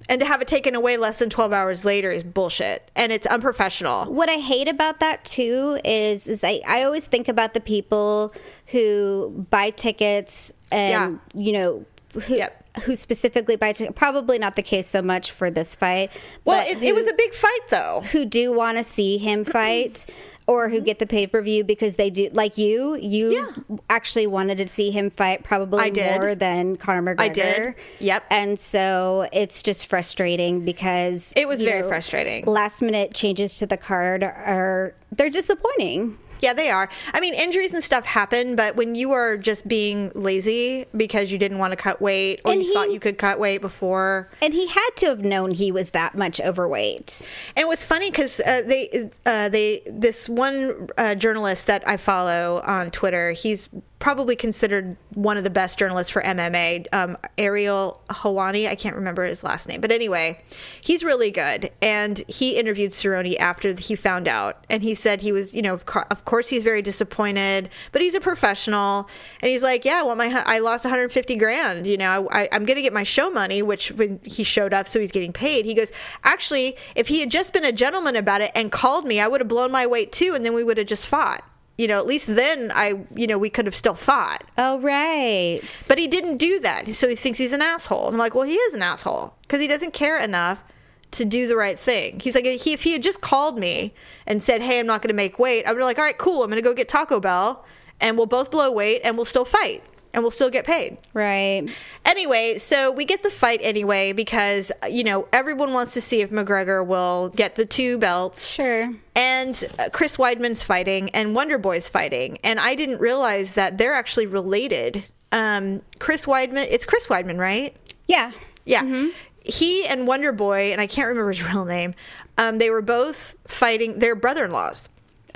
And 0.10 0.22
to 0.22 0.26
have 0.26 0.41
it 0.41 0.48
taken 0.48 0.74
away 0.76 0.98
less 0.98 1.20
than 1.20 1.30
12 1.30 1.52
hours 1.52 1.84
later 1.84 2.10
is 2.10 2.24
bullshit, 2.24 2.89
and 2.96 3.12
it's 3.12 3.28
unprofessional. 3.28 4.06
what 4.06 4.30
I 4.30 4.36
hate 4.36 4.67
about 4.67 5.00
that 5.02 5.26
too 5.26 5.80
is, 5.84 6.28
is 6.28 6.43
I, 6.43 6.62
I 6.67 6.84
always 6.84 7.06
think 7.06 7.28
about 7.28 7.54
the 7.54 7.60
people 7.60 8.34
who 8.67 9.46
buy 9.50 9.70
tickets 9.72 10.54
and 10.72 11.20
you 11.34 11.52
know 11.52 11.86
who. 12.13 12.36
Yep. 12.36 12.63
Who 12.84 12.96
specifically 12.96 13.56
buy 13.56 13.74
tickets? 13.74 13.98
Probably 13.98 14.38
not 14.38 14.56
the 14.56 14.62
case 14.62 14.86
so 14.86 15.02
much 15.02 15.32
for 15.32 15.50
this 15.50 15.74
fight. 15.74 16.12
Well, 16.46 16.63
it, 16.63 16.84
it 16.84 16.93
was 16.93 17.08
a 17.08 17.13
big 17.15 17.34
fight, 17.34 17.60
though. 17.72 18.04
who 18.12 18.24
do 18.24 18.54
want 18.54 18.78
to 18.78 18.84
see 18.84 19.17
him 19.17 19.43
fight 19.43 20.06
or 20.48 20.70
who 20.70 20.80
get 20.80 20.98
the 21.00 21.06
mm-hmm. 21.06 21.18
pay 21.18 21.28
per 21.28 21.42
view 21.42 21.64
because 21.64 21.98
they 21.98 22.10
do 22.10 22.30
like 22.32 22.58
you. 22.58 22.96
You 22.96 23.32
Yeah. 23.32 23.78
actually 23.90 24.28
wanted 24.28 24.58
to 24.60 24.68
see 24.68 24.92
him 24.92 25.10
fight 25.10 25.44
probably 25.44 25.92
more 25.92 26.34
than 26.36 26.78
Conor 26.78 27.16
McGregor. 27.16 27.20
I 27.22 27.28
did. 27.30 27.76
Yep. 28.00 28.24
And 28.32 28.60
so 28.60 29.28
it's 29.34 29.62
just 29.62 29.88
frustrating 29.88 30.64
because 30.64 31.34
It 31.36 31.48
was 31.48 31.62
very 31.62 31.88
frustrating. 31.88 32.46
Last 32.46 32.82
minute 32.82 33.14
changes 33.14 33.56
to 33.60 33.68
the 33.68 33.78
card 33.78 34.24
are 34.24 34.96
they're 35.12 35.30
disappointing. 35.30 36.18
Yeah, 36.41 36.54
they 36.54 36.69
are. 36.69 36.89
I 37.13 37.19
mean, 37.19 37.34
injuries 37.34 37.73
and 37.73 37.84
stuff 37.84 38.06
happen, 38.06 38.56
but 38.56 38.76
when 38.76 38.95
you 38.95 39.12
are 39.12 39.38
just 39.38 39.67
being 39.67 40.12
lazy 40.15 40.86
because 40.95 41.32
you 41.32 41.38
didn't 41.38 41.58
want 41.60 41.71
to 41.73 41.78
cut 41.78 42.02
weight 42.02 42.41
or 42.45 42.52
And 42.54 42.62
you 42.62 42.67
he- 42.67 42.73
thought 42.73 42.91
you 42.91 43.00
could 43.00 43.17
cut 43.17 43.39
weight 43.39 43.62
before, 43.62 44.30
And 44.41 44.54
he 44.54 44.67
had 44.67 44.89
to 44.97 45.08
have 45.08 45.19
known 45.23 45.52
he 45.52 45.71
was 45.71 45.91
that 45.91 46.15
much 46.15 46.39
overweight. 46.41 47.28
and 47.56 47.63
it 47.63 47.67
was 47.67 47.84
funny 47.84 48.10
because 48.12 48.39
uh, 48.41 48.62
they 48.65 49.10
uh, 49.26 49.50
they 49.50 49.82
this 49.88 50.28
one 50.30 50.89
uh, 50.97 51.15
journalist 51.15 51.67
that 51.67 51.88
I 51.88 51.97
follow 51.97 52.62
on 52.65 52.91
Twitter, 52.91 53.32
he's 53.32 53.69
probably 54.00 54.36
considered 54.36 54.96
one 55.14 55.38
of 55.38 55.44
the 55.44 55.50
best 55.50 55.80
journalists 55.80 56.12
for 56.12 56.22
MMA. 56.22 56.86
Um, 56.94 57.18
Ariel 57.38 58.00
Helwani, 58.10 58.68
I 58.68 58.76
can't 58.76 58.96
remember 58.96 59.26
his 59.26 59.44
last 59.44 59.68
name, 59.68 59.82
but 59.82 59.92
anyway, 59.92 60.40
he's 60.82 61.04
really 61.04 61.32
good. 61.32 61.72
And 61.82 62.24
he 62.28 62.58
interviewed 62.58 62.92
Cerrone 62.92 63.38
after 63.40 63.74
he 63.74 63.96
found 63.96 64.28
out, 64.28 64.64
and 64.70 64.84
he 64.84 64.94
said 64.94 65.22
he 65.22 65.32
was, 65.32 65.54
you 65.54 65.64
know, 65.64 65.74
of 65.74 66.26
course 66.26 66.50
he's 66.50 66.64
very 66.64 66.82
disappointed, 66.82 67.70
but 67.92 68.02
he's 68.02 68.14
a 68.14 68.22
professional, 68.22 69.10
and 69.42 69.50
he's 69.50 69.64
like, 69.64 69.84
yeah, 69.84 70.04
well, 70.04 70.16
my 70.16 70.28
I 70.46 70.60
lost 70.60 70.86
150 70.86 71.36
grand. 71.36 71.88
You 71.88 71.98
know, 71.98 72.28
I, 72.32 72.48
I'm 72.52 72.66
gonna 72.66 72.82
get 72.82 72.94
my 72.94 73.04
show 73.04 73.32
money, 73.32 73.64
which 73.64 73.92
when 73.92 74.20
he 74.24 74.44
showed 74.44 74.74
up, 74.74 74.88
so 74.88 75.00
he's 75.00 75.12
getting 75.12 75.34
paid. 75.34 75.66
He 75.66 75.74
goes, 75.74 75.92
actually, 76.24 76.78
if 76.96 77.08
he 77.08 77.22
had 77.22 77.32
just 77.32 77.52
been 77.52 77.66
a 77.66 77.72
gentleman 77.72 78.16
about 78.16 78.42
it 78.42 78.52
and 78.54 78.72
called 78.72 79.06
me, 79.06 79.20
I 79.20 79.28
would 79.28 79.42
have 79.42 79.48
blown 79.48 79.72
my 79.72 79.88
weight 79.88 80.12
too, 80.12 80.36
and 80.36 80.46
then 80.46 80.54
we 80.54 80.64
would 80.64 80.78
have 80.78 80.88
just 80.88 81.08
fought. 81.08 81.44
You 81.78 81.88
know, 81.88 81.98
at 82.00 82.08
least 82.08 82.36
then 82.36 82.72
I, 82.74 83.06
you 83.16 83.28
know, 83.28 83.38
we 83.38 83.50
could 83.50 83.66
have 83.66 83.76
still 83.76 83.94
fought. 83.94 84.44
Oh 84.58 84.80
right. 84.80 85.60
But 85.88 86.00
he 86.00 86.08
didn't 86.08 86.38
do 86.38 86.60
that. 86.62 86.94
So 86.96 87.08
he 87.08 87.16
thinks 87.16 87.38
he's 87.38 87.54
an 87.54 87.62
asshole. 87.62 88.08
And 88.08 88.16
I'm 88.16 88.20
like, 88.20 88.34
well, 88.34 88.46
he 88.46 88.56
is 88.56 88.74
an 88.74 88.82
asshole 88.82 89.36
because 89.44 89.62
he 89.62 89.68
doesn't 89.68 89.94
care 89.94 90.20
enough 90.20 90.63
to 91.12 91.24
do 91.24 91.48
the 91.48 91.56
right 91.56 91.80
thing. 91.80 92.20
He's 92.20 92.36
like, 92.36 92.46
he, 92.46 92.74
if 92.74 92.84
he 92.84 92.94
had 92.94 93.04
just 93.04 93.22
called 93.22 93.58
me 93.58 93.94
and 94.26 94.42
said, 94.42 94.62
hey, 94.62 94.80
I'm 94.80 94.88
not 94.88 95.02
going 95.02 95.10
to 95.10 95.16
make 95.16 95.40
weight, 95.40 95.66
I 95.66 95.72
would 95.72 95.78
be 95.78 95.84
like, 95.84 96.00
all 96.00 96.04
right, 96.04 96.18
cool. 96.18 96.44
I'm 96.44 96.50
going 96.50 96.62
to 96.62 96.68
go 96.68 96.74
get 96.74 96.90
Taco 96.90 97.20
Bell 97.20 97.63
and 98.02 98.18
we'll 98.18 98.26
both 98.26 98.52
blow 98.52 98.72
weight 98.72 99.02
and 99.04 99.16
we'll 99.16 99.26
still 99.26 99.46
fight 99.46 99.84
and 100.13 100.24
we'll 100.24 100.32
still 100.32 100.50
get 100.50 100.65
paid. 100.65 100.98
Right. 101.13 101.67
Anyway, 102.06 102.56
so 102.56 102.91
we 102.91 103.06
get 103.06 103.24
the 103.24 103.30
fight 103.30 103.60
anyway 103.62 104.13
because, 104.13 104.72
you 104.89 105.04
know, 105.04 105.28
everyone 105.34 105.74
wants 105.74 105.93
to 105.93 106.02
see 106.02 106.22
if 106.22 106.30
McGregor 106.30 106.86
will 106.86 107.30
get 107.30 107.56
the 107.56 107.65
two 107.65 107.98
belts. 107.98 108.52
Sure. 108.52 108.89
And 109.15 109.63
uh, 109.80 109.89
Chris 109.91 110.17
Weidman's 110.17 110.63
fighting 110.63 111.10
and 111.12 111.36
Wonder 111.36 111.58
Boy's 111.58 111.89
fighting. 111.89 112.38
And 112.43 112.60
I 112.60 112.76
didn't 112.76 113.00
realize 113.00 113.54
that 113.54 113.78
they're 113.78 113.93
actually 113.93 114.28
related. 114.28 115.04
Um, 115.32 115.82
Chris 116.00 116.26
Weidman, 116.26 116.67
it's 116.70 116.86
Chris 116.86 117.08
Weidman, 117.08 117.39
right? 117.39 117.76
Yeah. 118.08 118.32
Yeah. 118.65 119.08
He 119.43 119.86
and 119.86 120.08
Wonder 120.08 120.34
Boy, 120.34 120.72
and 120.72 120.82
I 120.82 120.88
can't 120.88 121.08
remember 121.08 121.30
his 121.30 121.43
real 121.43 121.65
name, 121.65 121.93
um, 122.38 122.58
they 122.58 122.70
were 122.70 122.82
both 122.82 123.36
fighting, 123.46 124.00
they're 124.00 124.15
brother 124.15 124.46
in 124.46 124.52
laws. 124.52 124.89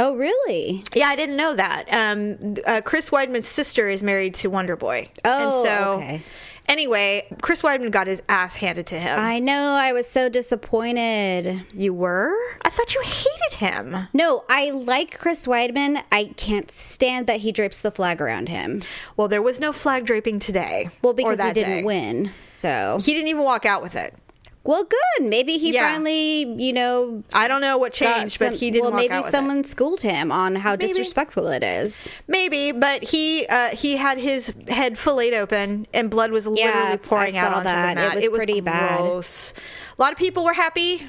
Oh 0.04 0.16
really? 0.16 0.84
Yeah, 0.96 1.10
I 1.10 1.16
didn't 1.16 1.38
know 1.38 1.54
that. 1.54 1.86
Um, 1.92 2.56
uh, 2.66 2.82
Chris 2.84 3.12
Weidman's 3.12 3.48
sister 3.48 3.88
is 3.88 4.02
married 4.02 4.34
to 4.36 4.50
Wonder 4.50 4.76
Boy. 4.76 5.10
and 5.24 5.52
Oh, 5.54 5.64
so, 5.64 5.94
okay. 5.98 6.24
Anyway, 6.68 7.28
Chris 7.42 7.62
Weidman 7.64 7.92
got 7.92 8.08
his 8.08 8.24
ass 8.30 8.56
handed 8.56 8.88
to 8.88 8.96
him. 8.96 9.20
I 9.20 9.40
know. 9.40 9.74
I 9.74 9.94
was 9.94 10.08
so 10.08 10.28
disappointed. 10.30 11.64
you 11.74 11.94
were? 11.94 12.34
I 12.64 12.70
thought 12.70 12.96
you 12.96 13.02
hated 13.02 13.58
him. 13.58 14.08
No, 14.14 14.44
I 14.50 14.72
like 14.72 15.20
Chris 15.20 15.46
Weidman. 15.48 16.02
I 16.12 16.26
can't 16.38 16.72
stand 16.72 17.28
that 17.28 17.42
he 17.42 17.52
drapes 17.52 17.82
the 17.82 17.92
flag 17.92 18.22
around 18.22 18.48
him. 18.50 18.82
Well, 19.18 19.28
there 19.28 19.42
was 19.42 19.60
no 19.60 19.74
flag 19.74 20.06
draping 20.06 20.40
today. 20.40 20.90
Well, 21.02 21.14
because 21.14 21.42
he 21.42 21.54
didn't 21.54 21.80
day. 21.80 21.84
win. 21.84 22.32
So, 22.48 22.98
He 23.02 23.14
didn't 23.14 23.28
even 23.30 23.44
walk 23.44 23.66
out 23.66 23.82
with 23.82 23.96
it. 23.96 24.16
Well, 24.64 24.84
good. 24.84 25.28
Maybe 25.28 25.58
he 25.58 25.74
Yeah. 25.74 25.92
finally, 25.94 26.44
you 26.62 26.72
know, 26.74 27.24
I 27.34 27.48
don't 27.48 27.62
know 27.62 27.78
what 27.78 27.94
changed, 27.94 28.38
but 28.40 28.54
he 28.54 28.70
didn't 28.72 28.84
Well, 28.84 28.94
maybe 28.94 29.22
someone 29.24 29.60
it. 29.60 29.66
schooled 29.68 30.02
him 30.02 30.32
on 30.32 30.56
how 30.58 30.76
disrespectful 30.76 31.48
it 31.48 31.64
is. 31.64 32.12
Maybe, 32.28 32.72
but 32.72 33.04
he 33.04 33.46
uh, 33.50 33.70
he 33.70 33.98
had 33.98 34.18
his 34.20 34.54
head 34.68 34.98
filleted 35.00 35.34
open 35.40 35.88
and 35.94 36.10
blood 36.10 36.32
was 36.32 36.46
literally 36.48 36.98
pouring 36.98 37.38
out 37.38 37.54
onto 37.54 37.70
that. 37.70 37.86
the 37.86 37.92
It 37.92 37.96
mat. 37.96 38.32
was 38.32 38.38
pretty 38.38 38.62
bad. 38.62 39.00
A 39.00 40.02
lot 40.02 40.12
of 40.12 40.18
people 40.18 40.44
were 40.44 40.54
happy. 40.54 41.08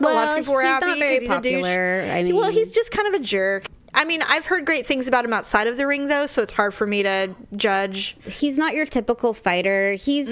Well, 0.00 0.12
a 0.12 0.14
lot 0.14 0.28
of 0.30 0.36
people 0.38 0.54
were 0.54 0.62
he's 0.62 0.68
happy 0.70 0.86
not 0.86 0.98
very 0.98 1.14
'cause 1.14 1.22
he's 1.22 1.30
a 1.30 1.40
douche. 1.60 1.64
I 1.66 2.30
well, 2.36 2.50
he's 2.50 2.72
just 2.72 2.90
kind 2.92 3.08
of 3.08 3.14
a 3.14 3.18
jerk. 3.24 3.66
I 4.00 4.04
mean, 4.04 4.22
I've 4.22 4.46
heard 4.46 4.64
great 4.64 4.86
things 4.86 5.08
about 5.08 5.24
him 5.24 5.32
outside 5.32 5.66
of 5.66 5.76
the 5.76 5.84
ring, 5.86 6.06
though, 6.06 6.26
so 6.26 6.42
it's 6.42 6.52
hard 6.52 6.72
for 6.72 6.86
me 6.86 7.02
to 7.02 7.34
judge. 7.56 8.16
He's 8.24 8.56
not 8.56 8.72
your 8.72 8.86
typical 8.86 9.34
fighter. 9.34 9.94
He's 9.94 10.28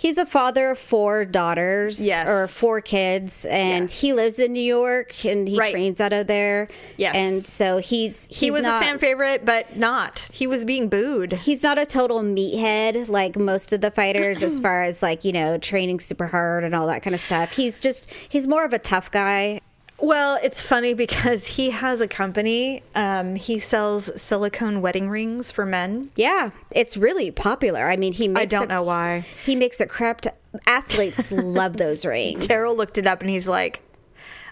he's 0.00 0.16
a 0.16 0.24
father 0.24 0.70
of 0.70 0.78
four 0.78 1.26
daughters, 1.26 1.98
Mm-hmm. 1.98 2.06
Yes. 2.06 2.28
or 2.28 2.46
four 2.46 2.80
kids, 2.80 3.44
and 3.44 3.84
Yes. 3.84 4.00
he 4.00 4.14
lives 4.14 4.38
in 4.38 4.54
New 4.54 4.62
York 4.62 5.26
and 5.26 5.46
he 5.46 5.58
Right. 5.58 5.72
trains 5.72 6.00
out 6.00 6.14
of 6.14 6.26
there. 6.26 6.68
Yes. 6.96 7.14
and 7.14 7.42
so 7.42 7.76
he's, 7.76 8.24
he's 8.30 8.38
He 8.40 8.50
was 8.50 8.62
not, 8.62 8.82
a 8.82 8.86
fan 8.86 8.98
favorite, 8.98 9.44
but 9.44 9.76
not. 9.76 10.30
He 10.32 10.46
was 10.46 10.64
being 10.64 10.88
booed. 10.88 11.32
he's 11.32 11.62
not 11.62 11.78
a 11.78 11.84
total 11.84 12.20
meathead 12.22 13.08
like 13.10 13.36
most 13.36 13.74
of 13.74 13.82
the 13.82 13.90
fighters 13.90 14.42
as 14.42 14.58
far 14.66 14.82
as 14.84 15.02
like 15.02 15.22
you 15.24 15.32
know 15.32 15.58
training 15.58 16.00
super 16.00 16.28
hard 16.28 16.64
and 16.64 16.74
all 16.74 16.86
that 16.86 17.02
kind 17.02 17.14
of 17.14 17.20
stuff 17.20 17.54
he's 17.56 17.78
just 17.78 18.10
he's 18.28 18.46
more 18.48 18.64
of 18.64 18.72
a 18.72 18.78
tough 18.78 19.10
guy 19.10 19.60
Well, 19.98 20.38
it's 20.42 20.60
funny 20.60 20.92
because 20.94 21.56
he 21.56 21.70
has 21.70 22.00
a 22.02 22.08
company. 22.08 22.82
Um, 22.94 23.34
he 23.36 23.58
sells 23.58 24.20
silicone 24.20 24.82
wedding 24.82 25.08
rings 25.08 25.50
for 25.50 25.64
men. 25.64 26.10
yeah 26.16 26.50
it's 26.70 26.96
really 26.96 27.30
popular 27.30 27.88
i 27.88 27.96
mean 27.96 28.12
he 28.12 28.28
makes 28.28 28.42
I 28.42 28.44
don't 28.46 28.64
a- 28.64 28.74
know 28.74 28.82
why. 28.82 29.24
he 29.44 29.56
makes 29.56 29.80
a 29.80 29.86
crap 29.86 30.20
t- 30.22 30.30
athletes 30.66 31.30
love 31.32 31.76
those 31.78 32.04
rings 32.04 32.46
Daryl 32.46 32.76
looked 32.76 32.98
it 32.98 33.06
up 33.06 33.20
and 33.20 33.30
he's 33.30 33.48
like, 33.48 33.82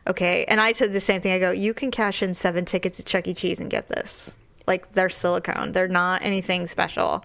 okay. 0.07 0.45
And 0.47 0.61
I 0.61 0.73
said 0.73 0.93
the 0.93 1.01
same 1.01 1.21
thing. 1.23 1.33
I 1.33 1.39
go, 1.39 1.51
you 1.51 1.73
can 1.75 1.91
cash 1.91 2.23
in 2.23 2.35
seven 2.35 2.65
tickets 2.65 3.01
at 3.01 3.07
Chuck 3.07 3.27
E. 3.27 3.33
Cheese 3.35 3.59
and 3.61 3.71
get 3.71 3.89
this. 3.89 4.37
Like, 4.67 4.93
they're 4.93 5.09
silicone. 5.11 5.73
They're 5.73 5.89
not 5.89 6.23
anything 6.23 6.67
special. 6.67 7.25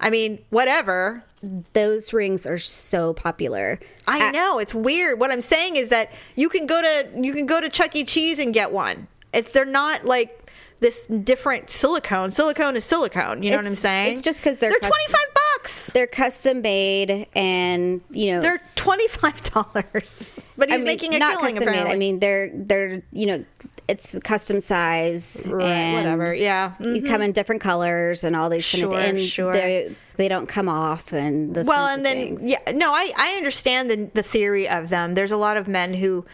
I 0.00 0.10
mean, 0.10 0.38
whatever. 0.50 1.24
Those 1.72 2.12
rings 2.12 2.46
are 2.46 2.58
so 2.58 3.14
popular. 3.14 3.78
I 4.06 4.28
At- 4.28 4.34
know 4.34 4.58
it's 4.58 4.74
weird. 4.74 5.18
What 5.20 5.30
I'm 5.30 5.40
saying 5.40 5.76
is 5.76 5.88
that 5.88 6.10
you 6.36 6.48
can 6.48 6.66
go 6.66 6.80
to 6.82 7.08
you 7.20 7.32
can 7.32 7.46
go 7.46 7.60
to 7.60 7.68
Chuck 7.68 7.96
E. 7.96 8.04
Cheese 8.04 8.38
and 8.38 8.52
get 8.52 8.72
one. 8.72 9.08
If 9.32 9.52
they're 9.52 9.64
not 9.64 10.04
like 10.04 10.50
this 10.80 11.06
different 11.06 11.70
silicone, 11.70 12.30
silicone 12.30 12.76
is 12.76 12.84
silicone. 12.84 13.42
You 13.42 13.50
know 13.50 13.56
what 13.58 13.66
I'm 13.66 13.74
saying? 13.74 14.14
it's 14.14 14.22
just 14.22 14.42
'cause 14.42 14.58
they're 14.58 14.70
they're 14.70 14.78
custom. 14.80 14.92
25 15.08 15.34
bucks. 15.58 15.92
They're 15.92 16.06
custom 16.06 16.62
made, 16.62 17.26
and 17.34 18.00
you 18.10 18.32
know 18.34 18.40
They're 18.42 18.60
25 18.90 19.42
dollars. 19.52 20.36
But 20.56 20.68
he's 20.68 20.74
I 20.74 20.76
mean, 20.78 20.86
making 20.86 21.14
a 21.14 21.18
not 21.18 21.36
killing 21.38 21.54
custom 21.54 21.68
apparently. 21.68 21.88
made. 21.88 21.94
I 21.94 21.98
mean, 21.98 22.18
they're 22.18 22.50
they're 22.54 23.02
you 23.12 23.26
know 23.26 23.44
it's 23.88 24.18
custom 24.20 24.60
size 24.60 25.46
right, 25.50 25.64
and 25.64 25.94
whatever. 25.96 26.34
Yeah. 26.34 26.74
Mm. 26.78 26.96
You 26.96 27.02
come 27.02 27.22
in 27.22 27.32
different 27.32 27.62
colors 27.62 28.24
and 28.24 28.36
all 28.36 28.50
these 28.50 28.70
kind 28.70 28.84
of 28.84 28.90
Sure, 28.90 29.00
and 29.00 29.18
sure. 29.20 29.52
they 29.54 29.94
they 30.16 30.28
don't 30.28 30.48
come 30.48 30.68
off 30.68 31.14
and 31.14 31.56
well 31.66 31.86
and 31.86 32.04
then 32.04 32.16
things. 32.16 32.46
yeah 32.46 32.58
no 32.74 32.92
i 32.92 33.10
i 33.16 33.36
understand 33.38 33.90
the 33.90 34.10
the 34.12 34.22
theory 34.22 34.68
of 34.68 34.90
them 34.90 35.14
there's 35.14 35.32
a 35.32 35.36
lot 35.38 35.56
of 35.56 35.66
men 35.66 35.94
who 35.94 36.26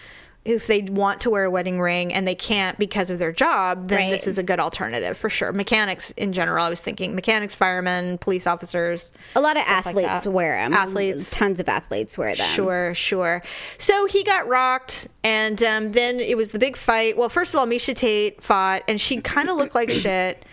if 0.46 0.66
they 0.66 0.82
want 0.82 1.20
to 1.20 1.30
wear 1.30 1.44
a 1.44 1.50
wedding 1.50 1.80
ring 1.80 2.12
and 2.14 2.26
they 2.26 2.34
can't 2.34 2.78
because 2.78 3.10
of 3.10 3.18
their 3.18 3.32
job 3.32 3.88
then 3.88 3.98
Right. 3.98 4.10
this 4.10 4.26
is 4.26 4.38
a 4.38 4.42
good 4.42 4.60
alternative 4.60 5.16
for 5.18 5.28
sure 5.28 5.52
mechanics 5.52 6.12
in 6.12 6.32
general 6.32 6.64
i 6.64 6.68
was 6.68 6.80
thinking 6.80 7.14
mechanics 7.14 7.54
firemen 7.54 8.18
police 8.18 8.46
officers 8.46 9.12
a 9.34 9.40
lot 9.40 9.56
of 9.56 9.64
stuff 9.64 9.86
like 9.86 10.04
athletes 10.06 10.26
wear 10.26 10.56
them. 10.56 10.72
Athletes. 10.72 11.38
tons 11.38 11.60
of 11.60 11.68
athletes 11.68 12.16
wear 12.16 12.34
them. 12.34 12.46
Sure, 12.46 12.94
sure. 12.94 13.42
So 13.78 14.06
he 14.06 14.22
got 14.24 14.46
rocked, 14.48 15.08
and 15.24 15.62
um, 15.62 15.92
then 15.92 16.20
it 16.20 16.36
was 16.36 16.50
the 16.50 16.58
big 16.58 16.76
fight. 16.76 17.16
Well, 17.16 17.28
first 17.28 17.52
of 17.54 17.60
all, 17.60 17.66
Miesha 17.66 17.94
Tate 17.94 18.42
fought, 18.42 18.82
and 18.88 19.00
she 19.00 19.20
kind 19.20 19.48
of 19.50 19.56
looked 19.56 19.74
like 19.74 19.90
shit. 20.04 20.44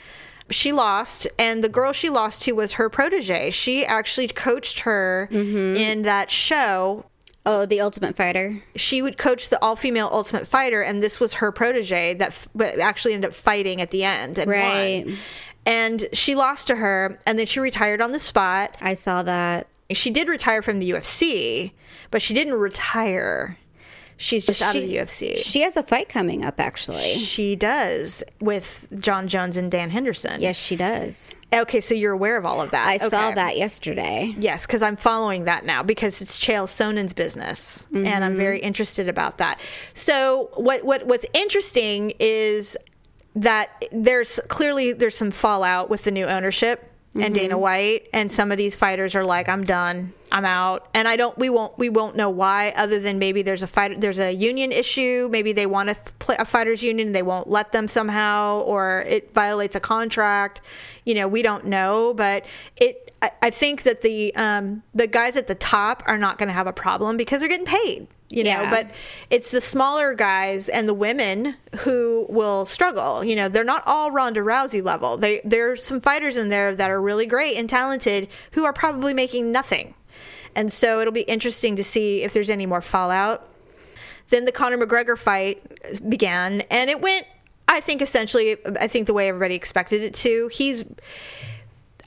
She 0.49 0.71
lost, 0.71 1.27
and 1.39 1.63
the 1.63 1.69
girl 1.69 1.91
she 1.93 2.09
lost 2.09 2.41
to 2.43 2.51
was 2.53 2.73
her 2.73 2.89
protege. 2.89 3.51
She 3.51 3.85
actually 3.85 4.27
coached 4.27 4.81
her 4.81 5.29
Mm-hmm. 5.31 5.75
in 5.75 6.01
that 6.03 6.29
show. 6.31 7.05
Oh, 7.45 7.65
the 7.65 7.81
Ultimate 7.81 8.15
Fighter. 8.15 8.63
She 8.75 9.01
would 9.01 9.17
coach 9.17 9.49
the 9.49 9.61
all-female 9.61 10.09
Ultimate 10.11 10.47
Fighter, 10.47 10.81
and 10.81 11.03
this 11.03 11.19
was 11.19 11.35
her 11.35 11.51
protege 11.51 12.13
that 12.13 12.29
f- 12.29 12.47
actually 12.79 13.13
ended 13.13 13.29
up 13.31 13.35
fighting 13.35 13.81
at 13.81 13.91
the 13.91 14.03
end 14.05 14.37
and 14.37 14.49
Right. 14.49 15.05
won. 15.05 15.17
And 15.65 16.07
she 16.13 16.35
lost 16.35 16.67
to 16.67 16.75
her, 16.75 17.19
and 17.25 17.37
then 17.37 17.45
she 17.45 17.59
retired 17.59 18.01
on 18.01 18.11
the 18.13 18.19
spot. 18.19 18.77
I 18.81 18.93
saw 18.93 19.23
that. 19.23 19.67
She 19.91 20.09
did 20.09 20.27
retire 20.29 20.61
from 20.61 20.79
the 20.79 20.89
UFC, 20.91 21.73
but 22.11 22.21
she 22.21 22.33
didn't 22.33 22.53
retire. 22.55 23.57
She's 24.23 24.45
just 24.45 24.61
out 24.61 24.73
of 24.73 24.81
the 24.81 24.95
UFC. 24.95 25.37
She 25.37 25.61
has 25.61 25.75
a 25.75 25.83
fight 25.83 26.07
coming 26.07 26.45
up, 26.45 26.57
actually. 26.57 27.15
She 27.15 27.57
does 27.57 28.23
with 28.39 28.87
Jon 28.99 29.27
Jones 29.27 29.57
and 29.57 29.69
Dan 29.69 29.89
Henderson. 29.89 30.39
Yes, 30.41 30.55
she 30.57 30.77
does. 30.77 31.35
Okay, 31.53 31.81
so 31.81 31.93
you're 31.93 32.13
aware 32.13 32.37
of 32.37 32.45
all 32.45 32.61
of 32.61 32.71
that. 32.71 32.87
I 32.87 32.97
saw 32.99 33.31
that 33.31 33.57
yesterday. 33.57 34.33
Yes, 34.39 34.65
because 34.65 34.81
I'm 34.81 34.95
following 34.95 35.43
that 35.43 35.65
now 35.65 35.83
because 35.83 36.21
it's 36.21 36.39
Chael 36.39 36.69
Sonnen's 36.69 37.11
business, 37.13 37.87
and 37.91 38.05
Mm-hmm. 38.05 38.23
I'm 38.23 38.37
very 38.37 38.59
interested 38.59 39.09
about 39.09 39.39
that. 39.39 39.59
So 39.93 40.49
what 40.55 40.85
what 40.85 41.05
what's 41.05 41.25
interesting 41.33 42.13
is 42.19 42.77
that 43.35 43.83
there's 43.91 44.39
clearly 44.47 44.93
there's 44.93 45.17
some 45.17 45.31
fallout 45.31 45.89
with 45.89 46.05
the 46.05 46.11
new 46.11 46.25
ownership 46.25 46.89
and 47.15 47.23
Mm-hmm. 47.23 47.33
Dana 47.33 47.57
White, 47.57 48.07
and 48.13 48.31
some 48.31 48.51
of 48.51 48.57
these 48.57 48.75
fighters 48.75 49.13
are 49.15 49.23
like, 49.23 49.47
"I'm 49.47 49.63
done, 49.63 50.13
I'm 50.31 50.45
out," 50.45 50.87
and 50.93 51.07
I 51.07 51.15
don't. 51.15 51.37
We 51.37 51.49
won't. 51.49 51.77
We 51.77 51.89
won't 51.89 52.15
know 52.15 52.29
why, 52.29 52.73
other 52.75 52.99
than 52.99 53.19
maybe 53.19 53.41
there's 53.43 53.61
a 53.61 53.67
fight. 53.67 54.01
There's 54.01 54.19
a 54.19 54.31
union 54.31 54.71
issue. 54.71 55.27
Maybe 55.31 55.53
they 55.53 55.67
want 55.67 55.89
to 55.89 55.95
play 56.19 56.35
a 56.39 56.45
fighters 56.45 56.81
union, 56.81 57.07
and 57.09 57.15
they 57.15 57.21
won't 57.21 57.47
let 57.47 57.71
them 57.71 57.87
somehow, 57.87 58.61
or 58.61 59.03
it 59.07 59.33
violates 59.33 59.75
a 59.75 59.79
contract. 59.79 60.61
You 61.05 61.13
know, 61.13 61.27
we 61.27 61.41
don't 61.43 61.65
know, 61.65 62.13
but 62.15 62.45
it. 62.81 63.11
I, 63.21 63.31
I 63.43 63.49
think 63.51 63.83
that 63.83 64.01
the 64.01 64.35
um, 64.35 64.81
the 64.95 65.05
guys 65.05 65.37
at 65.37 65.47
the 65.47 65.55
top 65.55 66.01
are 66.07 66.17
not 66.17 66.37
going 66.39 66.49
to 66.49 66.53
have 66.53 66.67
a 66.67 66.73
problem 66.73 67.15
because 67.15 67.39
they're 67.39 67.49
getting 67.49 67.65
paid. 67.65 68.07
You 68.33 68.43
know, 68.43 68.49
Yeah. 68.63 68.69
but 68.69 68.87
it's 69.29 69.51
the 69.51 69.61
smaller 69.61 70.13
guys 70.15 70.67
and 70.67 70.89
the 70.89 70.93
women 70.93 71.55
who 71.81 72.25
will 72.29 72.65
struggle. 72.65 73.23
You 73.23 73.35
know, 73.35 73.47
they're 73.47 73.63
not 73.63 73.83
all 73.85 74.09
Ronda 74.11 74.39
Rousey 74.41 74.83
level. 74.83 75.17
They 75.17 75.39
there's 75.45 75.83
some 75.83 76.01
fighters 76.01 76.35
in 76.35 76.49
there 76.49 76.73
that 76.75 76.89
are 76.89 76.99
really 77.01 77.27
great 77.27 77.57
and 77.57 77.69
talented 77.69 78.27
who 78.53 78.65
are 78.65 78.73
probably 78.73 79.13
making 79.13 79.51
nothing. 79.51 79.93
And 80.55 80.73
so 80.73 80.99
it'll 80.99 81.13
be 81.13 81.21
interesting 81.21 81.75
to 81.75 81.83
see 81.83 82.23
if 82.23 82.33
there's 82.33 82.49
any 82.49 82.65
more 82.65 82.81
fallout. 82.81 83.47
Then 84.29 84.45
the 84.45 84.51
Conor 84.51 84.77
McGregor 84.83 85.17
fight 85.17 85.61
began 86.09 86.61
and 86.71 86.89
it 86.89 87.01
went 87.01 87.27
I 87.67 87.79
think 87.81 88.01
essentially 88.01 88.57
I 88.79 88.87
think 88.87 89.07
the 89.07 89.13
way 89.13 89.29
everybody 89.29 89.55
expected 89.55 90.01
it 90.01 90.13
to. 90.15 90.49
He's 90.51 90.83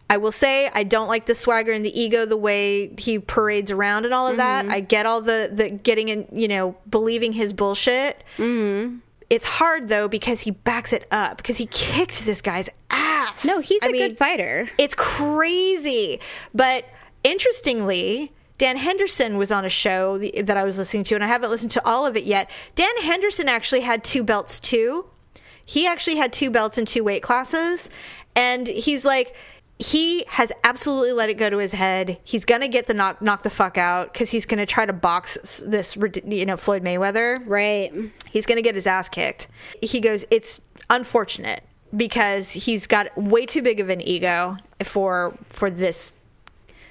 I 0.09 0.19
will 0.19 0.33
say 0.33 0.71
I 0.73 0.85
don't 0.85 1.09
like 1.09 1.27
the 1.27 1.35
swagger 1.35 1.73
and 1.73 1.85
the 1.85 2.01
ego, 2.01 2.27
the 2.27 2.37
way 2.37 2.95
he 2.97 3.19
parades 3.19 3.71
around 3.71 4.05
and 4.05 4.15
all 4.15 4.29
of 4.29 4.37
that. 4.37 4.69
I 4.69 4.81
get 4.81 5.05
all 5.05 5.21
the 5.21 5.51
the 5.53 5.71
getting 5.71 6.09
in, 6.09 6.27
you 6.33 6.49
know, 6.49 6.77
believing 6.89 7.33
his 7.33 7.53
bullshit. 7.53 8.23
Mm-hmm. 8.37 8.99
It's 9.29 9.45
hard 9.45 9.89
though 9.89 10.07
because 10.07 10.43
he 10.43 10.53
backs 10.53 10.93
it 10.93 11.07
up 11.11 11.39
because 11.39 11.59
he 11.59 11.67
kicked 11.67 12.25
this 12.25 12.41
guy's 12.41 12.71
ass. 12.91 13.45
No, 13.45 13.61
he's 13.61 13.83
a 13.83 13.89
a 13.89 13.93
good 13.93 14.17
fighter. 14.17 14.69
It's 14.79 14.95
crazy, 14.95 16.21
but 16.55 16.85
interestingly. 17.25 18.33
Dan 18.59 18.79
Henderson 18.79 19.37
was 19.37 19.53
on 19.53 19.67
a 19.67 19.69
show 19.69 20.17
that 20.17 20.57
I 20.57 20.65
was 20.65 20.79
listening 20.79 21.05
to, 21.05 21.15
and 21.15 21.23
I 21.23 21.27
haven't 21.27 21.51
listened 21.51 21.73
to 21.73 21.87
all 21.87 22.07
of 22.07 22.17
it 22.17 22.25
yet. 22.25 22.51
Dan 22.75 22.97
Henderson 23.03 23.51
actually 23.51 23.83
had 23.83 24.03
two 24.03 24.23
belts 24.25 24.61
too. 24.61 25.05
He 25.67 25.87
actually 25.87 26.17
had 26.17 26.33
two 26.33 26.49
belts 26.49 26.79
in 26.79 26.87
two 26.87 27.05
weight 27.05 27.23
classes, 27.23 27.91
and 28.35 28.67
he's 28.67 29.05
like, 29.05 29.37
he 29.79 30.25
has 30.29 30.53
absolutely 30.65 31.13
let 31.13 31.29
it 31.29 31.35
go 31.35 31.51
to 31.51 31.59
his 31.59 31.73
head. 31.73 32.19
He's 32.25 32.45
gonna 32.45 32.69
get 32.69 32.87
the 32.87 32.95
knock 32.95 33.21
knock 33.21 33.43
the 33.43 33.51
fuck 33.51 33.77
out 33.77 34.13
because 34.13 34.31
he's 34.31 34.47
gonna 34.47 34.67
try 34.67 34.87
to 34.87 34.93
box 34.93 35.61
this, 35.67 35.97
you 36.27 36.47
know, 36.47 36.57
Floyd 36.57 36.83
Mayweather. 36.83 37.43
Right. 37.45 37.93
He's 38.33 38.47
gonna 38.47 38.63
get 38.63 38.75
his 38.75 38.87
ass 38.87 39.09
kicked. 39.09 39.49
He 39.83 40.01
goes, 40.01 40.27
it's 40.31 40.61
unfortunate 40.89 41.63
because 41.95 42.53
he's 42.53 42.87
got 42.87 43.17
way 43.17 43.45
too 43.45 43.63
big 43.63 43.81
of 43.81 43.91
an 43.91 44.01
ego 44.01 44.57
for 44.83 45.37
for 45.51 45.71
this 45.71 46.13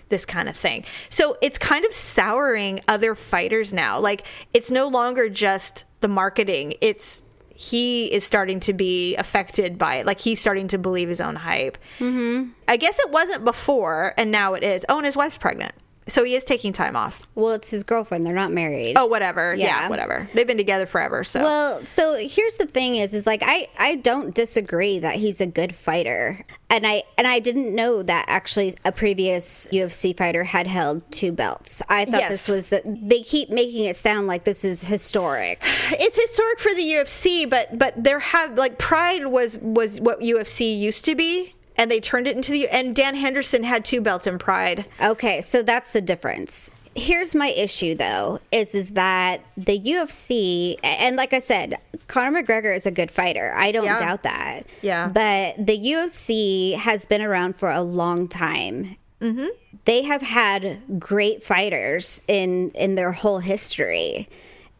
this 0.09 0.25
kind 0.25 0.47
of 0.47 0.55
thing. 0.55 0.85
So 1.09 1.37
it's 1.41 1.57
kind 1.57 1.83
of 1.85 1.91
souring 1.93 2.79
other 2.87 3.15
fighters 3.15 3.73
now. 3.73 3.99
Like 3.99 4.27
it's 4.53 4.69
no 4.69 4.87
longer 4.87 5.29
just 5.29 5.85
the 6.01 6.07
marketing. 6.07 6.75
It's 6.81 7.23
he 7.55 8.11
is 8.13 8.23
starting 8.23 8.59
to 8.61 8.73
be 8.73 9.15
affected 9.15 9.77
by 9.77 9.95
it. 9.95 10.05
Like 10.05 10.19
he's 10.19 10.39
starting 10.39 10.67
to 10.69 10.77
believe 10.77 11.09
his 11.09 11.21
own 11.21 11.35
hype. 11.35 11.77
Mm-hmm. 11.99 12.49
I 12.67 12.77
guess 12.77 12.99
it 12.99 13.09
wasn't 13.11 13.45
before, 13.45 14.13
and 14.17 14.31
now 14.31 14.53
it 14.53 14.63
is. 14.63 14.85
Oh, 14.89 14.97
and 14.97 15.05
his 15.05 15.15
wife's 15.15 15.37
pregnant, 15.37 15.73
so 16.07 16.23
he 16.23 16.35
is 16.35 16.43
taking 16.45 16.71
time 16.73 16.95
off. 16.95 17.21
Well, 17.33 17.51
it's 17.53 17.71
his 17.71 17.83
girlfriend. 17.83 18.25
They're 18.25 18.33
not 18.35 18.51
married. 18.51 18.93
Oh, 18.97 19.05
whatever. 19.07 19.55
Yeah, 19.55 19.65
Yeah. 19.83 19.89
whatever. 19.89 20.29
They've 20.33 20.45
been 20.47 20.57
together 20.57 20.85
forever. 20.85 21.23
So 21.23 21.41
Well, 21.43 21.85
so 21.85 22.15
here's 22.15 22.55
the 22.55 22.65
thing 22.67 22.97
is 22.97 23.13
is 23.13 23.25
like 23.25 23.41
I 23.43 23.67
I 23.77 23.95
don't 23.95 24.33
disagree 24.35 24.99
that 24.99 25.15
he's 25.15 25.41
a 25.41 25.47
good 25.47 25.73
fighter. 25.73 26.45
And 26.69 26.85
I 26.85 27.03
and 27.17 27.25
I 27.27 27.39
didn't 27.39 27.73
know 27.73 28.03
that 28.03 28.25
actually 28.27 28.75
a 28.83 28.91
previous 28.91 29.67
UFC 29.71 30.15
fighter 30.17 30.43
had 30.43 30.67
held 30.67 31.09
two 31.11 31.31
belts. 31.31 31.81
I 31.89 32.05
thought 32.05 32.19
Yes. 32.21 32.29
this 32.31 32.47
was 32.49 32.67
the 32.67 32.81
they 32.85 33.21
keep 33.21 33.49
making 33.49 33.85
it 33.85 33.95
sound 33.95 34.27
like 34.27 34.43
this 34.43 34.63
is 34.65 34.85
historic. 34.87 35.59
it's 35.91 36.19
historic 36.21 36.59
for 36.59 36.73
the 36.73 36.81
UFC, 36.83 37.49
but 37.49 37.77
but 37.79 37.93
there 38.03 38.19
have 38.19 38.57
like 38.57 38.77
Pride 38.77 39.27
was 39.27 39.57
was 39.59 39.99
what 40.01 40.19
UFC 40.19 40.77
used 40.77 41.05
to 41.05 41.15
be, 41.15 41.54
and 41.77 41.89
they 41.91 41.99
turned 41.99 42.27
it 42.27 42.35
into 42.35 42.51
the. 42.51 42.67
And 42.69 42.95
Dan 42.95 43.15
Henderson 43.15 43.63
had 43.63 43.85
two 43.85 44.01
belts 44.01 44.27
in 44.27 44.37
Pride. 44.37 44.85
Okay, 45.01 45.41
so 45.41 45.61
that's 45.63 45.91
the 45.91 46.01
difference. 46.01 46.71
Here's 46.97 47.35
my 47.35 47.49
issue 47.49 47.93
though 47.93 48.39
is 48.53 48.73
is 48.73 48.91
that 48.91 49.41
the 49.57 49.77
UFC 49.77 50.77
and 50.81 51.17
like 51.17 51.33
I 51.33 51.39
said, 51.39 51.75
Conor 52.07 52.41
McGregor 52.41 52.73
is 52.73 52.85
a 52.85 52.91
good 52.91 53.11
fighter. 53.11 53.53
I 53.53 53.73
don't 53.73 53.83
Yeah. 53.83 53.99
doubt 53.99 54.23
that. 54.23 54.61
Yeah. 54.81 55.09
But 55.09 55.65
the 55.65 55.77
UFC 55.77 56.75
has 56.75 57.05
been 57.05 57.21
around 57.21 57.57
for 57.57 57.69
a 57.69 57.81
long 57.81 58.29
time. 58.29 58.95
Mm-hmm. 59.19 59.47
They 59.83 60.03
have 60.03 60.21
had 60.21 60.99
great 60.99 61.43
fighters 61.43 62.21
in 62.29 62.69
in 62.71 62.95
their 62.95 63.11
whole 63.11 63.39
history. 63.39 64.29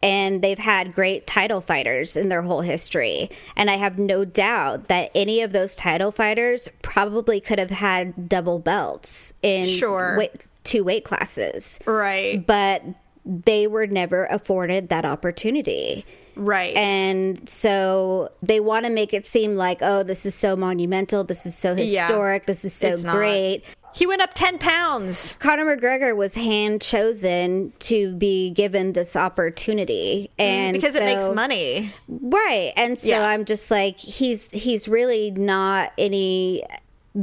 And 0.02 0.42
they've 0.42 0.58
had 0.58 0.94
great 0.94 1.26
title 1.26 1.60
fighters 1.60 2.16
in 2.16 2.28
their 2.28 2.42
whole 2.42 2.60
history. 2.60 3.30
And 3.56 3.70
I 3.70 3.76
have 3.76 3.98
no 3.98 4.24
doubt 4.24 4.88
that 4.88 5.10
any 5.14 5.40
of 5.40 5.52
those 5.52 5.74
title 5.74 6.12
fighters 6.12 6.68
probably 6.82 7.40
could 7.40 7.58
have 7.58 7.70
had 7.70 8.28
double 8.28 8.58
belts 8.58 9.32
in 9.42 9.68
Sure. 9.68 10.16
weight, 10.18 10.32
two 10.64 10.84
weight 10.84 11.04
classes. 11.04 11.80
Right. 11.86 12.46
But 12.46 12.82
they 13.24 13.66
were 13.66 13.86
never 13.86 14.26
afforded 14.26 14.88
that 14.90 15.04
opportunity. 15.04 16.04
Right. 16.36 16.76
And 16.76 17.48
so 17.48 18.28
they 18.42 18.60
want 18.60 18.84
to 18.84 18.92
make 18.92 19.14
it 19.14 19.26
seem 19.26 19.56
like, 19.56 19.78
oh, 19.80 20.02
this 20.02 20.26
is 20.26 20.34
so 20.34 20.54
monumental. 20.54 21.24
This 21.24 21.46
is 21.46 21.54
so 21.56 21.72
Yeah. 21.72 22.02
historic. 22.06 22.44
This 22.44 22.64
is 22.64 22.74
so 22.74 22.96
great. 23.10 23.62
not. 23.64 23.85
He 23.96 24.06
went 24.06 24.20
up 24.20 24.34
ten 24.34 24.58
pounds. 24.58 25.36
Conor 25.40 25.64
McGregor 25.76 26.14
was 26.14 26.34
hand 26.34 26.82
chosen 26.82 27.72
to 27.80 28.14
be 28.16 28.50
given 28.50 28.92
this 28.92 29.16
opportunity, 29.16 30.30
and 30.38 30.76
Mm, 30.76 30.80
Because 30.80 30.96
it 30.96 31.04
makes 31.04 31.30
money. 31.30 31.92
right? 32.08 32.72
And 32.76 32.98
so 32.98 33.08
Yeah. 33.08 33.26
I'm 33.26 33.44
just 33.46 33.70
like, 33.70 33.98
he's 33.98 34.50
he's 34.50 34.86
really 34.86 35.30
not 35.30 35.92
any 35.96 36.62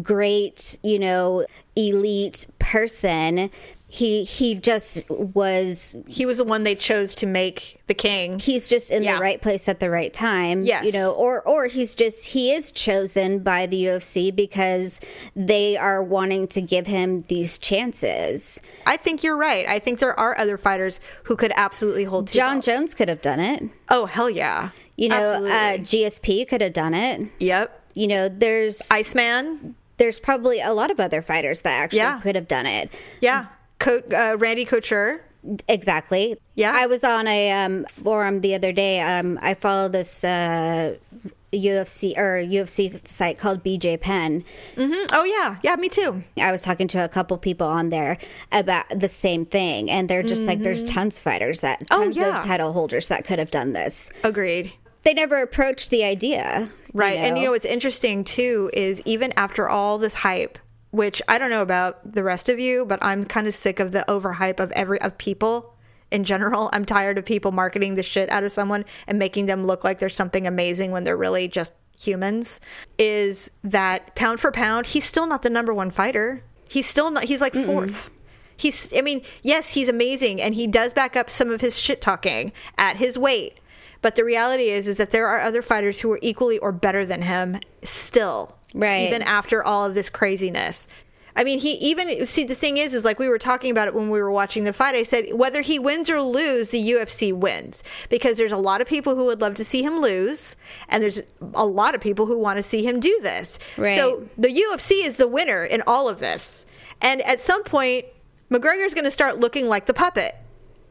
great, 0.01 0.77
you 0.83 0.97
know, 0.97 1.45
elite 1.75 2.47
person. 2.59 3.51
He 3.95 4.23
he 4.23 4.55
just 4.55 5.07
was 5.07 5.95
He 6.07 6.25
was 6.25 6.37
the 6.39 6.43
one 6.43 6.63
they 6.63 6.73
chose 6.73 7.13
to 7.15 7.27
make 7.27 7.79
the 7.85 7.93
king. 7.93 8.39
he's 8.39 8.67
just 8.67 8.89
in 8.89 9.03
Yeah. 9.03 9.17
the 9.17 9.21
right 9.21 9.39
place 9.39 9.69
at 9.69 9.79
the 9.79 9.91
right 9.91 10.11
time. 10.11 10.63
Yes. 10.63 10.85
You 10.85 10.93
know, 10.93 11.13
or 11.13 11.43
or 11.43 11.67
he's 11.67 11.93
just 11.93 12.29
he 12.29 12.51
is 12.51 12.71
chosen 12.71 13.39
by 13.43 13.67
the 13.67 13.85
UFC 13.85 14.35
because 14.35 14.99
they 15.35 15.77
are 15.77 16.01
wanting 16.01 16.47
to 16.47 16.61
give 16.61 16.87
him 16.87 17.23
these 17.27 17.59
chances. 17.59 18.59
I 18.87 18.97
think 18.97 19.21
you're 19.21 19.37
right. 19.37 19.67
I 19.67 19.77
think 19.77 19.99
there 19.99 20.19
are 20.19 20.35
other 20.39 20.57
fighters 20.57 20.99
who 21.25 21.35
could 21.35 21.51
absolutely 21.55 22.05
hold 22.05 22.31
Jon 22.31 22.55
belts. 22.55 22.65
Jones 22.65 22.93
could 22.95 23.09
have 23.09 23.21
done 23.21 23.39
it. 23.39 23.63
Oh 23.91 24.07
hell 24.07 24.27
yeah! 24.29 24.69
You 24.97 25.09
know, 25.09 25.45
uh, 25.45 25.77
GSP 25.77 26.47
could 26.47 26.61
have 26.61 26.73
done 26.73 26.95
it. 26.95 27.29
yep. 27.39 27.79
You 27.93 28.07
know, 28.07 28.27
there's 28.27 28.89
Iceman. 28.89 29.75
there's 29.97 30.19
probably 30.19 30.59
a 30.61 30.73
lot 30.73 30.89
of 30.89 30.99
other 30.99 31.21
fighters 31.21 31.61
that 31.61 31.79
actually 31.79 31.99
Yeah. 31.99 32.19
could 32.21 32.33
have 32.35 32.47
done 32.47 32.65
it. 32.65 32.89
Yeah. 33.21 33.45
Co- 33.79 34.01
uh, 34.15 34.37
Randy 34.37 34.65
Couture. 34.65 35.21
Exactly. 35.67 36.37
Yeah. 36.55 36.71
I 36.73 36.85
was 36.85 37.03
on 37.03 37.27
a 37.27 37.51
um, 37.51 37.83
forum 37.85 38.41
the 38.41 38.55
other 38.55 38.71
day. 38.71 39.01
Um, 39.01 39.37
I 39.41 39.53
follow 39.55 39.89
this 39.89 40.23
uh, 40.23 40.95
UFC 41.51 42.17
or 42.17 42.37
UFC 42.41 43.05
site 43.07 43.37
called 43.37 43.63
BJ 43.63 43.99
Penn. 43.99 44.43
Mm, 44.75 45.07
Oh 45.11 45.23
yeah, 45.25 45.57
yeah. 45.61 45.75
Me 45.75 45.89
too. 45.89 46.23
I 46.37 46.51
was 46.51 46.61
talking 46.61 46.87
to 46.89 47.03
a 47.03 47.09
couple 47.09 47.37
people 47.37 47.67
on 47.67 47.89
there 47.89 48.17
about 48.51 48.85
the 48.89 49.07
same 49.09 49.45
thing, 49.45 49.91
and 49.91 50.09
they're 50.09 50.23
just 50.23 50.45
like, 50.45 50.59
"There's 50.59 50.83
tons 50.83 51.17
of 51.17 51.23
fighters 51.23 51.59
that, 51.59 51.81
Mm-hmm. 51.81 51.93
Oh, 52.01 52.07
yeah. 52.09 52.39
of 52.39 52.45
title 52.45 52.73
holders 52.73 53.07
that 53.09 53.25
could 53.25 53.37
have 53.39 53.51
done 53.51 53.73
this." 53.73 54.11
Agreed. 54.23 54.73
They 55.03 55.13
never 55.13 55.41
approached 55.41 55.89
the 55.89 56.05
idea, 56.05 56.69
Right. 56.93 57.19
And 57.19 57.37
you 57.37 57.43
know 57.45 57.51
what's 57.51 57.65
interesting 57.65 58.23
too 58.23 58.69
is 58.73 59.01
even 59.05 59.33
after 59.35 59.67
all 59.67 59.97
this 59.97 60.15
hype, 60.15 60.57
which 60.93 61.23
I 61.27 61.39
don't 61.39 61.49
know 61.49 61.63
about 61.63 62.13
the 62.13 62.23
rest 62.23 62.49
of 62.49 62.59
you, 62.59 62.85
but 62.85 63.03
I'm 63.03 63.23
kind 63.23 63.47
of 63.47 63.55
sick 63.55 63.79
of 63.79 63.93
the 63.93 64.05
overhype 64.07 64.59
of 64.59 64.71
every 64.73 65.01
of 65.01 65.17
people 65.17 65.73
in 66.11 66.23
general. 66.23 66.69
I'm 66.71 66.85
tired 66.85 67.17
of 67.17 67.25
people 67.25 67.51
marketing 67.51 67.95
the 67.95 68.03
shit 68.03 68.29
out 68.29 68.43
of 68.43 68.51
someone 68.51 68.85
and 69.07 69.17
making 69.17 69.47
them 69.47 69.65
look 69.65 69.83
like 69.83 69.97
they're 69.97 70.07
something 70.07 70.45
amazing 70.45 70.91
when 70.91 71.03
they're 71.03 71.17
really 71.17 71.47
just 71.47 71.73
humans. 71.99 72.61
Is 72.99 73.49
that 73.63 74.13
pound 74.13 74.39
for 74.39 74.51
pound, 74.51 74.85
he's 74.85 75.03
still 75.03 75.25
not 75.25 75.41
the 75.41 75.49
number 75.49 75.73
one 75.73 75.89
fighter. 75.89 76.43
He's 76.69 76.85
still 76.85 77.09
not 77.09 77.23
he's 77.23 77.41
like 77.41 77.53
4th 77.53 78.11
He's 78.55 78.93
I 78.95 79.01
mean, 79.01 79.23
yes, 79.41 79.73
he's 79.73 79.89
amazing 79.89 80.39
and 80.39 80.53
he 80.53 80.67
does 80.67 80.93
back 80.93 81.17
up 81.17 81.27
some 81.27 81.49
of 81.49 81.61
his 81.61 81.79
shit 81.79 82.01
talking 82.01 82.53
at 82.77 82.97
his 82.97 83.17
weight. 83.17 83.59
But 84.03 84.13
the 84.15 84.23
reality 84.23 84.69
is 84.69 84.87
is 84.87 84.97
that 84.97 85.09
there 85.09 85.25
are 85.25 85.41
other 85.41 85.63
fighters 85.63 86.01
who 86.01 86.11
are 86.11 86.19
equally 86.21 86.59
or 86.59 86.71
better 86.71 87.03
than 87.03 87.23
him 87.23 87.57
still. 87.81 88.59
Right. 88.73 89.07
Even 89.07 89.21
after 89.21 89.63
all 89.63 89.85
of 89.85 89.95
this 89.95 90.09
craziness. 90.09 90.87
I 91.35 91.43
mean, 91.43 91.59
he 91.59 91.73
even 91.73 92.25
see 92.25 92.43
the 92.43 92.55
thing 92.55 92.77
is 92.77 92.93
is 92.93 93.03
like 93.03 93.17
we 93.17 93.27
were 93.27 93.39
talking 93.39 93.71
about 93.71 93.87
it 93.87 93.95
when 93.95 94.09
we 94.09 94.19
were 94.19 94.31
watching 94.31 94.65
the 94.65 94.73
fight. 94.73 94.95
I 94.95 95.03
said 95.03 95.33
whether 95.33 95.61
he 95.61 95.79
wins 95.79 96.09
or 96.09 96.21
lose, 96.21 96.69
the 96.69 96.91
UFC 96.91 97.33
wins 97.33 97.83
because 98.09 98.37
there's 98.37 98.51
a 98.51 98.57
lot 98.57 98.81
of 98.81 98.87
people 98.87 99.15
who 99.15 99.25
would 99.25 99.41
love 99.41 99.55
to 99.55 99.63
see 99.63 99.81
him 99.81 99.99
lose, 99.99 100.55
and 100.89 101.01
there's 101.01 101.21
a 101.55 101.65
lot 101.65 101.95
of 101.95 102.01
people 102.01 102.27
who 102.27 102.37
want 102.37 102.57
to 102.57 102.63
see 102.63 102.85
him 102.85 102.99
do 102.99 103.19
this. 103.23 103.57
Right. 103.77 103.95
So 103.95 104.27
the 104.37 104.49
UFC 104.49 105.05
is 105.05 105.15
the 105.15 105.27
winner 105.27 105.65
in 105.65 105.81
all 105.87 106.07
of 106.07 106.19
this, 106.19 106.65
and 107.01 107.21
at 107.23 107.39
some 107.39 107.63
point, 107.63 108.05
McGregor's 108.51 108.93
going 108.93 109.05
to 109.05 109.11
start 109.11 109.39
looking 109.39 109.67
like 109.67 109.87
the 109.87 109.93
puppet. 109.93 110.35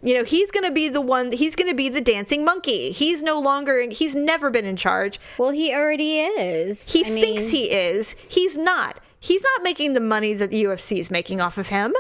You 0.03 0.15
know, 0.15 0.25
he's 0.25 0.51
going 0.51 0.65
to 0.67 0.73
be 0.73 0.89
the 0.89 1.01
one. 1.01 1.31
He's 1.31 1.55
going 1.55 1.69
to 1.71 1.77
be 1.77 1.89
the 1.89 2.01
dancing 2.01 2.45
monkey. 2.45 2.91
He's 2.91 3.23
no 3.23 3.39
longer. 3.41 3.89
He's 3.89 4.17
never 4.17 4.51
been 4.51 4.65
in 4.65 4.77
charge. 4.77 5.21
Well, 5.39 5.51
he 5.51 5.73
already 5.73 6.19
is. 6.21 6.93
He 6.93 7.05
I 7.07 7.11
mean, 7.11 7.23
thinks 7.25 7.51
he 7.51 7.71
is. 7.71 8.17
He's 8.29 8.57
not. 8.59 8.99
He's 9.21 9.45
not 9.45 9.63
making 9.63 9.93
the 9.93 10.01
money 10.01 10.35
that 10.35 10.51
the 10.51 10.65
UFC 10.65 10.99
is 10.99 11.11
making 11.11 11.41
off 11.41 11.57
of 11.57 11.69
him. 11.69 11.95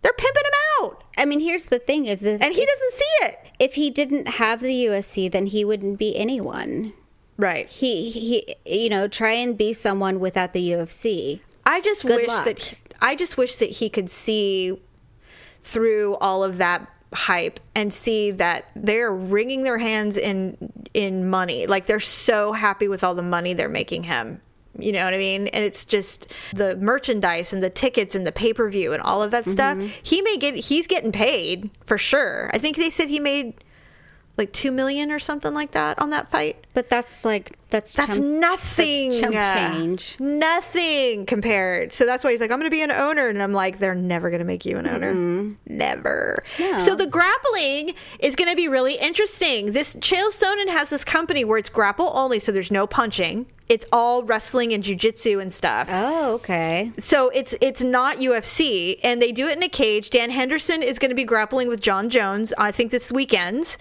They're 0.00 0.12
pimping 0.14 0.42
him 0.44 0.84
out, 0.84 1.04
I 1.16 1.24
mean, 1.26 1.38
here's 1.40 1.66
the 1.66 1.78
thing: 1.78 2.06
is 2.06 2.24
and 2.24 2.42
he 2.42 2.66
doesn't 2.66 2.92
see 2.92 3.14
it. 3.26 3.36
if 3.60 3.74
he 3.74 3.88
didn't 3.90 4.26
have 4.26 4.60
the 4.60 4.86
UFC, 4.86 5.30
then 5.30 5.46
he 5.46 5.64
wouldn't 5.64 5.98
be 5.98 6.16
anyone. 6.16 6.94
Right. 7.36 7.68
He 7.68 8.10
he, 8.10 8.56
you 8.66 8.88
know, 8.88 9.06
try 9.06 9.32
and 9.32 9.56
be 9.56 9.72
someone 9.74 10.18
without 10.18 10.54
the 10.54 10.70
UFC. 10.72 11.40
I 11.64 11.80
just 11.82 12.04
Good 12.04 12.16
wish 12.16 12.28
luck. 12.28 12.44
that 12.46 12.58
he- 12.58 12.76
I 13.00 13.14
just 13.14 13.36
wish 13.36 13.56
that 13.56 13.70
he 13.70 13.88
could 13.88 14.10
see 14.10 14.80
through 15.62 16.16
all 16.16 16.42
of 16.42 16.58
that 16.58 16.88
hype 17.12 17.60
and 17.74 17.92
see 17.92 18.30
that 18.32 18.66
they're 18.74 19.12
wringing 19.12 19.62
their 19.62 19.78
hands 19.78 20.16
in 20.16 20.56
in 20.94 21.28
money. 21.28 21.66
Like 21.66 21.86
they're 21.86 22.00
so 22.00 22.52
happy 22.52 22.88
with 22.88 23.04
all 23.04 23.14
the 23.14 23.22
money 23.22 23.54
they're 23.54 23.68
making 23.68 24.04
him. 24.04 24.40
You 24.78 24.92
know 24.92 25.04
what 25.04 25.12
I 25.12 25.18
mean? 25.18 25.48
And 25.48 25.64
it's 25.64 25.84
just 25.84 26.32
the 26.54 26.76
merchandise 26.76 27.52
and 27.52 27.62
the 27.62 27.70
tickets 27.70 28.14
and 28.14 28.26
the 28.26 28.32
pay-per-view 28.32 28.92
and 28.92 29.02
all 29.02 29.22
of 29.22 29.30
that 29.32 29.44
mm-hmm. 29.44 29.50
stuff. 29.50 30.00
He 30.02 30.22
may 30.22 30.36
get 30.36 30.54
he's 30.54 30.86
getting 30.86 31.12
paid 31.12 31.70
for 31.84 31.98
sure. 31.98 32.50
I 32.52 32.58
think 32.58 32.76
they 32.76 32.90
said 32.90 33.08
he 33.08 33.20
made 33.20 33.62
like 34.38 34.52
2 34.52 34.72
million 34.72 35.12
or 35.12 35.18
something 35.18 35.52
like 35.52 35.72
that 35.72 36.00
on 36.00 36.10
that 36.10 36.30
fight. 36.30 36.66
But 36.72 36.88
that's 36.88 37.24
like 37.24 37.58
that's 37.72 37.92
That's 37.94 38.18
chump- 38.18 38.28
nothing. 38.28 39.08
That's 39.10 39.20
chump 39.20 39.34
change. 39.34 40.16
Nothing 40.20 41.26
compared. 41.26 41.92
So 41.92 42.06
that's 42.06 42.22
why 42.22 42.30
he's 42.30 42.40
like, 42.40 42.52
I'm 42.52 42.58
going 42.60 42.70
to 42.70 42.74
be 42.74 42.82
an 42.82 42.92
owner. 42.92 43.28
And 43.28 43.42
I'm 43.42 43.52
like, 43.52 43.78
they're 43.80 43.94
never 43.94 44.30
going 44.30 44.38
to 44.38 44.44
make 44.44 44.64
you 44.64 44.76
an 44.78 44.86
owner. 44.86 45.56
Never. 45.66 46.44
So 46.78 46.94
the 46.94 47.06
grappling 47.06 47.94
is 48.20 48.36
going 48.36 48.50
to 48.50 48.56
be 48.56 48.68
really 48.68 48.94
interesting. 48.94 49.72
This 49.72 49.96
Chael 49.96 50.28
Sonnen 50.28 50.68
has 50.68 50.90
this 50.90 51.04
company 51.04 51.44
where 51.44 51.58
it's 51.58 51.68
grapple 51.68 52.10
only. 52.14 52.38
So 52.38 52.52
there's 52.52 52.70
no 52.70 52.86
punching. 52.86 53.46
It's 53.68 53.86
all 53.90 54.22
wrestling 54.22 54.72
and 54.74 54.84
jujitsu 54.84 55.40
and 55.40 55.50
stuff. 55.52 55.88
Oh, 55.90 56.34
okay. 56.34 56.92
So 56.98 57.30
it's 57.30 57.54
it's 57.62 57.82
not 57.82 58.16
UFC, 58.18 58.98
and 59.02 59.22
they 59.22 59.32
do 59.32 59.46
it 59.48 59.56
in 59.56 59.62
a 59.62 59.68
cage. 59.68 60.10
Dan 60.10 60.28
Henderson 60.30 60.82
is 60.82 60.98
going 60.98 61.08
to 61.08 61.14
be 61.14 61.24
grappling 61.24 61.68
with 61.68 61.80
Jon 61.80 62.10
Jones, 62.10 62.52
I 62.58 62.70
think 62.70 62.90
this 62.90 63.10
weekend, 63.10 63.78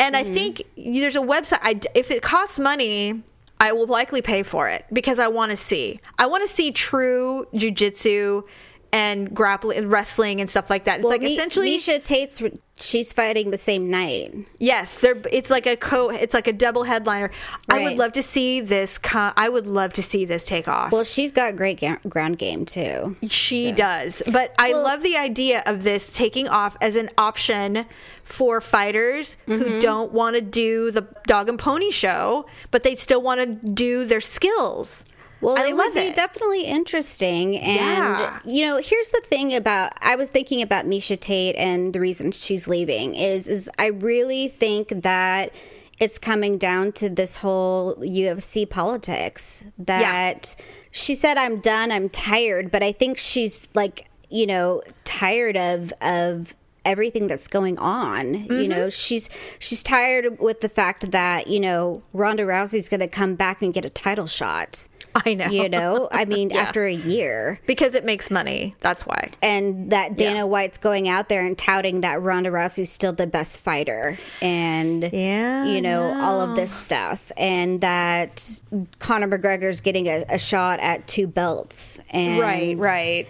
and 0.00 0.16
I 0.16 0.24
mm-hmm. 0.24 0.34
think 0.34 0.62
there's 0.76 1.16
a 1.16 1.20
website. 1.20 1.58
I, 1.62 1.80
if 1.94 2.10
it 2.10 2.22
costs 2.22 2.58
money, 2.58 3.22
I 3.60 3.72
will 3.72 3.86
likely 3.86 4.22
pay 4.22 4.42
for 4.42 4.68
it 4.68 4.86
because 4.90 5.18
I 5.18 5.28
want 5.28 5.50
to 5.50 5.56
see. 5.56 6.00
I 6.18 6.26
want 6.26 6.42
to 6.42 6.48
see 6.48 6.72
true 6.72 7.46
jujitsu 7.52 8.48
and 8.92 9.34
grappling, 9.34 9.78
and 9.78 9.90
wrestling, 9.92 10.40
and 10.40 10.48
stuff 10.50 10.68
like 10.70 10.84
that. 10.84 11.00
It's 11.00 11.08
like 11.08 11.20
Mi- 11.22 11.34
essentially 11.34 11.76
Miesha 11.76 12.02
Tate's 12.02 12.42
she's 12.78 13.12
fighting 13.12 13.50
the 13.50 13.58
same 13.58 13.90
night. 13.90 14.34
Yes, 14.58 14.98
they're 14.98 15.20
it's 15.32 15.50
like 15.50 15.66
a 15.66 15.76
co 15.76 16.08
it's 16.10 16.32
like 16.34 16.46
a 16.48 16.52
double 16.52 16.84
headliner. 16.84 17.30
I 17.68 17.80
would 17.84 17.96
love 17.98 18.12
to 18.12 18.22
see 18.22 18.60
this 18.60 18.98
co- 18.98 19.32
I 19.36 19.48
would 19.48 19.66
love 19.66 19.92
to 19.94 20.02
see 20.02 20.24
this 20.24 20.44
take 20.44 20.66
off. 20.66 20.90
Well, 20.92 21.04
she's 21.04 21.30
got 21.30 21.56
great 21.56 21.78
ga- 21.80 21.98
ground 22.08 22.38
game 22.38 22.64
too. 22.64 23.16
She 23.28 23.70
does. 23.72 24.22
But 24.32 24.54
I 24.58 24.72
love 24.72 25.02
the 25.02 25.16
idea 25.16 25.62
of 25.66 25.82
this 25.84 26.12
taking 26.14 26.48
off 26.48 26.76
as 26.80 26.96
an 26.96 27.10
option 27.18 27.84
for 28.24 28.60
fighters 28.60 29.36
Mm-hmm. 29.46 29.62
who 29.62 29.80
don't 29.80 30.12
want 30.12 30.36
to 30.36 30.42
do 30.42 30.90
the 30.90 31.06
dog 31.26 31.48
and 31.48 31.58
pony 31.58 31.90
show, 31.90 32.46
but 32.70 32.82
they 32.82 32.94
still 32.94 33.20
want 33.22 33.40
to 33.40 33.68
do 33.68 34.04
their 34.04 34.20
skills. 34.20 35.04
Well, 35.40 35.58
I 35.58 35.68
it 35.68 35.74
would 35.76 35.94
be 35.94 36.00
it. 36.00 36.16
definitely 36.16 36.64
interesting. 36.64 37.56
And, 37.58 37.76
Yeah. 37.76 38.38
you 38.44 38.62
know, 38.62 38.76
here's 38.76 39.10
the 39.10 39.22
thing 39.24 39.54
about 39.54 39.92
I 40.00 40.16
was 40.16 40.30
thinking 40.30 40.60
about 40.62 40.86
Miesha 40.86 41.18
Tate 41.18 41.56
and 41.56 41.92
the 41.92 42.00
reason 42.00 42.32
she's 42.32 42.68
leaving 42.68 43.14
is 43.14 43.48
is 43.48 43.70
I 43.78 43.86
really 43.86 44.48
think 44.48 44.88
that 45.02 45.52
it's 45.98 46.18
coming 46.18 46.56
down 46.58 46.92
to 46.92 47.08
this 47.10 47.36
whole 47.36 47.94
UFC 47.96 48.68
politics 48.68 49.64
that 49.78 50.56
she 50.90 51.14
said 51.14 51.36
I'm 51.36 51.60
done, 51.60 51.92
I'm 51.92 52.08
tired, 52.08 52.70
but 52.70 52.82
I 52.82 52.92
think 52.92 53.18
she's 53.18 53.68
like, 53.74 54.08
you 54.30 54.46
know, 54.46 54.82
tired 55.04 55.56
of 55.56 55.92
of 56.00 56.54
everything 56.86 57.26
that's 57.26 57.46
going 57.46 57.78
on. 57.78 58.32
You 58.34 58.40
Mm-hmm. 58.48 58.68
know, 58.70 58.88
she's 58.88 59.28
she's 59.58 59.82
tired 59.82 60.38
with 60.40 60.60
the 60.60 60.68
fact 60.70 61.10
that, 61.10 61.46
you 61.48 61.60
know, 61.60 62.02
Ronda 62.14 62.44
Rousey's 62.44 62.88
going 62.88 63.00
to 63.00 63.08
come 63.08 63.34
back 63.34 63.60
and 63.60 63.74
get 63.74 63.84
a 63.84 63.90
title 63.90 64.26
shot. 64.26 64.88
I 65.26 65.34
know. 65.34 65.46
You 65.48 65.68
know, 65.68 66.08
I 66.10 66.24
mean, 66.24 66.50
Yeah. 66.54 66.60
after 66.60 66.84
a 66.86 66.92
year. 66.92 67.60
because 67.66 67.94
it 67.94 68.04
makes 68.04 68.30
money. 68.30 68.74
That's 68.80 69.06
why. 69.06 69.30
And 69.42 69.90
that 69.92 70.16
Dana 70.16 70.36
Yeah. 70.40 70.44
White's 70.44 70.78
going 70.78 71.08
out 71.08 71.28
there 71.28 71.44
and 71.44 71.56
touting 71.56 72.00
that 72.02 72.20
Ronda 72.22 72.50
Rousey's 72.50 72.90
still 72.90 73.12
the 73.12 73.26
best 73.26 73.60
fighter. 73.60 74.18
And, 74.42 75.10
Yeah, 75.12 75.64
you 75.66 75.80
know, 75.80 76.02
all 76.20 76.40
of 76.40 76.56
this 76.56 76.72
stuff. 76.72 77.30
And 77.36 77.80
that 77.80 78.60
Conor 78.98 79.28
McGregor's 79.28 79.80
getting 79.80 80.06
a, 80.08 80.24
a 80.28 80.38
shot 80.38 80.80
at 80.80 81.06
two 81.06 81.26
belts. 81.26 82.00
And 82.10 82.38
Right, 82.40 82.76
right. 82.78 83.26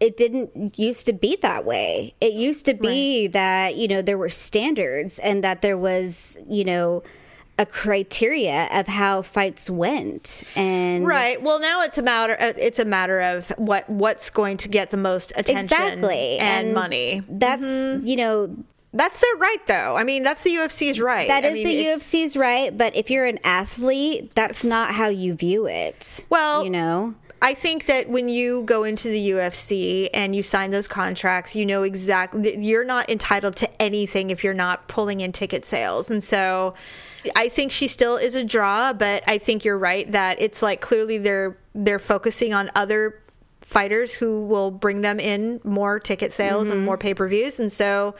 it 0.00 0.16
didn't 0.16 0.78
used 0.78 1.06
to 1.06 1.12
be 1.12 1.36
that 1.42 1.64
way. 1.64 2.14
It 2.20 2.32
used 2.32 2.66
to 2.66 2.74
be 2.74 3.26
that, 3.28 3.76
you 3.76 3.88
know, 3.88 4.02
there 4.02 4.18
were 4.18 4.28
standards 4.28 5.18
and 5.18 5.42
that 5.44 5.62
there 5.62 5.78
was, 5.78 6.38
you 6.48 6.64
know, 6.64 7.02
a 7.58 7.66
criteria 7.66 8.68
of 8.72 8.88
how 8.88 9.22
fights 9.22 9.70
went. 9.70 10.42
And 10.56 11.06
Right. 11.06 11.40
Well, 11.40 11.60
now 11.60 11.82
it's 11.82 11.98
a 11.98 12.02
matter. 12.02 12.36
uh, 12.40 12.52
It's 12.56 12.78
a 12.78 12.84
matter 12.84 13.20
of 13.20 13.50
what 13.58 13.88
what's 13.88 14.30
going 14.30 14.56
to 14.58 14.68
get 14.68 14.90
the 14.90 14.96
most 14.96 15.32
attention 15.32 15.64
exactly 15.64 16.38
and, 16.38 16.74
money. 16.74 17.22
That's 17.28 18.04
you 18.06 18.16
know 18.16 18.56
That's 18.92 19.20
their 19.20 19.36
right, 19.36 19.66
though. 19.66 19.96
I 19.96 20.04
mean, 20.04 20.22
that's 20.22 20.42
the 20.42 20.50
UFC's 20.50 21.00
right. 21.00 21.26
that 21.26 21.44
I 21.44 21.48
is 21.48 21.54
mean, 21.54 21.66
the 21.66 21.84
UFC's 21.92 22.36
right, 22.36 22.76
but 22.76 22.94
if 22.94 23.10
you're 23.10 23.26
an 23.26 23.40
athlete, 23.42 24.34
that's 24.34 24.62
not 24.64 24.92
how 24.92 25.08
you 25.08 25.34
view 25.34 25.66
it. 25.66 26.26
Well, 26.30 26.64
you 26.64 26.70
know, 26.70 27.14
I 27.42 27.54
think 27.54 27.86
that 27.86 28.08
when 28.08 28.28
you 28.28 28.62
go 28.62 28.84
into 28.84 29.08
the 29.08 29.30
UFC 29.30 30.08
and 30.14 30.34
you 30.34 30.42
sign 30.42 30.70
those 30.70 30.88
contracts, 30.88 31.54
you 31.54 31.66
know 31.66 31.82
exactly 31.82 32.56
you're 32.58 32.84
not 32.84 33.10
entitled 33.10 33.56
to 33.56 33.82
anything 33.82 34.30
if 34.30 34.42
you're 34.42 34.54
not 34.54 34.86
pulling 34.88 35.20
in 35.20 35.30
ticket 35.32 35.64
sales. 35.64 36.10
And 36.10 36.22
so 36.22 36.74
I 37.34 37.48
think 37.48 37.72
she 37.72 37.88
still 37.88 38.16
is 38.16 38.34
a 38.34 38.44
draw, 38.44 38.92
but 38.92 39.24
I 39.26 39.38
think 39.38 39.64
you're 39.64 39.78
right 39.78 40.10
that 40.12 40.40
it's 40.40 40.62
like 40.62 40.80
clearly 40.80 41.18
they're 41.18 41.56
they're 41.74 41.98
focusing 41.98 42.54
on 42.54 42.70
other 42.74 43.20
fighters 43.74 44.14
who 44.14 44.46
will 44.46 44.70
bring 44.70 45.00
them 45.00 45.18
in 45.18 45.60
more 45.64 45.98
ticket 45.98 46.32
sales 46.32 46.70
and 46.70 46.78
mm-hmm. 46.78 46.86
more 46.86 46.96
pay-per-views 46.96 47.58
and 47.58 47.72
so 47.72 48.14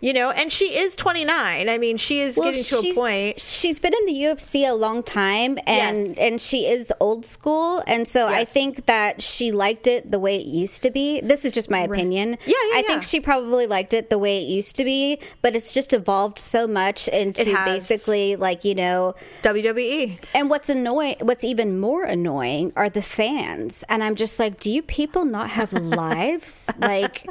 you 0.00 0.12
know 0.12 0.30
and 0.30 0.52
she 0.52 0.76
is 0.76 0.94
29 0.94 1.68
i 1.68 1.78
mean 1.78 1.96
she 1.96 2.20
is 2.20 2.36
getting 2.36 2.62
to 2.62 2.90
a 2.90 2.94
point 2.94 3.40
She's 3.40 3.78
been 3.78 3.94
in 3.94 4.06
the 4.06 4.22
UFC 4.22 4.68
a 4.68 4.74
long 4.74 5.02
time, 5.02 5.58
and 5.66 6.08
Yes. 6.08 6.18
and 6.18 6.40
she 6.40 6.66
is 6.66 6.92
old 7.00 7.24
school, 7.24 7.82
and 7.86 8.06
so 8.06 8.26
I 8.26 8.44
think 8.44 8.86
that 8.86 9.22
she 9.22 9.52
liked 9.52 9.86
it 9.86 10.10
the 10.10 10.18
way 10.18 10.36
it 10.36 10.46
used 10.46 10.82
to 10.82 10.90
be. 10.90 11.20
This 11.20 11.44
is 11.44 11.52
just 11.52 11.70
my 11.70 11.80
opinion. 11.80 12.30
Yeah, 12.44 12.54
yeah, 12.70 12.76
I 12.76 12.82
yeah. 12.82 12.88
think 12.88 13.02
she 13.02 13.20
probably 13.20 13.66
liked 13.66 13.94
it 13.94 14.10
the 14.10 14.18
way 14.18 14.38
it 14.38 14.44
used 14.44 14.76
to 14.76 14.84
be, 14.84 15.18
but 15.42 15.56
it's 15.56 15.72
just 15.72 15.92
evolved 15.92 16.38
so 16.38 16.66
much 16.66 17.08
into 17.08 17.44
basically 17.64 18.36
like 18.36 18.64
you 18.64 18.74
know. 18.74 19.14
wwe 19.42 20.18
And 20.34 20.50
what's 20.50 20.68
annoying, 20.68 21.16
what's 21.20 21.44
even 21.44 21.78
more 21.78 22.04
annoying, 22.04 22.72
are 22.76 22.90
the 22.90 23.02
fans, 23.02 23.84
and 23.88 24.02
I'm 24.02 24.14
just 24.14 24.38
like, 24.38 24.60
do 24.60 24.70
you 24.70 24.82
people 24.82 24.97
not 25.06 25.50
have 25.50 25.72
lives? 25.72 26.70
like, 26.78 27.26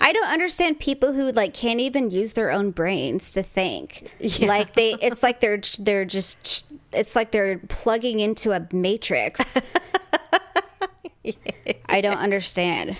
I 0.00 0.12
don't 0.12 0.28
understand 0.28 0.80
people 0.80 1.12
who 1.12 1.30
like 1.32 1.54
can't 1.54 1.80
even 1.80 2.10
use 2.10 2.32
their 2.34 2.50
own 2.50 2.70
brains 2.70 3.30
to 3.32 3.42
think. 3.42 4.10
Like 4.40 4.74
they, 4.74 4.94
it's 5.00 5.22
like 5.22 5.40
they're 5.40 5.60
they're 5.78 6.04
just 6.04 6.66
it's 6.92 7.14
like 7.14 7.30
they're 7.30 7.58
plugging 7.58 8.20
into 8.20 8.52
a 8.52 8.66
matrix. 8.72 9.60
I 11.88 12.00
don't 12.00 12.18
understand. 12.18 12.96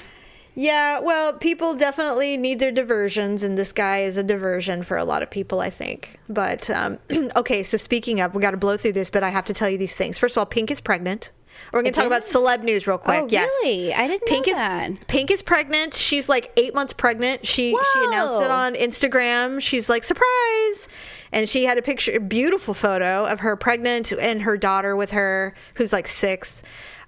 Yeah, 0.55 0.99
well, 0.99 1.35
people 1.35 1.75
definitely 1.75 2.37
need 2.37 2.59
their 2.59 2.73
diversions, 2.73 3.45
and 3.45 3.57
this 3.57 3.73
guy 3.73 3.99
is 3.99 4.17
a 4.17 4.25
diversion 4.25 4.83
for 4.83 4.97
a 4.97 5.05
lot 5.05 5.23
of 5.23 5.31
people, 5.31 5.61
I 5.61 5.71
think. 5.71 6.19
But 6.29 6.69
um, 6.69 6.99
okay, 7.37 7.63
so 7.63 7.77
speaking 7.77 8.21
of, 8.21 8.35
we 8.35 8.43
got 8.43 8.51
to 8.51 8.57
blow 8.57 8.77
through 8.77 8.95
this, 8.95 9.09
but 9.09 9.23
I 9.23 9.29
have 9.29 9.45
to 9.45 9.55
tell 9.55 9.71
you 9.71 9.79
these 9.79 9.95
things. 9.95 10.19
First 10.19 10.37
of 10.37 10.41
all, 10.41 10.47
Pink 10.47 10.73
is 10.73 10.81
pregnant. 10.81 11.31
We're 11.73 11.83
going 11.83 11.93
to 11.93 11.99
talk 11.99 12.07
about 12.07 12.23
celeb 12.23 12.63
news 12.63 12.87
real 12.87 12.99
quick. 12.99 13.25
Oh, 13.25 13.27
yes, 13.29 13.51
really? 13.63 13.93
I 13.93 14.07
didn't 14.07 14.23
know 14.29 14.35
Pink 14.35 14.49
is 14.49 14.59
that. 14.59 15.07
Pink 15.07 15.31
is 15.31 15.43
pregnant. 15.43 15.95
She's 15.95 16.29
like 16.29 16.51
eight 16.57 16.75
months 16.75 16.93
pregnant. 16.93 17.47
She 17.47 17.71
she 17.71 18.05
announced 18.07 18.41
it 18.43 18.51
on 18.51 18.75
Instagram. 18.75 19.61
She's 19.61 19.89
like 19.89 20.05
surprise, 20.05 20.89
and 21.33 21.49
she 21.49 21.65
had 21.65 21.77
a 21.79 21.83
picture, 21.83 22.13
a 22.17 22.21
beautiful 22.21 22.75
photo 22.75 23.27
of 23.27 23.41
her 23.41 23.57
pregnant 23.57 24.13
and 24.13 24.43
her 24.43 24.57
daughter 24.57 24.97
with 24.97 25.11
her, 25.11 25.55
who's 25.75 25.93
like 25.93 26.09
six. 26.09 26.63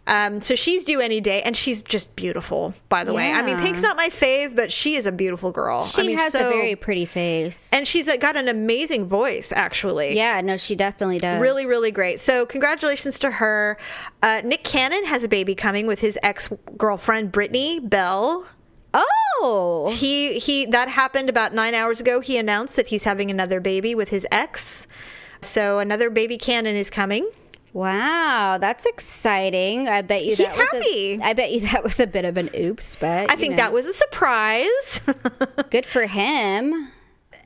Um, 0.06 0.40
so 0.40 0.54
she's 0.56 0.82
due 0.84 1.00
any 1.00 1.20
day, 1.20 1.40
and 1.42 1.56
she's 1.56 1.82
just 1.82 2.16
beautiful. 2.16 2.74
By 2.88 3.04
the 3.04 3.14
way, 3.14 3.30
I 3.32 3.42
mean 3.42 3.58
Pink's 3.58 3.82
not 3.82 3.96
my 3.96 4.08
fave, 4.08 4.56
but 4.56 4.72
she 4.72 4.96
is 4.96 5.06
a 5.06 5.12
beautiful 5.12 5.52
girl. 5.52 5.84
She 5.84 6.02
I 6.02 6.06
mean, 6.06 6.16
has 6.18 6.32
so- 6.32 6.48
a 6.48 6.50
very 6.50 6.74
pretty 6.74 7.04
face. 7.04 7.70
and 7.72 7.86
she's 7.86 8.08
uh, 8.08 8.16
got 8.16 8.34
an 8.34 8.48
amazing 8.48 9.06
voice, 9.06 9.52
actually. 9.54 10.16
yeah, 10.16 10.40
no, 10.40 10.56
she 10.56 10.74
definitely 10.74 11.18
does. 11.18 11.40
Really, 11.40 11.64
really 11.66 11.92
great. 11.92 12.18
So, 12.18 12.44
congratulations 12.46 13.18
to 13.20 13.30
her. 13.30 13.76
Uh, 14.22 14.40
Nick 14.44 14.64
Cannon 14.64 15.04
has 15.04 15.22
a 15.22 15.28
baby 15.28 15.54
coming 15.54 15.86
with 15.86 16.00
his 16.00 16.18
ex 16.24 16.48
girlfriend 16.76 17.30
Brittany 17.30 17.78
Bell. 17.78 18.46
Oh, 18.92 19.92
He 19.96 20.38
he 20.40 20.66
that 20.66 20.88
happened 20.88 21.28
about 21.28 21.54
nine 21.54 21.74
hours 21.74 22.00
ago. 22.00 22.18
He 22.20 22.36
announced 22.36 22.74
that 22.76 22.88
he's 22.88 23.04
having 23.04 23.30
another 23.30 23.60
baby 23.60 23.94
with 23.94 24.08
his 24.08 24.26
ex. 24.32 24.88
So 25.40 25.78
another 25.78 26.10
baby 26.10 26.36
Cannon 26.36 26.74
is 26.74 26.90
coming. 26.90 27.30
Wow, 27.72 28.58
that's 28.60 28.84
exciting. 28.86 29.88
I 29.88 30.02
bet 30.02 30.22
you 30.22 30.34
He's 30.34 30.38
that 30.38 30.56
was 30.56 30.70
happy. 30.72 31.14
A, 31.14 31.20
I 31.22 31.32
bet 31.34 31.52
you 31.52 31.60
that 31.72 31.82
was 31.84 32.00
a 32.00 32.06
bit 32.06 32.24
of 32.24 32.36
an 32.36 32.50
oops, 32.58 32.96
but 32.96 33.30
I 33.30 33.36
think 33.36 33.56
that 33.56 33.72
was 33.72 33.86
a 33.86 33.92
surprise. 33.92 35.00
good 35.70 35.86
for 35.86 36.06
him. 36.06 36.88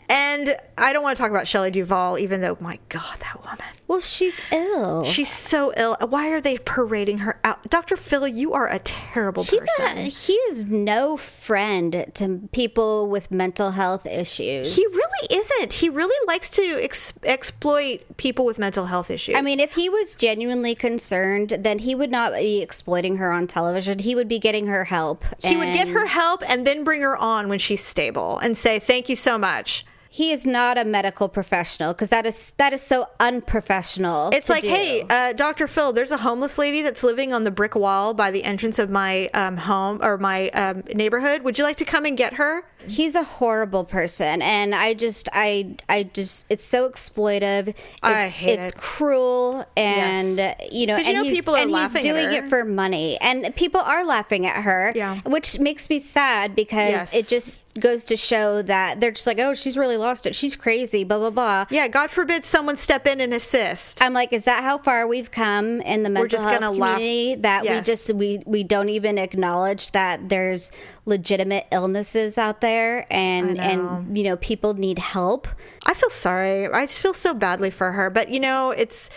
and 0.09 0.57
I 0.79 0.93
don't 0.93 1.03
want 1.03 1.17
to 1.17 1.23
talk 1.23 1.31
about 1.31 1.47
Shelley 1.47 1.71
Duvall, 1.71 2.19
even 2.19 2.41
though 2.41 2.57
my 2.61 2.79
God, 2.89 3.19
that 3.21 3.41
woman. 3.43 3.59
Well, 3.87 4.01
she's 4.01 4.41
ill. 4.51 5.05
She's 5.05 5.31
so 5.31 5.73
ill. 5.77 5.97
Why 6.09 6.31
are 6.31 6.41
they 6.41 6.57
parading 6.59 7.19
her 7.19 7.39
out? 7.45 7.69
Dr. 7.71 7.97
Phil, 7.97 8.27
you 8.27 8.55
are 8.55 8.67
a 8.69 8.79
terrible 8.79 9.45
He's 9.45 9.61
person. 9.61 9.99
a, 9.99 10.03
he 10.05 10.33
is 10.33 10.65
no 10.67 11.19
friend 11.19 12.07
to 12.15 12.49
people 12.53 13.09
with 13.11 13.31
mental 13.31 13.73
health 13.73 14.07
issues. 14.07 14.75
He 14.75 14.85
really 14.87 15.04
isn't. 15.31 15.75
He 15.75 15.89
really 15.89 16.17
likes 16.27 16.49
to 16.51 16.63
ex- 16.83 17.13
exploit 17.23 18.01
people 18.17 18.45
with 18.45 18.59
mental 18.59 18.87
health 18.87 19.11
issues. 19.11 19.37
I 19.37 19.41
mean, 19.41 19.61
if 19.61 19.75
he 19.75 19.89
was 19.89 20.15
genuinely 20.15 20.75
concerned, 20.75 21.59
then 21.61 21.81
he 21.81 21.95
would 21.95 22.11
not 22.11 22.33
be 22.35 22.61
exploiting 22.63 23.17
her 23.19 23.31
on 23.33 23.47
television. 23.47 23.99
He 23.99 24.15
would 24.15 24.29
be 24.29 24.39
getting 24.39 24.67
her 24.67 24.85
help. 24.85 25.25
he 25.43 25.57
would 25.57 25.73
get 25.73 25.89
her 25.89 26.07
help 26.07 26.43
and 26.49 26.67
then 26.67 26.85
bring 26.85 27.03
her 27.03 27.17
on 27.17 27.49
when 27.49 27.59
she's 27.59 27.83
stable 27.83 28.39
and 28.39 28.57
say, 28.57 28.79
"Thank 28.79 29.09
you 29.09 29.17
so 29.17 29.39
much." 29.39 29.85
He 30.15 30.31
is 30.31 30.47
not 30.47 30.79
a 30.79 30.85
medical 30.85 31.29
professional 31.29 31.93
because 31.93 32.11
that 32.11 32.25
is 32.25 32.53
that 32.57 32.73
is 32.73 32.81
so 32.83 33.09
unprofessional. 33.19 34.31
It's 34.33 34.49
like, 34.49 34.63
do. 34.63 34.69
hey, 34.69 35.03
uh, 35.11 35.33
Dr. 35.33 35.67
Phil, 35.67 35.93
there's 35.93 36.13
a 36.13 36.19
homeless 36.19 36.57
lady 36.57 36.83
that's 36.83 37.03
living 37.03 37.33
on 37.33 37.43
the 37.43 37.51
brick 37.51 37.75
wall 37.75 38.15
by 38.15 38.31
the 38.31 38.45
entrance 38.45 38.79
of 38.79 38.91
my 38.91 39.29
um, 39.35 39.57
home 39.57 39.99
or 40.05 40.17
my 40.17 40.51
um, 40.51 40.85
neighborhood. 40.95 41.43
Would 41.43 41.59
you 41.59 41.65
like 41.65 41.79
to 41.79 41.85
come 41.85 42.05
and 42.05 42.17
get 42.17 42.35
her? 42.35 42.63
He's 42.87 43.15
a 43.17 43.25
horrible 43.25 43.83
person, 43.85 44.41
and 44.43 44.75
I 44.75 44.93
just, 44.93 45.29
I, 45.33 45.75
I 45.89 46.03
just, 46.03 46.45
it's 46.51 46.65
so 46.67 46.87
exploitive. 46.89 47.69
It's, 47.69 47.79
I 48.03 48.29
hate 48.29 48.59
it's 48.59 48.69
it. 48.69 48.77
cruel, 48.77 49.65
and 49.75 50.37
Yes. 50.37 50.69
you 50.71 50.87
know, 50.87 50.97
'Cause 50.99 51.07
you 51.07 51.13
know 51.15 51.23
people 51.25 51.55
are 51.57 51.61
and 51.63 51.71
he's 51.71 51.75
laughing 51.75 52.07
at 52.07 52.13
doing 52.13 52.33
it 52.33 52.45
for 52.51 52.63
money, 52.63 53.17
and 53.23 53.57
people 53.57 53.81
are 53.81 54.05
laughing 54.05 54.45
at 54.47 54.63
her. 54.65 54.93
Yeah. 54.95 55.19
which 55.23 55.59
makes 55.59 55.89
me 55.89 55.99
sad 55.99 56.55
because 56.55 56.91
Yes. 56.91 57.17
it 57.17 57.27
just 57.27 57.63
goes 57.81 58.05
to 58.07 58.17
show 58.17 58.63
that 58.63 59.01
they're 59.01 59.11
just 59.11 59.27
like, 59.27 59.39
oh, 59.39 59.53
she's 59.55 59.77
really 59.77 59.97
lost 59.97 60.27
it. 60.27 60.35
She's 60.35 60.55
crazy. 60.57 61.03
Blah 61.05 61.19
blah 61.19 61.31
blah. 61.31 61.65
Yeah, 61.71 61.89
God 61.89 62.11
forbid 62.11 62.45
someone 62.45 62.77
step 62.77 63.07
in 63.07 63.21
and 63.21 63.35
assist. 63.35 64.01
I'm 64.03 64.13
like, 64.13 64.33
is 64.33 64.45
that 64.45 64.63
how 64.63 64.79
far 64.79 65.07
we've 65.07 65.31
come 65.31 65.81
in 65.81 66.03
the 66.05 66.11
mental 66.11 66.29
just 66.29 66.49
health 66.49 66.61
gonna 66.61 66.71
laugh- 66.71 66.97
community 66.99 67.35
that 67.43 67.65
Yes. 67.65 67.81
we 67.87 67.93
just 67.93 68.15
we 68.15 68.43
we 68.47 68.63
don't 68.65 68.89
even 68.91 69.19
acknowledge 69.19 69.91
that 69.93 70.29
there's 70.29 70.71
legitimate 71.07 71.67
illnesses 71.71 72.39
out 72.39 72.61
there 72.61 73.07
and 73.13 73.59
and 73.59 74.17
you 74.17 74.25
know 74.25 74.37
people 74.37 74.75
need 74.75 74.99
help. 74.99 75.49
I 75.87 75.95
feel 75.95 76.11
sorry. 76.11 76.67
I 76.69 76.87
just 76.87 77.01
feel 77.01 77.15
so 77.15 77.35
badly 77.35 77.71
for 77.71 77.93
her. 77.93 78.09
But 78.11 78.29
you 78.31 78.41
know, 78.41 78.71
it's 78.71 79.11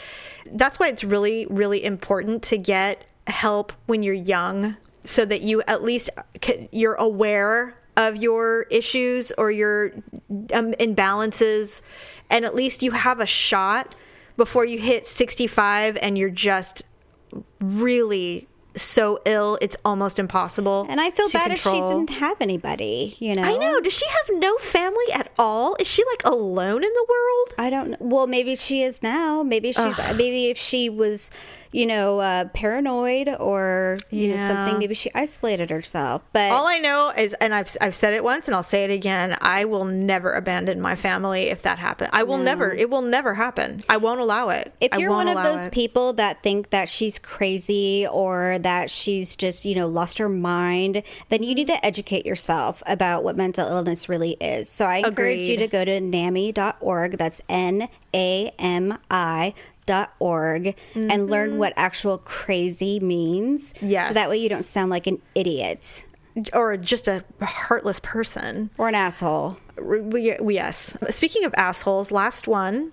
that's 0.52 0.80
why 0.80 0.88
it's 0.88 1.04
really, 1.04 1.46
really 1.50 1.84
important 1.84 2.42
to 2.44 2.58
get 2.58 3.06
help 3.28 3.74
when 3.86 4.04
you're 4.04 4.14
young, 4.14 4.78
so 5.04 5.26
that 5.26 5.42
you 5.42 5.62
at 5.68 5.84
least 5.84 6.10
you're 6.72 6.96
aware 6.96 7.76
of 7.98 8.16
your 8.16 8.64
issues 8.72 9.34
or 9.38 9.52
your 9.52 9.92
um, 10.54 10.72
imbalances, 10.74 11.82
and 12.30 12.46
at 12.46 12.56
least 12.56 12.82
you 12.82 12.92
have 12.92 13.20
a 13.20 13.26
shot 13.26 13.96
before 14.38 14.64
you 14.64 14.78
hit 14.78 15.06
65 15.06 15.98
and 15.98 16.18
you're 16.18 16.30
just 16.30 16.84
really 17.60 18.48
so 18.76 19.18
ill 19.26 19.58
it's 19.62 19.76
almost 19.84 20.20
impossible. 20.20 20.86
And 20.88 21.02
I 21.02 21.12
feel 21.12 21.28
bad 21.30 21.52
if 21.52 21.60
she 21.62 21.72
didn't 21.72 22.12
have 22.12 22.40
anybody, 22.40 23.16
you 23.20 23.34
know. 23.34 23.42
I 23.42 23.58
know. 23.58 23.82
Does 23.82 23.94
she 23.94 24.06
have 24.06 24.40
no 24.40 24.56
family 24.58 25.06
at 25.16 25.32
all? 25.38 25.76
Is 25.80 25.88
she 25.88 26.04
like 26.06 26.32
alone 26.32 26.84
in 26.84 26.94
the 26.94 27.06
world? 27.10 27.56
I 27.58 27.70
don't 27.70 27.92
know. 27.92 27.98
Well, 28.00 28.28
maybe 28.28 28.56
she 28.56 28.84
is 28.84 29.02
now. 29.02 29.44
Maybe 29.44 29.72
she's 29.72 29.98
maybe 30.18 30.48
if 30.48 30.58
she 30.58 30.90
was, 30.90 31.32
you 31.72 31.86
know, 31.86 32.20
uh, 32.20 32.46
paranoid 32.46 33.30
or 33.40 33.98
you 34.10 34.32
know 34.32 34.48
something, 34.48 34.80
maybe 34.80 34.94
she 34.94 35.12
isolated 35.14 35.70
herself. 35.70 36.24
But 36.34 36.52
All 36.52 36.68
I 36.68 36.78
know 36.80 37.12
is, 37.18 37.34
and 37.36 37.54
I've, 37.54 37.76
I've 37.82 37.96
said 37.96 38.14
it 38.14 38.24
once 38.24 38.48
and 38.48 38.56
I'll 38.56 38.64
say 38.64 38.84
it 38.84 38.92
again 38.92 39.36
I 39.42 39.66
will 39.66 39.86
never 39.86 40.34
abandon 40.34 40.82
my 40.82 40.96
family 40.96 41.44
if 41.44 41.62
that 41.64 41.80
happens. 41.80 42.10
I 42.14 42.24
will 42.24 42.38
never, 42.38 42.74
it 42.74 42.90
will 42.90 43.02
never 43.02 43.36
happen. 43.36 43.82
I 43.90 43.98
won't 43.98 44.20
allow 44.20 44.50
it. 44.50 44.74
if 44.82 44.94
I 44.94 44.98
you're 44.98 45.12
one 45.12 45.28
of 45.28 45.36
those 45.44 45.68
it. 45.68 45.74
people 45.74 46.14
that 46.14 46.44
think 46.44 46.70
that 46.70 46.90
she's 46.90 47.20
crazy 47.20 48.08
or 48.08 48.60
that 48.60 48.90
she's 48.90 49.36
just, 49.36 49.66
you 49.66 49.76
know, 49.76 49.88
lost 49.88 50.18
her 50.18 50.30
mind, 50.30 51.04
then 51.30 51.44
you 51.44 51.56
need 51.56 51.68
to 51.68 51.86
educate 51.86 52.26
yourself 52.26 52.82
about 52.88 53.24
what 53.24 53.36
mental 53.36 53.68
illness 53.68 54.10
really 54.10 54.32
is. 54.42 54.70
So 54.70 54.86
I 54.86 54.98
encourage 54.98 55.40
you 55.40 55.58
to 55.58 55.68
go 55.68 55.86
to 55.86 56.00
NAMI.org. 56.00 57.18
That's 57.18 57.42
N 57.50 57.90
A 58.14 58.52
M 58.58 58.98
I 59.10 59.54
org 60.20 60.76
and 60.96 61.30
learn 61.30 61.52
mm-hmm. 61.52 61.58
what 61.60 61.74
actual 61.76 62.18
crazy 62.18 63.00
means. 63.00 63.74
Yes. 63.82 64.10
So 64.10 64.14
that 64.16 64.30
way 64.30 64.38
you 64.38 64.50
don't 64.50 64.64
sound 64.64 64.90
like 64.90 65.08
an 65.08 65.22
idiot 65.36 66.06
or 66.54 66.78
just 66.78 67.08
a 67.08 67.24
heartless 67.42 68.00
person. 68.00 68.70
or 68.78 68.88
an 68.90 68.96
asshole. 68.96 69.58
We- 69.82 70.36
Yes. 70.56 70.98
Speaking 71.10 71.44
of 71.46 71.54
assholes, 71.58 72.12
last 72.12 72.48
one 72.48 72.92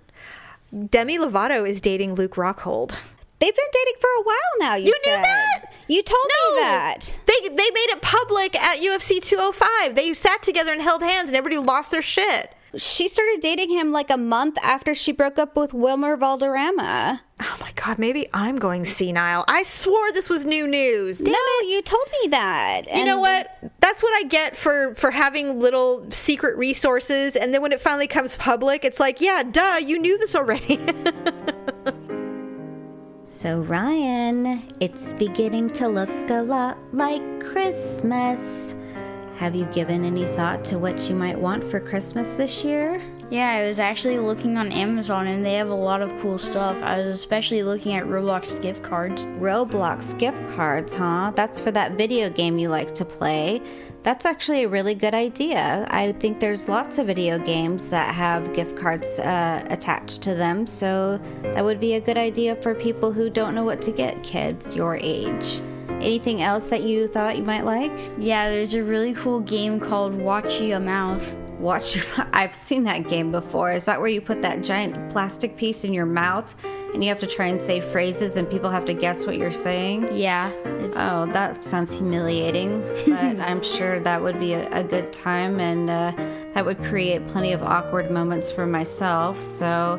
Demi 0.90 1.18
Lovato 1.18 1.68
is 1.68 1.80
dating 1.80 2.14
Luke 2.14 2.34
Rockhold. 2.34 2.97
They've 3.38 3.55
been 3.55 3.64
dating 3.72 3.95
for 4.01 4.09
a 4.18 4.22
while 4.22 4.36
now. 4.61 4.74
You, 4.74 4.86
You 4.86 4.95
knew 5.05 5.22
that? 5.22 5.72
You 5.86 6.03
told 6.03 6.26
No. 6.49 6.55
me 6.57 6.61
that. 6.62 7.20
They, 7.26 7.49
they 7.49 7.55
made 7.70 7.90
it 7.90 8.01
public 8.01 8.61
at 8.61 8.78
UFC 8.78 9.20
205. 9.22 9.95
They 9.95 10.14
sat 10.14 10.42
together 10.42 10.72
and 10.72 10.80
held 10.80 11.03
hands 11.03 11.28
and 11.28 11.36
everybody 11.36 11.59
lost 11.59 11.90
their 11.90 12.03
shit. 12.03 12.55
She 12.76 13.08
started 13.08 13.40
dating 13.40 13.70
him 13.70 13.92
like 13.92 14.10
a 14.10 14.16
month 14.16 14.58
after 14.64 14.94
she 14.94 15.12
broke 15.12 15.38
up 15.38 15.56
with 15.56 15.72
Wilmer 15.72 16.16
Valderrama. 16.16 17.22
Oh 17.40 17.56
my 17.60 17.72
god, 17.74 17.98
maybe 17.98 18.28
I'm 18.32 18.56
going 18.56 18.84
senile. 18.84 19.44
I 19.48 19.62
swore 19.62 20.12
this 20.12 20.28
was 20.28 20.44
new 20.46 20.66
news. 20.66 21.18
Damn 21.18 21.32
no, 21.32 21.38
it. 21.38 21.68
you 21.68 21.82
told 21.82 22.06
me 22.22 22.28
that. 22.30 22.82
You 22.94 23.04
know 23.04 23.18
what? 23.18 23.58
That's 23.80 24.02
what 24.02 24.12
I 24.14 24.26
get 24.28 24.56
for 24.56 24.94
for 24.94 25.10
having 25.10 25.60
little 25.60 26.10
secret 26.10 26.56
resources 26.56 27.36
and 27.36 27.52
then 27.52 27.62
when 27.62 27.72
it 27.72 27.80
finally 27.80 28.06
comes 28.06 28.36
public, 28.36 28.84
it's 28.84 29.00
like, 29.00 29.20
yeah, 29.20 29.42
duh, 29.42 29.78
you 29.84 29.98
knew 29.98 30.18
this 30.18 30.34
already. 30.36 30.78
So, 33.34 33.62
Ryan, 33.62 34.62
it's 34.78 35.12
beginning 35.12 35.68
to 35.70 35.88
look 35.88 36.08
a 36.30 36.40
lot 36.42 36.78
like 36.92 37.20
Christmas. 37.40 38.76
Have 39.37 39.57
you 39.57 39.64
given 39.66 40.05
any 40.05 40.24
thought 40.37 40.64
to 40.66 40.78
what 40.78 41.11
you 41.11 41.16
might 41.16 41.37
want 41.39 41.64
for 41.64 41.80
Christmas 41.80 42.30
this 42.30 42.64
year? 42.64 43.01
Yeah, 43.30 43.51
I 43.51 43.66
was 43.66 43.80
actually 43.80 44.18
looking 44.18 44.57
on 44.57 44.70
Amazon 44.70 45.26
and 45.26 45.45
they 45.45 45.55
have 45.55 45.70
a 45.70 45.74
lot 45.74 46.03
of 46.03 46.11
cool 46.20 46.39
stuff. 46.39 46.80
I 46.85 46.99
was 46.99 47.14
especially 47.14 47.64
looking 47.64 47.95
at 47.95 48.05
Roblox 48.05 48.62
gift 48.62 48.85
cards. 48.85 49.24
Roblox 49.24 50.16
gift 50.16 50.47
cards, 50.55 50.95
huh? 50.95 51.32
That's 51.35 51.59
for 51.59 51.72
that 51.72 51.93
video 51.93 52.30
game 52.30 52.59
you 52.59 52.68
like 52.68 52.95
to 52.95 53.05
play. 53.05 53.61
That's 54.05 54.24
actually 54.24 54.64
a 54.64 54.68
really 54.68 54.95
good 54.95 55.14
idea. 55.14 55.89
I 55.91 56.12
think 56.12 56.39
there's 56.39 56.68
lots 56.68 56.99
of 56.99 57.09
video 57.09 57.39
games 57.39 57.89
that 57.89 58.14
have 58.14 58.55
gift 58.55 58.76
cards 58.76 59.18
uh, 59.18 59.66
attached 59.68 60.22
to 60.22 60.35
them, 60.35 60.66
so 60.66 61.18
that 61.43 61.64
would 61.64 61.80
be 61.80 61.95
a 61.95 62.01
good 62.01 62.18
idea 62.18 62.55
for 62.55 62.74
people 62.74 63.11
who 63.11 63.30
don't 63.30 63.55
know 63.55 63.64
what 63.64 63.82
to 63.82 63.91
get 63.91 64.22
kids 64.22 64.76
your 64.76 64.97
age. 64.97 65.61
Anything 66.05 66.42
else 66.42 66.66
that 66.66 66.82
you 66.82 67.09
thought 67.09 67.38
you 67.38 67.44
might 67.44 67.64
like? 67.64 67.90
Yeah, 68.18 68.50
there's 68.50 68.74
a 68.74 68.84
really 68.84 69.14
cool 69.14 69.40
game 69.40 69.80
called 69.80 70.14
Watch 70.14 70.61
Your 70.61 70.78
Mouth. 70.78 71.34
Watch 71.59 71.96
your 71.96 72.05
I've 72.34 72.55
seen 72.55 72.84
that 72.84 73.09
game 73.09 73.32
before. 73.32 73.72
Is 73.72 73.86
that 73.86 73.98
where 73.98 74.11
you 74.11 74.20
put 74.20 74.42
that 74.42 74.62
giant 74.62 75.11
plastic 75.11 75.57
piece 75.57 75.82
in 75.82 75.94
your 75.94 76.05
mouth 76.05 76.55
and 76.92 77.02
you 77.02 77.09
have 77.09 77.20
to 77.20 77.26
try 77.26 77.46
and 77.46 77.61
say 77.61 77.80
phrases 77.80 78.36
and 78.36 78.48
people 78.50 78.68
have 78.68 78.84
to 78.84 78.92
guess 78.92 79.24
what 79.24 79.38
you're 79.38 79.50
saying? 79.50 80.14
Yeah. 80.14 80.52
Oh, 80.94 81.26
that 81.32 81.64
sounds 81.64 81.96
humiliating, 81.96 82.80
but 83.07 83.40
I'm 83.48 83.62
sure 83.62 83.98
that 84.00 84.22
would 84.22 84.38
be 84.38 84.52
a, 84.52 84.68
a 84.72 84.84
good 84.84 85.11
time 85.11 85.59
and 85.59 85.88
uh, 85.88 86.12
that 86.52 86.66
would 86.66 86.82
create 86.82 87.26
plenty 87.28 87.52
of 87.55 87.62
awkward 87.62 88.11
moments 88.11 88.52
for 88.52 88.66
myself. 88.66 89.40
So, 89.40 89.98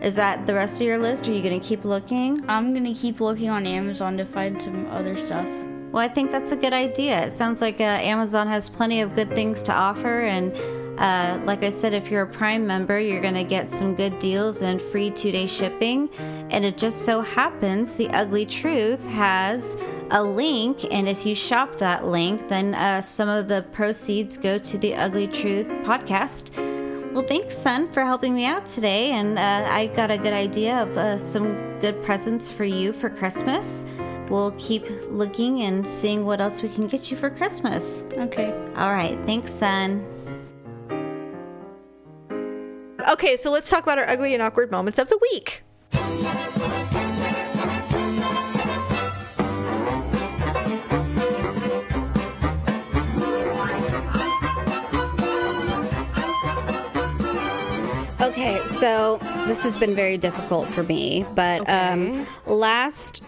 is 0.00 0.16
that 0.16 0.46
the 0.46 0.54
rest 0.54 0.80
of 0.80 0.86
your 0.86 0.98
list? 0.98 1.28
Are 1.28 1.32
you 1.32 1.42
going 1.42 1.58
to 1.58 1.66
keep 1.66 1.84
looking? 1.84 2.44
I'm 2.48 2.74
gonna 2.74 2.94
keep 2.94 3.20
looking 3.20 3.48
on 3.48 3.66
Amazon 3.66 4.16
to 4.18 4.24
find 4.24 4.60
some 4.60 4.86
other 4.86 5.16
stuff. 5.16 5.46
Well, 5.92 6.04
I 6.04 6.08
think 6.08 6.30
that's 6.30 6.52
a 6.52 6.56
good 6.56 6.74
idea. 6.74 7.26
It 7.26 7.30
sounds 7.30 7.62
like 7.62 7.80
uh, 7.80 7.84
Amazon 7.84 8.48
has 8.48 8.68
plenty 8.68 9.00
of 9.00 9.14
good 9.14 9.34
things 9.34 9.62
to 9.62 9.72
offer. 9.72 10.20
And 10.20 10.52
uh, 11.00 11.40
like 11.46 11.62
I 11.62 11.70
said, 11.70 11.94
if 11.94 12.10
you're 12.10 12.22
a 12.22 12.26
Prime 12.26 12.66
member, 12.66 13.00
you're 13.00 13.20
going 13.20 13.34
to 13.34 13.44
get 13.44 13.70
some 13.70 13.94
good 13.94 14.18
deals 14.18 14.62
and 14.62 14.78
free 14.78 15.10
two 15.10 15.30
day 15.30 15.46
shipping. 15.46 16.10
And 16.50 16.66
it 16.66 16.76
just 16.76 17.06
so 17.06 17.22
happens 17.22 17.94
The 17.94 18.10
Ugly 18.10 18.44
Truth 18.46 19.06
has 19.06 19.78
a 20.10 20.22
link. 20.22 20.84
And 20.90 21.08
if 21.08 21.24
you 21.24 21.34
shop 21.34 21.76
that 21.76 22.04
link, 22.04 22.46
then 22.48 22.74
uh, 22.74 23.00
some 23.00 23.30
of 23.30 23.48
the 23.48 23.62
proceeds 23.72 24.36
go 24.36 24.58
to 24.58 24.76
the 24.76 24.94
Ugly 24.94 25.28
Truth 25.28 25.68
podcast. 25.84 26.75
Well, 27.16 27.24
thanks, 27.24 27.56
son, 27.56 27.90
for 27.92 28.04
helping 28.04 28.34
me 28.34 28.44
out 28.44 28.66
today. 28.66 29.12
And 29.12 29.38
uh, 29.38 29.66
I 29.70 29.86
got 29.86 30.10
a 30.10 30.18
good 30.18 30.34
idea 30.34 30.82
of 30.82 30.98
uh, 30.98 31.16
some 31.16 31.78
good 31.80 32.02
presents 32.02 32.50
for 32.50 32.66
you 32.66 32.92
for 32.92 33.08
Christmas. 33.08 33.86
We'll 34.28 34.50
keep 34.58 34.84
looking 35.08 35.62
and 35.62 35.86
seeing 35.86 36.26
what 36.26 36.42
else 36.42 36.60
we 36.60 36.68
can 36.68 36.86
get 36.86 37.10
you 37.10 37.16
for 37.16 37.30
Christmas. 37.30 38.04
Okay. 38.18 38.52
All 38.76 38.92
right. 38.92 39.18
Thanks, 39.20 39.50
son. 39.50 40.04
okay, 43.10 43.38
so 43.38 43.50
let's 43.50 43.70
talk 43.70 43.82
about 43.82 43.98
our 43.98 44.06
ugly 44.06 44.34
and 44.34 44.42
awkward 44.42 44.70
moments 44.70 44.98
of 44.98 45.08
the 45.08 45.18
week. 45.32 45.62
Okay, 58.26 58.60
so 58.66 59.18
this 59.46 59.62
has 59.62 59.76
been 59.76 59.94
very 59.94 60.18
difficult 60.18 60.66
for 60.68 60.82
me, 60.82 61.24
but 61.36 61.68
um, 61.70 62.26
last 62.44 63.22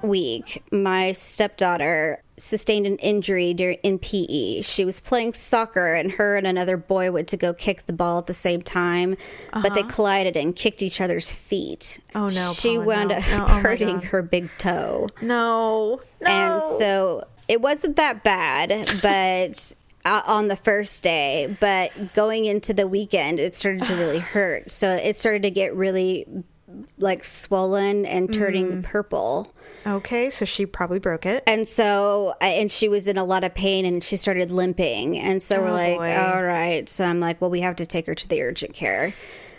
week, 0.00 0.62
my 0.70 1.10
stepdaughter 1.10 2.22
sustained 2.36 2.86
an 2.86 2.96
injury 2.98 3.52
during 3.52 3.78
in 3.82 3.98
PE. 3.98 4.62
She 4.62 4.84
was 4.84 5.00
playing 5.00 5.34
soccer, 5.34 5.94
and 5.94 6.12
her 6.12 6.36
and 6.36 6.46
another 6.46 6.76
boy 6.76 7.10
went 7.10 7.26
to 7.28 7.36
go 7.36 7.52
kick 7.52 7.86
the 7.86 7.92
ball 7.92 8.18
at 8.18 8.26
the 8.26 8.34
same 8.34 8.62
time, 8.62 9.16
but 9.52 9.74
they 9.74 9.82
collided 9.82 10.36
and 10.36 10.54
kicked 10.54 10.82
each 10.82 11.00
other's 11.00 11.34
feet. 11.34 11.98
Uh-huh. 12.14 12.26
Oh, 12.26 12.28
no, 12.28 12.52
She 12.52 12.74
Paula, 12.76 12.86
wound 12.86 13.08
no. 13.08 13.16
up 13.16 13.22
No, 13.28 13.44
oh 13.48 13.60
hurting 13.60 13.94
God. 13.96 14.04
her 14.04 14.22
big 14.22 14.50
toe. 14.58 15.08
No. 15.20 16.00
No. 16.20 16.26
And 16.30 16.62
so 16.78 17.24
it 17.48 17.60
wasn't 17.60 17.96
that 17.96 18.22
bad, 18.22 18.88
but 19.02 19.74
on 20.04 20.48
the 20.48 20.56
first 20.56 21.02
day, 21.02 21.56
but 21.60 22.14
going 22.14 22.44
into 22.44 22.74
the 22.74 22.86
weekend, 22.86 23.40
it 23.40 23.54
started 23.54 23.84
to 23.86 23.94
really 23.94 24.18
hurt. 24.34 24.70
So 24.70 24.90
it 24.94 25.16
started 25.16 25.42
to 25.44 25.50
get 25.50 25.74
really 25.74 26.26
like 26.98 27.24
swollen 27.24 28.04
and 28.04 28.32
turning 28.32 28.66
Mm. 28.66 28.82
purple. 28.82 29.54
Okay, 29.86 30.30
so 30.30 30.44
she 30.44 30.64
probably 30.66 30.98
broke 30.98 31.26
it. 31.26 31.42
And 31.46 31.68
so, 31.68 32.34
and 32.40 32.72
she 32.72 32.88
was 32.88 33.06
in 33.06 33.18
a 33.18 33.24
lot 33.24 33.44
of 33.44 33.54
pain 33.54 33.84
and 33.84 34.02
she 34.02 34.16
started 34.16 34.50
limping. 34.50 35.18
And 35.18 35.42
so 35.42 35.60
we're 35.60 35.68
Oh, 35.68 35.72
like, 35.72 35.96
boy. 35.98 36.16
all 36.16 36.42
right. 36.42 36.88
So 36.88 37.04
I'm 37.04 37.20
like, 37.20 37.40
well, 37.40 37.50
we 37.50 37.60
have 37.60 37.76
to 37.76 37.86
take 37.86 38.06
her 38.06 38.14
to 38.14 38.26
the 38.28 38.42
urgent 38.42 38.72
care. 38.72 39.12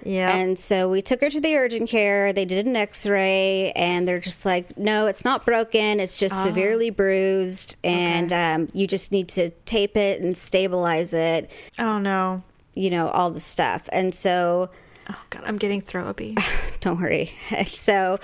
Yeah. 0.05 0.35
And 0.35 0.57
so 0.57 0.89
we 0.89 1.01
took 1.01 1.21
her 1.21 1.29
to 1.29 1.41
the 1.41 1.55
urgent 1.57 1.89
care. 1.89 2.31
They 2.31 2.45
did 2.45 2.67
an 2.67 2.75
x 2.75 3.07
ray 3.07 3.71
and 3.71 4.07
they're 4.07 4.19
just 4.19 4.45
like, 4.45 4.77
no, 4.77 5.07
it's 5.07 5.25
not 5.25 5.43
broken. 5.45 5.99
It's 5.99 6.17
just 6.17 6.41
severely 6.43 6.91
bruised. 6.91 7.75
And 7.83 8.31
um, 8.31 8.67
you 8.73 8.85
just 8.85 9.11
need 9.11 9.27
to 9.29 9.49
tape 9.65 9.97
it 9.97 10.21
and 10.21 10.37
stabilize 10.37 11.13
it, 11.13 11.51
oh 11.79 11.97
no. 11.97 12.43
you 12.75 12.91
know, 12.91 13.09
all 13.09 13.31
the 13.31 13.39
stuff. 13.39 13.89
And 13.91 14.13
so 14.13 14.69
Oh 15.07 15.21
god, 15.29 15.43
I'm 15.45 15.57
getting 15.57 15.81
throw 15.81 16.05
uppy. 16.05 16.35
don't 16.79 16.99
worry. 16.99 17.33
so 17.67 18.19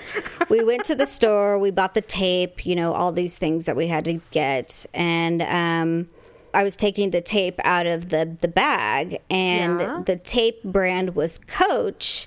we 0.48 0.64
went 0.64 0.84
to 0.86 0.94
the 0.94 1.06
store, 1.06 1.58
we 1.58 1.70
bought 1.70 1.94
the 1.94 2.00
tape, 2.00 2.66
you 2.66 2.74
know, 2.74 2.92
all 2.92 3.12
these 3.12 3.38
things 3.38 3.66
that 3.66 3.76
we 3.76 3.86
had 3.86 4.04
to 4.06 4.14
get. 4.32 4.86
And 4.92 5.42
um, 5.42 6.08
I 6.54 6.62
was 6.64 6.76
taking 6.76 7.10
the 7.10 7.20
tape 7.20 7.58
out 7.64 7.86
of 7.86 8.10
the, 8.10 8.36
the 8.40 8.48
bag, 8.48 9.20
and 9.30 9.80
Yeah. 9.80 10.02
the 10.04 10.16
tape 10.16 10.62
brand 10.64 11.14
was 11.14 11.38
Coach. 11.38 12.26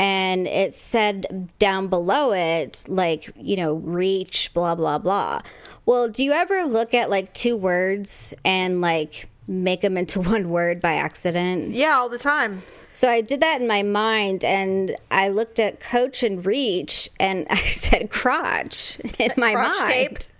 And 0.00 0.46
it 0.46 0.74
said 0.74 1.48
down 1.58 1.88
below 1.88 2.32
it, 2.32 2.84
like, 2.86 3.30
you 3.36 3.56
know, 3.56 3.74
reach, 3.74 4.54
blah, 4.54 4.76
blah, 4.76 4.98
blah. 4.98 5.40
Well, 5.86 6.08
do 6.08 6.22
you 6.24 6.32
ever 6.32 6.64
look 6.64 6.94
at 6.94 7.10
like 7.10 7.34
two 7.34 7.56
words 7.56 8.32
and 8.44 8.80
like 8.80 9.28
make 9.48 9.80
them 9.80 9.96
into 9.96 10.20
one 10.34 10.50
word 10.50 10.80
by 10.80 10.92
accident? 10.94 11.70
yeah, 11.72 11.94
all 11.96 12.08
the 12.08 12.18
time. 12.18 12.62
So 12.88 13.10
I 13.10 13.22
did 13.22 13.40
that 13.40 13.60
in 13.60 13.66
my 13.66 13.82
mind 13.82 14.44
and 14.44 14.94
I 15.10 15.30
looked 15.30 15.58
at 15.58 15.80
coach 15.80 16.22
and 16.22 16.46
reach 16.46 17.10
and 17.18 17.46
I 17.50 17.56
said 17.62 18.08
crotch 18.10 19.00
in 19.18 19.32
my 19.36 19.54
Crotch 19.54 19.78
mind. 19.80 19.92
taped. 19.92 20.32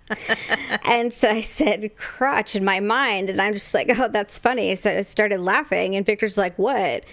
And 0.85 1.13
so 1.13 1.29
I 1.29 1.41
said 1.41 1.95
crotch 1.95 2.55
in 2.55 2.63
my 2.63 2.79
mind 2.79 3.29
and 3.29 3.41
I'm 3.41 3.53
just 3.53 3.73
like, 3.73 3.89
oh, 3.97 4.07
that's 4.07 4.39
funny. 4.39 4.75
So 4.75 4.91
I 4.91 5.01
started 5.01 5.39
laughing 5.39 5.95
and 5.95 6.05
Victor's 6.05 6.37
like, 6.37 6.57
what? 6.57 7.03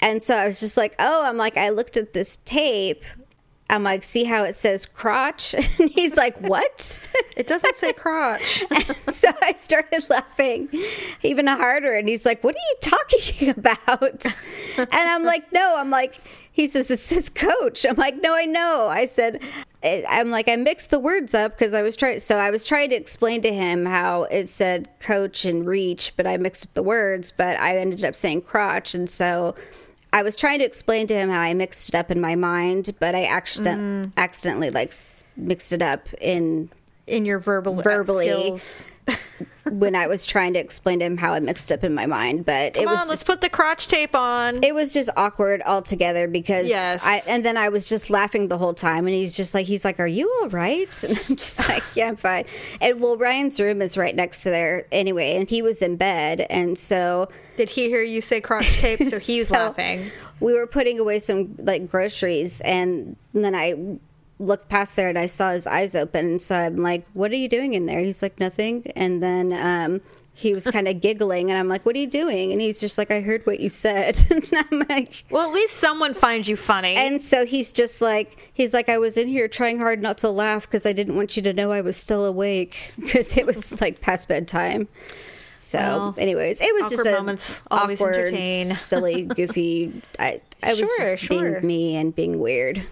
And 0.00 0.22
so 0.22 0.36
I 0.36 0.46
was 0.46 0.60
just 0.60 0.76
like, 0.76 0.94
oh, 0.98 1.24
I'm 1.24 1.36
like, 1.36 1.56
I 1.56 1.70
looked 1.70 1.96
at 1.96 2.12
this 2.12 2.36
tape. 2.44 3.04
I'm 3.70 3.84
like, 3.84 4.02
see 4.02 4.24
how 4.24 4.44
it 4.44 4.54
says 4.54 4.84
crotch? 4.84 5.54
And 5.78 5.90
he's 5.90 6.16
like, 6.16 6.38
what? 6.48 7.00
It 7.36 7.46
doesn't 7.46 7.76
say 7.76 7.92
crotch. 7.92 8.64
so 9.12 9.30
I 9.40 9.54
started 9.54 10.08
laughing 10.10 10.68
even 11.22 11.46
harder. 11.46 11.94
And 11.94 12.08
he's 12.08 12.26
like, 12.26 12.42
What 12.44 12.54
are 12.54 12.58
you 12.58 12.76
talking 12.80 13.48
about? 13.56 14.26
And 14.76 14.88
I'm 14.92 15.24
like, 15.24 15.52
No, 15.52 15.76
I'm 15.76 15.90
like, 15.90 16.20
he 16.52 16.68
says, 16.68 16.90
It 16.90 17.00
says 17.00 17.28
coach. 17.28 17.84
I'm 17.84 17.96
like, 17.96 18.20
No, 18.22 18.34
I 18.34 18.44
know. 18.44 18.88
I 18.88 19.06
said, 19.06 19.40
I'm 19.84 20.30
like, 20.30 20.48
I 20.48 20.54
mixed 20.56 20.90
the 20.90 20.98
words 21.00 21.34
up 21.34 21.58
because 21.58 21.74
I 21.74 21.82
was 21.82 21.96
trying. 21.96 22.20
So 22.20 22.38
I 22.38 22.50
was 22.50 22.64
trying 22.64 22.90
to 22.90 22.94
explain 22.96 23.42
to 23.42 23.52
him 23.52 23.86
how 23.86 24.24
it 24.24 24.48
said 24.48 24.88
coach 25.00 25.44
and 25.44 25.66
reach, 25.66 26.12
but 26.16 26.26
I 26.26 26.36
mixed 26.36 26.66
up 26.66 26.74
the 26.74 26.84
words, 26.84 27.32
but 27.32 27.58
I 27.58 27.78
ended 27.78 28.04
up 28.04 28.14
saying 28.14 28.42
crotch. 28.42 28.94
And 28.94 29.10
so 29.10 29.56
I 30.12 30.22
was 30.22 30.36
trying 30.36 30.60
to 30.60 30.64
explain 30.64 31.08
to 31.08 31.14
him 31.14 31.30
how 31.30 31.40
I 31.40 31.54
mixed 31.54 31.88
it 31.88 31.94
up 31.96 32.10
in 32.12 32.20
my 32.20 32.36
mind, 32.36 32.94
but 33.00 33.14
I 33.16 33.24
accident- 33.24 33.80
mm. 33.80 34.12
accidentally 34.16 34.70
like 34.70 34.92
mixed 35.36 35.72
it 35.72 35.82
up 35.82 36.12
in 36.20 36.68
In 37.08 37.24
your 37.26 37.40
verbal 37.40 37.80
uh, 37.80 37.82
Verbally. 37.82 38.26
skills. 38.26 38.88
When 39.70 39.94
I 39.94 40.06
was 40.08 40.26
trying 40.26 40.52
to 40.54 40.58
explain 40.58 40.98
to 40.98 41.04
him 41.04 41.16
how 41.16 41.34
it 41.34 41.42
mixed 41.42 41.70
up 41.70 41.84
in 41.84 41.94
my 41.94 42.04
mind. 42.04 42.44
But 42.44 42.74
Come 42.74 42.82
it 42.82 42.86
was 42.86 43.00
on, 43.00 43.08
let's 43.08 43.22
just, 43.22 43.26
put 43.26 43.40
the 43.40 43.48
crotch 43.48 43.88
tape 43.88 44.14
on. 44.14 44.62
it 44.62 44.74
was 44.74 44.92
just 44.92 45.08
awkward 45.16 45.62
altogether 45.64 46.26
because 46.28 46.66
Yes. 46.66 47.04
I 47.06 47.22
and 47.28 47.44
then 47.44 47.56
I 47.56 47.68
was 47.68 47.88
just 47.88 48.10
laughing 48.10 48.48
the 48.48 48.58
whole 48.58 48.74
time 48.74 49.06
and 49.06 49.14
he's 49.14 49.36
just 49.36 49.54
like 49.54 49.66
he's 49.66 49.84
like, 49.84 50.00
Are 50.00 50.06
you 50.06 50.32
all 50.42 50.48
right? 50.48 51.04
And 51.08 51.16
I'm 51.28 51.36
just 51.36 51.58
like, 51.68 51.82
Yeah, 51.94 52.08
I'm 52.08 52.16
fine. 52.16 52.44
And 52.80 53.00
well 53.00 53.16
Ryan's 53.16 53.60
room 53.60 53.80
is 53.82 53.96
right 53.96 54.14
next 54.14 54.42
to 54.42 54.50
there 54.50 54.86
anyway, 54.92 55.36
and 55.36 55.48
he 55.48 55.62
was 55.62 55.80
in 55.80 55.96
bed 55.96 56.44
and 56.50 56.76
so 56.78 57.28
Did 57.56 57.70
he 57.70 57.88
hear 57.88 58.02
you 58.02 58.20
say 58.20 58.40
crotch 58.40 58.78
tape? 58.78 59.02
So 59.04 59.18
he's 59.20 59.48
So, 59.48 59.54
laughing. 59.54 60.10
We 60.40 60.54
were 60.54 60.66
putting 60.66 60.98
away 60.98 61.20
some 61.20 61.54
like 61.58 61.88
groceries, 61.88 62.60
and 62.62 63.14
then 63.32 63.54
I 63.54 63.98
looked 64.38 64.68
past 64.68 64.96
there 64.96 65.08
and 65.08 65.18
I 65.18 65.26
saw 65.26 65.50
his 65.52 65.66
eyes 65.66 65.94
open. 65.94 66.38
So 66.38 66.56
I'm 66.56 66.76
like, 66.78 67.06
"What 67.12 67.30
are 67.32 67.36
you 67.36 67.48
doing 67.48 67.74
in 67.74 67.86
there?" 67.86 68.00
He's 68.00 68.22
like, 68.22 68.38
"Nothing." 68.40 68.90
And 68.96 69.22
then 69.22 69.52
um, 69.52 70.00
he 70.34 70.54
was 70.54 70.66
kind 70.66 70.88
of 70.88 71.00
giggling, 71.00 71.50
and 71.50 71.58
I'm 71.58 71.68
like, 71.68 71.84
"What 71.86 71.94
are 71.94 71.98
you 71.98 72.06
doing?" 72.08 72.50
And 72.52 72.60
he's 72.60 72.80
just 72.80 72.98
like, 72.98 73.10
"I 73.10 73.20
heard 73.20 73.46
what 73.46 73.60
you 73.60 73.68
said." 73.68 74.16
and 74.30 74.46
I'm 74.52 74.84
like. 74.88 75.24
Well, 75.30 75.48
at 75.48 75.54
least 75.54 75.74
someone 75.76 76.14
finds 76.14 76.48
you 76.48 76.56
funny. 76.56 76.96
And 76.96 77.20
so 77.22 77.44
he's 77.46 77.72
just 77.72 78.00
like, 78.00 78.50
he's 78.52 78.72
like, 78.74 78.88
I 78.88 78.98
was 78.98 79.16
in 79.16 79.28
here 79.28 79.46
trying 79.48 79.78
hard 79.78 80.02
not 80.02 80.18
to 80.18 80.30
laugh 80.30 80.66
because 80.66 80.86
I 80.86 80.92
didn't 80.92 81.16
want 81.16 81.36
you 81.36 81.42
to 81.44 81.52
know 81.52 81.70
I 81.70 81.80
was 81.82 81.96
still 81.96 82.24
awake 82.24 82.92
because 82.98 83.36
it 83.36 83.46
was 83.46 83.80
like 83.80 84.00
past 84.00 84.28
bedtime. 84.28 84.88
So, 85.56 85.78
Well, 85.78 86.14
anyways, 86.18 86.60
it 86.60 86.74
was 86.74 86.90
just 86.90 87.06
a 87.06 87.12
moments 87.12 87.62
always 87.70 88.00
awkward, 88.00 88.16
entertain. 88.16 88.66
silly, 88.74 89.26
goofy. 89.26 90.02
I 90.18 90.40
I 90.62 90.70
was 90.70 90.78
Sure, 90.78 91.12
just 91.12 91.24
sure. 91.24 91.60
being 91.60 91.66
me 91.66 91.94
and 91.96 92.12
being 92.14 92.40
weird. 92.40 92.82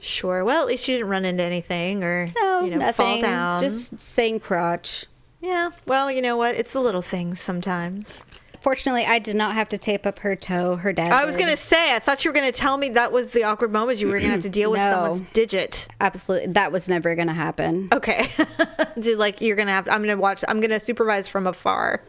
Sure. 0.00 0.44
Well, 0.44 0.62
at 0.62 0.66
least 0.68 0.88
you 0.88 0.96
didn't 0.96 1.08
run 1.08 1.24
into 1.24 1.42
anything 1.42 2.02
or 2.04 2.28
No, 2.36 2.62
you 2.64 2.70
know 2.70 2.78
nothing. 2.78 2.92
fall 3.06 3.20
down. 3.20 3.60
Just 3.60 3.98
saying 4.00 4.40
crotch. 4.40 5.06
yeah. 5.40 5.70
Well, 5.86 6.10
you 6.10 6.22
know 6.22 6.36
what? 6.36 6.54
It's 6.56 6.72
the 6.72 6.80
little 6.80 7.02
things 7.02 7.40
sometimes. 7.40 8.24
Fortunately, 8.60 9.06
I 9.06 9.18
did 9.18 9.36
not 9.36 9.54
have 9.54 9.70
to 9.70 9.78
tape 9.78 10.04
up 10.04 10.18
her 10.18 10.36
toe. 10.36 10.76
Her 10.76 10.92
dad. 10.92 11.12
I 11.12 11.24
was 11.24 11.34
gonna 11.34 11.56
say. 11.56 11.94
I 11.94 11.98
thought 11.98 12.24
you 12.26 12.30
were 12.30 12.34
gonna 12.34 12.52
tell 12.52 12.76
me 12.76 12.90
that 12.90 13.10
was 13.10 13.30
the 13.30 13.44
awkward 13.44 13.72
moment 13.72 13.98
you 14.00 14.08
were 14.08 14.18
gonna 14.20 14.32
have 14.32 14.42
to 14.42 14.50
deal 14.50 14.70
with 14.70 14.80
No. 14.80 14.90
someone's 14.90 15.22
digit. 15.32 15.88
absolutely. 15.98 16.48
That 16.52 16.70
was 16.70 16.86
never 16.86 17.14
going 17.14 17.28
to 17.28 17.32
happen. 17.32 17.88
Okay. 17.90 18.26
Did 19.00 19.16
like 19.18 19.40
you're 19.40 19.56
gonna 19.56 19.72
have? 19.72 19.88
I'm 19.88 20.02
gonna 20.02 20.18
watch. 20.18 20.44
I'm 20.46 20.60
gonna 20.60 20.78
supervise 20.78 21.26
from 21.26 21.46
afar. 21.46 22.02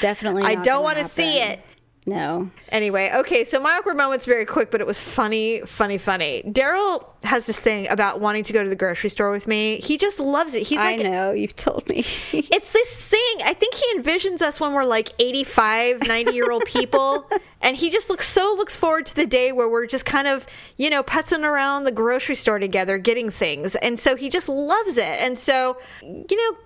Definitely. 0.00 0.44
I 0.44 0.54
don't 0.54 0.82
want 0.82 0.96
to 0.96 1.04
see 1.04 1.40
it. 1.40 1.60
No. 2.04 2.50
Anyway, 2.70 3.12
okay, 3.14 3.44
so 3.44 3.60
my 3.60 3.74
awkward 3.74 3.96
moment's 3.96 4.26
very 4.26 4.44
quick, 4.44 4.72
but 4.72 4.80
it 4.80 4.86
was 4.86 5.00
funny, 5.00 5.60
funny, 5.60 5.98
funny. 5.98 6.42
Daryl 6.44 7.04
has 7.22 7.46
this 7.46 7.60
thing 7.60 7.88
about 7.90 8.20
wanting 8.20 8.42
to 8.42 8.52
go 8.52 8.64
to 8.64 8.68
the 8.68 8.74
grocery 8.74 9.08
store 9.08 9.30
with 9.30 9.46
me. 9.46 9.76
He 9.76 9.96
just 9.96 10.18
loves 10.18 10.54
it. 10.54 10.66
He's 10.66 10.80
I 10.80 10.96
like, 10.96 11.02
know. 11.02 11.30
You've 11.30 11.54
told 11.54 11.88
me. 11.88 11.98
it's 12.32 12.72
this 12.72 13.00
thing. 13.00 13.46
I 13.46 13.54
think 13.54 13.74
he 13.74 13.84
envisions 13.96 14.42
us 14.42 14.60
when 14.60 14.72
we're 14.72 14.84
like 14.84 15.10
85, 15.20 16.08
90 16.08 16.32
year 16.34 16.50
old 16.50 16.64
people. 16.64 17.30
and 17.62 17.76
he 17.76 17.88
just 17.88 18.10
looks 18.10 18.26
so 18.26 18.52
looks 18.58 18.76
forward 18.76 19.06
to 19.06 19.14
the 19.14 19.26
day 19.26 19.52
where 19.52 19.68
we're 19.68 19.86
just 19.86 20.04
kind 20.04 20.26
of, 20.26 20.44
you 20.76 20.90
know, 20.90 21.04
putzing 21.04 21.44
around 21.44 21.84
the 21.84 21.92
grocery 21.92 22.34
store 22.34 22.58
together, 22.58 22.98
getting 22.98 23.30
things. 23.30 23.76
And 23.76 23.96
so 23.96 24.16
he 24.16 24.28
just 24.28 24.48
loves 24.48 24.98
it. 24.98 25.20
And 25.20 25.38
so, 25.38 25.78
you 26.02 26.36
know, 26.36 26.58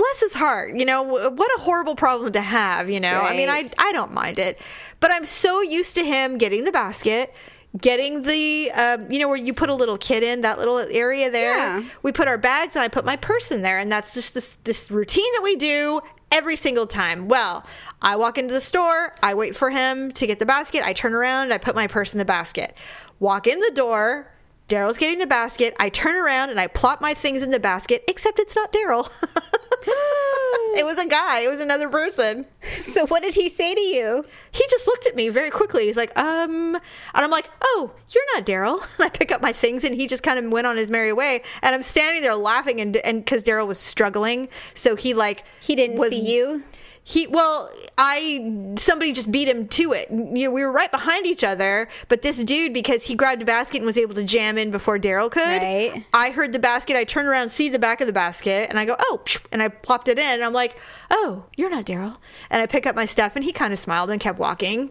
bless 0.00 0.20
his 0.20 0.34
heart. 0.34 0.76
You 0.76 0.86
know, 0.86 1.02
what 1.02 1.50
a 1.58 1.60
horrible 1.60 1.94
problem 1.94 2.32
to 2.32 2.40
have, 2.40 2.88
you 2.88 3.00
know? 3.00 3.20
I 3.20 3.36
mean, 3.36 3.50
I, 3.50 3.64
I 3.78 3.92
don't 3.92 4.12
mind 4.14 4.38
it. 4.38 4.58
But 4.98 5.10
I'm 5.12 5.26
so 5.26 5.60
used 5.60 5.94
to 5.96 6.04
him 6.04 6.38
getting 6.38 6.64
the 6.64 6.72
basket. 6.72 7.34
Getting 7.78 8.22
the, 8.22 8.70
um, 8.72 9.06
you 9.12 9.20
know, 9.20 9.28
where 9.28 9.36
you 9.36 9.54
put 9.54 9.68
a 9.68 9.74
little 9.74 9.96
kid 9.96 10.24
in 10.24 10.40
that 10.40 10.58
little 10.58 10.78
area 10.78 11.30
there. 11.30 11.56
Yeah. 11.56 11.84
We 12.02 12.10
put 12.10 12.26
our 12.26 12.38
bags 12.38 12.74
and 12.74 12.82
I 12.82 12.88
put 12.88 13.04
my 13.04 13.14
purse 13.14 13.52
in 13.52 13.62
there, 13.62 13.78
and 13.78 13.92
that's 13.92 14.12
just 14.12 14.34
this 14.34 14.56
this 14.64 14.90
routine 14.90 15.30
that 15.34 15.42
we 15.44 15.54
do 15.54 16.00
every 16.32 16.56
single 16.56 16.88
time. 16.88 17.28
Well, 17.28 17.64
I 18.02 18.16
walk 18.16 18.38
into 18.38 18.52
the 18.52 18.60
store, 18.60 19.14
I 19.22 19.34
wait 19.34 19.54
for 19.54 19.70
him 19.70 20.10
to 20.12 20.26
get 20.26 20.40
the 20.40 20.46
basket, 20.46 20.82
I 20.84 20.92
turn 20.92 21.14
around, 21.14 21.52
I 21.52 21.58
put 21.58 21.76
my 21.76 21.86
purse 21.86 22.12
in 22.12 22.18
the 22.18 22.24
basket. 22.24 22.74
Walk 23.20 23.46
in 23.46 23.60
the 23.60 23.70
door, 23.72 24.32
Daryl's 24.66 24.98
getting 24.98 25.18
the 25.18 25.28
basket, 25.28 25.72
I 25.78 25.90
turn 25.90 26.16
around 26.16 26.50
and 26.50 26.58
I 26.58 26.66
plop 26.66 27.00
my 27.00 27.14
things 27.14 27.44
in 27.44 27.50
the 27.50 27.60
basket, 27.60 28.02
except 28.08 28.40
it's 28.40 28.56
not 28.56 28.72
Daryl. 28.72 29.08
it 30.76 30.84
was 30.84 30.98
a 30.98 31.08
guy, 31.08 31.40
it 31.40 31.50
was 31.50 31.60
another 31.60 31.88
person. 31.88 32.46
so 32.62 33.06
what 33.06 33.22
did 33.22 33.34
he 33.34 33.48
say 33.48 33.74
to 33.74 33.80
you? 33.80 34.24
He 34.52 34.64
just 34.70 34.86
looked 34.86 35.06
at 35.06 35.16
me 35.16 35.28
very 35.28 35.50
quickly. 35.50 35.86
He's 35.86 35.96
like, 35.96 36.16
um, 36.18 36.74
and 36.74 36.80
I'm 37.14 37.30
like, 37.30 37.50
oh, 37.62 37.92
you're 38.10 38.24
not 38.34 38.46
Daryl. 38.46 38.80
And 39.00 39.06
I 39.06 39.08
pick 39.08 39.32
up 39.32 39.40
my 39.40 39.52
things 39.52 39.84
and 39.84 39.94
he 39.94 40.06
just 40.06 40.22
kind 40.22 40.38
of 40.38 40.50
went 40.52 40.66
on 40.66 40.76
his 40.76 40.90
merry 40.90 41.12
way. 41.12 41.42
And 41.62 41.74
I'm 41.74 41.82
standing 41.82 42.22
there 42.22 42.34
laughing 42.34 42.80
and, 42.80 42.96
and 42.98 43.24
cause 43.24 43.42
Daryl 43.42 43.66
was 43.66 43.78
struggling. 43.78 44.48
So 44.74 44.94
he 44.96 45.14
like, 45.14 45.44
He 45.60 45.74
didn't 45.74 45.98
was, 45.98 46.10
see 46.10 46.20
you. 46.20 46.64
He, 47.02 47.26
well, 47.26 47.70
I, 47.98 48.74
somebody 48.76 49.12
just 49.12 49.32
beat 49.32 49.48
him 49.48 49.66
to 49.68 49.92
it. 49.92 50.10
You 50.10 50.44
know, 50.44 50.50
we 50.50 50.62
were 50.62 50.70
right 50.70 50.90
behind 50.90 51.26
each 51.26 51.42
other, 51.42 51.88
but 52.08 52.22
this 52.22 52.42
dude, 52.44 52.72
because 52.72 53.06
he 53.06 53.14
grabbed 53.14 53.42
a 53.42 53.44
basket 53.44 53.78
and 53.78 53.86
was 53.86 53.98
able 53.98 54.14
to 54.14 54.22
jam 54.22 54.58
in 54.58 54.70
before 54.70 54.98
Daryl 54.98 55.30
could, 55.30 55.40
Right. 55.62 56.04
I 56.12 56.30
heard 56.30 56.52
the 56.52 56.58
basket. 56.58 56.96
I 56.96 57.04
turn 57.04 57.26
around, 57.26 57.48
see 57.48 57.68
the 57.68 57.78
back 57.78 58.00
of 58.00 58.06
the 58.06 58.12
basket, 58.12 58.68
and 58.70 58.78
I 58.78 58.84
go, 58.84 58.96
oh, 59.00 59.22
and 59.50 59.62
I 59.62 59.68
plopped 59.68 60.08
it 60.08 60.18
in. 60.18 60.24
And 60.24 60.44
I'm 60.44 60.52
like, 60.52 60.76
oh, 61.10 61.46
you're 61.56 61.70
not 61.70 61.84
Daryl. 61.86 62.18
And 62.50 62.62
I 62.62 62.66
pick 62.66 62.86
up 62.86 62.94
my 62.94 63.06
stuff, 63.06 63.34
and 63.34 63.44
he 63.44 63.52
kind 63.52 63.72
of 63.72 63.78
smiled 63.78 64.10
and 64.10 64.20
kept 64.20 64.38
walking. 64.38 64.90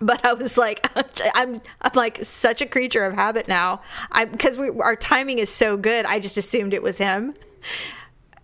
But 0.00 0.24
I 0.24 0.34
was 0.34 0.56
like, 0.56 0.88
I'm, 1.34 1.60
I'm 1.82 1.90
like 1.94 2.16
such 2.18 2.60
a 2.62 2.66
creature 2.66 3.04
of 3.04 3.14
habit 3.14 3.48
now. 3.48 3.80
I 4.12 4.24
because 4.24 4.56
we 4.56 4.70
our 4.80 4.96
timing 4.96 5.38
is 5.38 5.50
so 5.50 5.76
good. 5.76 6.06
I 6.06 6.20
just 6.20 6.36
assumed 6.36 6.74
it 6.74 6.82
was 6.82 6.98
him. 6.98 7.34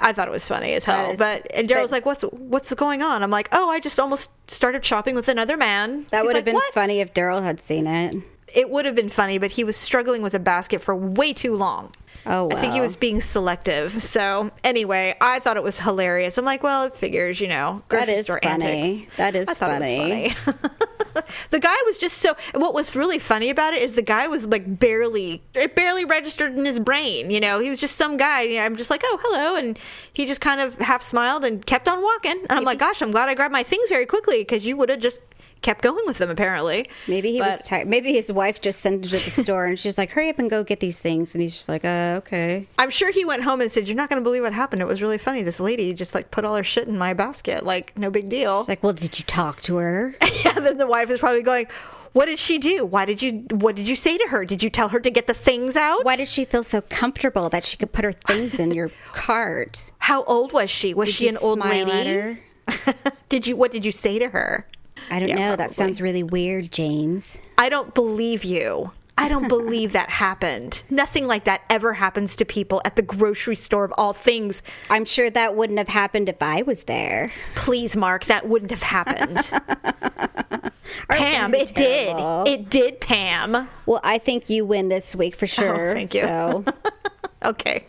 I 0.00 0.12
thought 0.12 0.28
it 0.28 0.30
was 0.30 0.46
funny 0.46 0.72
as 0.74 0.84
hell. 0.84 1.06
That 1.06 1.12
is- 1.14 1.18
but 1.18 1.46
and 1.56 1.68
Daryl's 1.68 1.90
that- 1.90 1.96
like, 1.96 2.06
"What's 2.06 2.22
what's 2.24 2.72
going 2.74 3.02
on?" 3.02 3.22
I'm 3.22 3.30
like, 3.30 3.48
"Oh, 3.52 3.70
I 3.70 3.80
just 3.80 3.98
almost 3.98 4.30
started 4.50 4.84
shopping 4.84 5.14
with 5.14 5.28
another 5.28 5.56
man." 5.56 6.06
That 6.10 6.24
would 6.24 6.36
have 6.36 6.40
like, 6.40 6.44
been 6.44 6.54
"What?" 6.54 6.72
funny 6.74 7.00
if 7.00 7.14
Daryl 7.14 7.42
had 7.42 7.60
seen 7.60 7.86
it. 7.86 8.14
It 8.54 8.70
would 8.70 8.84
have 8.84 8.94
been 8.94 9.08
funny, 9.08 9.38
but 9.38 9.52
he 9.52 9.64
was 9.64 9.76
struggling 9.76 10.22
with 10.22 10.32
a 10.34 10.38
basket 10.38 10.80
for 10.80 10.94
way 10.94 11.32
too 11.32 11.54
long. 11.54 11.92
Oh, 12.26 12.48
I 12.52 12.56
think 12.60 12.72
he 12.74 12.80
was 12.80 12.96
being 12.96 13.20
selective. 13.20 14.02
So 14.02 14.50
anyway, 14.64 15.14
I 15.20 15.38
thought 15.40 15.56
it 15.56 15.62
was 15.62 15.80
hilarious. 15.80 16.38
I'm 16.38 16.44
like, 16.44 16.62
well, 16.62 16.84
it 16.84 16.94
figures, 16.94 17.40
you 17.40 17.48
know, 17.48 17.82
That 17.88 17.96
grocery 18.06 18.14
is 18.14 18.24
store 18.24 18.40
funny. 18.42 18.64
antics. 18.64 19.16
That 19.16 19.34
is 19.34 19.48
I 19.48 19.54
thought 19.54 19.70
funny. 19.70 20.26
It 20.26 20.46
was 20.46 20.54
funny. 20.54 20.58
the 21.50 21.60
guy 21.60 21.76
was 21.86 21.98
just 21.98 22.18
so. 22.18 22.34
What 22.54 22.74
was 22.74 22.94
really 22.94 23.18
funny 23.18 23.50
about 23.50 23.74
it 23.74 23.82
is 23.82 23.94
the 23.94 24.02
guy 24.02 24.28
was 24.28 24.46
like 24.46 24.78
barely, 24.78 25.42
it 25.54 25.74
barely 25.74 26.04
registered 26.04 26.56
in 26.56 26.64
his 26.64 26.80
brain. 26.80 27.30
You 27.30 27.40
know, 27.40 27.58
he 27.58 27.70
was 27.70 27.80
just 27.80 27.96
some 27.96 28.16
guy. 28.16 28.42
You 28.42 28.56
know, 28.56 28.64
I'm 28.64 28.76
just 28.76 28.90
like, 28.90 29.02
oh, 29.04 29.18
hello, 29.22 29.56
and 29.56 29.78
he 30.12 30.26
just 30.26 30.40
kind 30.40 30.60
of 30.60 30.78
half 30.80 31.02
smiled 31.02 31.44
and 31.44 31.64
kept 31.64 31.88
on 31.88 32.02
walking. 32.02 32.40
And 32.48 32.52
I'm 32.52 32.64
like, 32.64 32.78
gosh, 32.78 33.02
I'm 33.02 33.10
glad 33.10 33.28
I 33.28 33.34
grabbed 33.34 33.52
my 33.52 33.62
things 33.62 33.88
very 33.88 34.06
quickly 34.06 34.38
because 34.40 34.66
you 34.66 34.76
would 34.76 34.88
have 34.88 35.00
just 35.00 35.20
kept 35.66 35.82
going 35.82 36.06
with 36.06 36.18
them 36.18 36.30
apparently. 36.30 36.88
Maybe 37.08 37.32
he 37.32 37.40
was 37.40 37.60
tired. 37.62 37.88
Maybe 37.88 38.12
his 38.12 38.32
wife 38.32 38.60
just 38.60 38.80
sent 38.80 38.96
him 38.96 39.02
to 39.02 39.08
the 39.10 39.18
store 39.18 39.66
and 39.66 39.76
she's 39.76 39.98
like, 39.98 40.12
hurry 40.12 40.28
up 40.28 40.38
and 40.38 40.48
go 40.48 40.62
get 40.62 40.78
these 40.80 41.00
things. 41.00 41.34
And 41.34 41.42
he's 41.42 41.54
just 41.54 41.68
like, 41.68 41.84
uh, 41.84 42.14
okay. 42.18 42.68
I'm 42.78 42.90
sure 42.90 43.10
he 43.10 43.24
went 43.24 43.42
home 43.42 43.60
and 43.60 43.70
said, 43.70 43.88
"You're 43.88 43.96
not 43.96 44.08
going 44.08 44.20
to 44.20 44.24
believe 44.24 44.42
what 44.42 44.52
happened. 44.52 44.80
It 44.80 44.86
was 44.86 45.02
really 45.02 45.18
funny. 45.18 45.42
This 45.42 45.58
lady 45.58 45.92
just 45.92 46.14
like 46.14 46.30
put 46.30 46.44
all 46.44 46.54
her 46.54 46.62
shit 46.62 46.86
in 46.86 46.96
my 46.96 47.14
basket. 47.14 47.64
Like 47.64 47.98
no 47.98 48.10
big 48.10 48.28
deal." 48.28 48.60
It's 48.60 48.68
like, 48.68 48.82
well, 48.82 48.92
did 48.92 49.18
you 49.18 49.24
talk 49.24 49.60
to 49.62 49.76
her? 49.76 50.14
yeah, 50.44 50.52
then 50.52 50.76
the 50.76 50.86
wife 50.86 51.10
is 51.10 51.18
probably 51.18 51.42
going, 51.42 51.66
"What 52.12 52.26
did 52.26 52.38
she 52.38 52.58
do? 52.58 52.84
Why 52.84 53.04
did 53.04 53.22
you? 53.22 53.44
What 53.50 53.76
did 53.76 53.88
you 53.88 53.96
say 53.96 54.16
to 54.18 54.28
her? 54.28 54.44
Did 54.44 54.62
you 54.62 54.70
tell 54.70 54.90
her 54.90 55.00
to 55.00 55.10
get 55.10 55.26
the 55.26 55.34
things 55.34 55.76
out? 55.76 56.04
Why 56.04 56.16
did 56.16 56.28
she 56.28 56.44
feel 56.44 56.62
so 56.62 56.80
comfortable 56.82 57.48
that 57.48 57.64
she 57.64 57.76
could 57.76 57.92
put 57.92 58.04
her 58.04 58.12
things 58.12 58.58
in 58.60 58.72
your 58.72 58.90
cart? 59.12 59.90
How 59.98 60.22
old 60.24 60.52
was 60.52 60.70
she? 60.70 60.94
Was 60.94 61.08
Did 61.08 61.14
she 61.14 61.28
an 61.28 61.36
old 61.38 61.60
lady? 61.60 62.40
did 63.28 63.46
you? 63.46 63.56
What 63.56 63.72
did 63.72 63.84
you 63.84 63.92
say 63.92 64.18
to 64.18 64.28
her? 64.28 64.66
I 65.10 65.18
don't 65.20 65.28
Yeah, 65.28 65.34
know. 65.36 65.46
probably. 65.48 65.66
That 65.66 65.74
sounds 65.74 66.00
really 66.00 66.22
weird, 66.22 66.70
James. 66.72 67.40
I 67.58 67.68
don't 67.68 67.94
believe 67.94 68.44
you. 68.44 68.90
I 69.18 69.28
don't 69.30 69.48
believe 69.48 69.92
that 69.92 70.10
happened. 70.10 70.84
Nothing 70.90 71.26
like 71.26 71.44
that 71.44 71.62
ever 71.70 71.94
happens 71.94 72.36
to 72.36 72.44
people 72.44 72.82
at 72.84 72.96
the 72.96 73.02
grocery 73.02 73.54
store 73.54 73.84
of 73.84 73.92
all 73.96 74.12
things. 74.12 74.62
I'm 74.90 75.06
sure 75.06 75.30
that 75.30 75.56
wouldn't 75.56 75.78
have 75.78 75.88
happened 75.88 76.28
if 76.28 76.42
I 76.42 76.60
was 76.62 76.84
there. 76.84 77.30
Please, 77.54 77.96
Mark, 77.96 78.26
that 78.26 78.46
wouldn't 78.46 78.70
have 78.72 78.82
happened. 78.82 79.38
Pam, 81.08 81.54
it 81.54 81.74
terrible. 81.74 82.44
did. 82.44 82.60
It 82.60 82.70
did, 82.70 83.00
Pam. 83.00 83.68
Well, 83.86 84.00
I 84.04 84.18
think 84.18 84.50
you 84.50 84.64
win 84.64 84.88
this 84.90 85.16
week 85.16 85.34
for 85.34 85.44
oh, 85.44 85.48
sure. 85.48 85.90
Oh, 85.90 85.94
thank 85.94 86.14
you. 86.14 86.20
So, 86.22 86.64
Okay. 87.44 87.86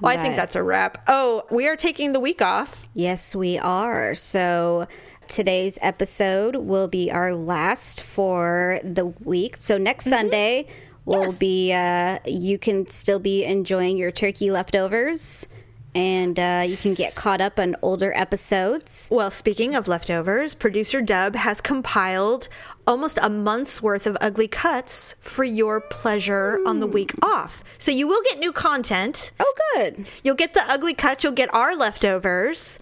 Well, 0.00 0.18
I 0.18 0.22
think 0.22 0.36
that's 0.36 0.56
a 0.56 0.62
wrap. 0.62 1.04
Oh, 1.06 1.42
we 1.50 1.68
are 1.68 1.76
taking 1.76 2.12
the 2.12 2.20
week 2.20 2.40
off. 2.42 2.82
yes, 2.94 3.34
we 3.36 3.58
are. 3.58 4.14
So, 4.14 4.86
today's 5.30 5.78
episode 5.80 6.56
will 6.56 6.88
be 6.88 7.10
our 7.10 7.34
last 7.34 8.02
for 8.02 8.80
the 8.84 9.06
week. 9.06 9.56
So, 9.58 9.78
next 9.78 10.04
Sunday 10.06 10.66
will 11.06 11.24
Yes. 11.24 11.38
be, 11.38 11.72
uh, 11.72 12.18
you 12.26 12.58
can 12.58 12.86
still 12.88 13.18
be 13.18 13.44
enjoying 13.44 13.96
your 13.96 14.10
turkey 14.10 14.50
leftovers 14.50 15.48
and 15.92 16.38
uh, 16.38 16.62
you 16.64 16.76
can 16.76 16.94
get 16.94 17.16
caught 17.16 17.40
up 17.40 17.58
on 17.58 17.74
older 17.82 18.12
episodes. 18.14 19.08
Well, 19.10 19.30
speaking 19.30 19.74
of 19.74 19.88
leftovers, 19.88 20.54
producer 20.54 21.00
Dub 21.02 21.34
has 21.34 21.60
compiled 21.60 22.48
almost 22.86 23.18
a 23.20 23.28
month's 23.28 23.82
worth 23.82 24.06
of 24.06 24.16
ugly 24.20 24.46
cuts 24.46 25.16
for 25.20 25.42
your 25.42 25.80
pleasure 25.80 26.60
on 26.64 26.78
the 26.78 26.86
week 26.86 27.12
off. 27.22 27.64
So 27.78 27.90
you 27.90 28.06
will 28.06 28.22
get 28.22 28.38
new 28.38 28.52
content. 28.52 29.32
Oh, 29.40 29.54
good. 29.74 30.08
You'll 30.22 30.36
get 30.36 30.54
the 30.54 30.62
ugly 30.68 30.94
cuts, 30.94 31.24
you'll 31.24 31.32
get 31.32 31.52
our 31.52 31.74
leftovers. 31.74 32.78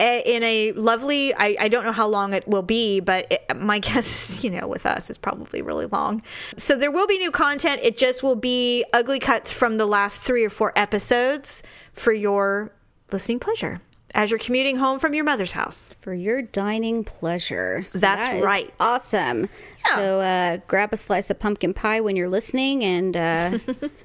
A- 0.00 0.22
in 0.36 0.42
a 0.42 0.72
lovely. 0.72 1.32
I, 1.34 1.56
I 1.60 1.68
don't 1.68 1.84
know 1.84 1.92
how 1.92 2.08
long 2.08 2.32
it 2.32 2.48
will 2.48 2.62
be, 2.62 3.00
but 3.00 3.26
it, 3.30 3.56
my 3.56 3.78
guess, 3.88 4.30
is, 4.38 4.44
you 4.44 4.50
know, 4.50 4.66
with 4.66 4.86
us, 4.86 5.10
it's 5.10 5.18
probably 5.18 5.62
really 5.62 5.86
long. 5.86 6.22
So 6.56 6.76
there 6.76 6.90
will 6.90 7.06
be 7.06 7.18
new 7.18 7.30
content. 7.30 7.80
It 7.84 7.96
just 7.98 8.22
will 8.22 8.34
be 8.36 8.84
ugly 8.92 9.18
cuts 9.18 9.52
from 9.52 9.76
the 9.76 9.86
last 9.86 10.20
three 10.22 10.44
or 10.44 10.50
four 10.50 10.72
episodes 10.76 11.62
for 11.92 12.12
your 12.12 12.72
listening 13.12 13.38
pleasure 13.40 13.80
as 14.12 14.30
you're 14.30 14.38
commuting 14.40 14.76
home 14.76 14.98
from 14.98 15.14
your 15.14 15.24
mother's 15.24 15.52
house. 15.52 15.94
for 16.00 16.12
your 16.12 16.42
dining 16.42 17.04
pleasure. 17.04 17.84
So 17.86 18.00
That's 18.00 18.26
that 18.26 18.36
is 18.36 18.42
right. 18.44 18.72
Awesome. 18.80 19.48
So 19.94 20.20
uh, 20.20 20.56
grab 20.66 20.92
a 20.92 20.96
slice 20.96 21.30
of 21.30 21.38
pumpkin 21.38 21.74
pie 21.74 22.00
when 22.00 22.16
you're 22.16 22.28
listening 22.28 22.82
and 22.84 23.16
uh, 23.16 23.58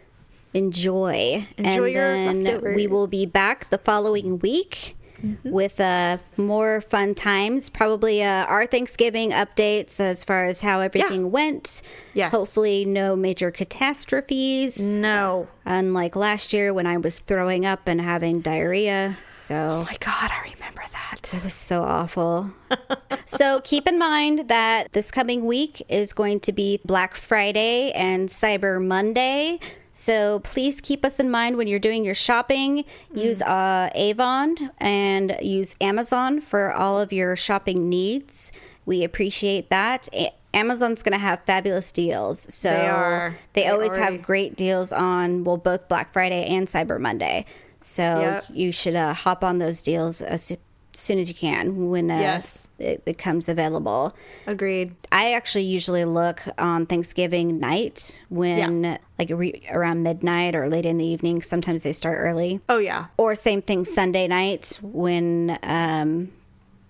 enjoy. 0.54 1.48
Enjoy 1.58 1.86
and 1.86 1.94
your 1.94 2.12
then 2.14 2.44
leftovers. 2.44 2.76
we 2.76 2.88
will 2.88 3.08
be 3.08 3.26
back 3.26 3.70
the 3.70 3.78
following 3.78 4.40
week. 4.40 4.96
Mm-hmm. 5.24 5.50
With 5.52 5.80
uh, 5.80 6.18
more 6.38 6.82
fun 6.82 7.16
times, 7.16 7.70
probably 7.70 8.22
uh, 8.24 8.46
our 8.46 8.66
Thanksgiving 8.66 9.32
updates 9.32 10.00
as 10.00 10.24
far 10.24 10.46
as 10.46 10.62
how 10.62 10.82
everything 10.82 11.32
went. 11.32 11.82
Yes. 12.14 12.32
Hopefully, 12.32 12.86
no 12.86 13.16
major 13.16 13.50
catastrophes, 13.52 14.82
No. 14.98 15.48
unlike 15.66 16.16
last 16.16 16.54
year 16.54 16.74
when 16.74 16.86
I 16.86 16.98
was 16.98 17.20
throwing 17.20 17.66
up 17.66 17.88
and 17.88 18.00
having 18.02 18.42
diarrhea. 18.42 19.18
So 19.28 19.56
Oh 19.56 19.84
my 19.84 19.98
God, 20.00 20.32
I 20.32 20.52
remember 20.54 20.84
that. 20.92 21.34
it 21.34 21.44
was 21.44 21.54
so 21.54 21.82
awful. 21.84 22.52
so 23.26 23.62
keep 23.64 23.88
in 23.88 23.98
mind 23.98 24.48
that 24.50 24.92
this 24.94 25.12
coming 25.12 25.46
week 25.46 25.82
is 25.90 26.14
going 26.14 26.40
to 26.42 26.52
be 26.52 26.80
Black 26.86 27.16
Friday 27.16 27.92
and 27.94 28.30
Cyber 28.30 28.84
Monday. 28.86 29.60
So 29.98 30.40
please 30.42 30.82
keep 30.82 31.06
us 31.06 31.22
in 31.22 31.32
mind 31.32 31.56
when 31.56 31.68
you're 31.68 31.80
doing 31.80 32.04
your 32.04 32.14
shopping. 32.14 32.84
Use 33.14 33.42
uh, 33.42 33.90
Avon 33.96 34.70
and 34.78 35.38
use 35.42 35.74
Amazon 35.80 36.42
for 36.42 36.74
all 36.74 37.00
of 37.00 37.14
your 37.14 37.38
shopping 37.38 37.88
needs. 37.88 38.52
We 38.86 39.06
appreciate 39.06 39.70
that. 39.70 40.10
A- 40.14 40.34
Amazon's 40.54 41.02
going 41.02 41.14
to 41.14 41.18
have 41.18 41.44
fabulous 41.46 41.94
deals. 41.94 42.54
So 42.54 42.70
They 42.70 42.88
are. 42.88 43.38
They, 43.54 43.62
They 43.64 43.68
always 43.70 43.92
already- 43.92 44.16
have 44.18 44.22
great 44.22 44.58
deals 44.58 44.92
on 44.92 45.46
well 45.46 45.56
both 45.58 45.88
Black 45.88 46.12
Friday 46.12 46.46
and 46.46 46.68
Cyber 46.68 47.00
Monday. 47.00 47.46
So 47.80 48.04
Yep. 48.04 48.44
you 48.52 48.72
should 48.74 48.96
uh, 48.98 49.14
hop 49.14 49.44
on 49.46 49.60
those 49.60 49.80
deals 49.80 50.20
as 50.22 50.52
soon 50.98 51.20
as 51.20 51.28
you 51.30 51.36
can 51.36 51.90
when 51.90 52.10
uh, 52.12 52.20
Yes. 52.20 52.68
it, 52.80 53.04
it 53.06 53.18
comes 53.18 53.50
available. 53.50 54.12
Agreed. 54.48 54.96
I 55.12 55.34
actually 55.34 55.64
usually 55.66 56.06
look 56.06 56.44
on 56.58 56.86
Thanksgiving 56.86 57.60
night 57.60 58.22
when 58.30 58.98
like 59.20 59.30
re- 59.30 59.64
around 59.72 60.04
midnight 60.04 60.56
or 60.56 60.70
late 60.70 60.86
in 60.86 60.98
the 60.98 61.06
evening. 61.06 61.42
Sometimes 61.42 61.84
they 61.84 61.92
start 61.92 62.18
early. 62.20 62.60
Oh, 62.70 62.78
yeah. 62.80 63.06
Or 63.18 63.36
same 63.36 63.62
thing 63.62 63.86
Sunday 63.86 64.28
night 64.28 64.80
when 64.82 65.58
um, 65.64 66.32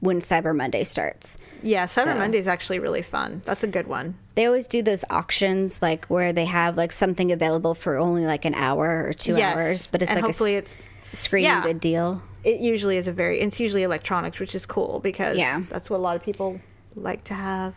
when 0.01 0.19
Cyber 0.21 0.55
Monday 0.55 0.83
starts. 0.83 1.37
Yeah, 1.63 1.85
Cyber 1.85 2.13
So- 2.13 2.15
Monday 2.15 2.37
is 2.37 2.47
actually 2.47 2.79
really 2.79 3.01
fun. 3.01 3.41
That's 3.45 3.63
a 3.63 3.67
good 3.67 3.87
one. 3.87 4.15
They 4.35 4.45
always 4.45 4.67
do 4.67 4.83
those 4.83 5.05
auctions 5.09 5.81
like 5.81 6.05
where 6.07 6.33
they 6.33 6.43
have 6.45 6.75
like 6.75 6.91
something 6.91 7.31
available 7.31 7.73
for 7.73 7.97
only 7.97 8.25
like 8.25 8.43
an 8.43 8.53
hour 8.53 9.05
or 9.07 9.13
two 9.13 9.37
yes. 9.37 9.55
hours, 9.55 9.87
but 9.87 10.01
it's 10.01 10.11
and 10.11 10.17
like 10.17 10.25
hopefully 10.25 10.55
a 10.55 10.59
it's 10.59 10.89
s- 11.13 11.19
screaming 11.19 11.49
yeah. 11.49 11.63
good 11.63 11.79
deal. 11.79 12.21
it 12.43 12.59
usually 12.59 12.97
is 12.97 13.07
a 13.07 13.13
very 13.13 13.39
it's 13.39 13.59
usually 13.59 13.83
electronics, 13.83 14.39
which 14.39 14.53
is 14.55 14.65
cool 14.65 14.99
because 15.01 15.37
Yeah. 15.37 15.63
that's 15.69 15.89
what 15.89 15.97
a 15.97 16.03
lot 16.03 16.15
of 16.15 16.23
people 16.23 16.59
like 16.95 17.23
to 17.25 17.33
have. 17.33 17.73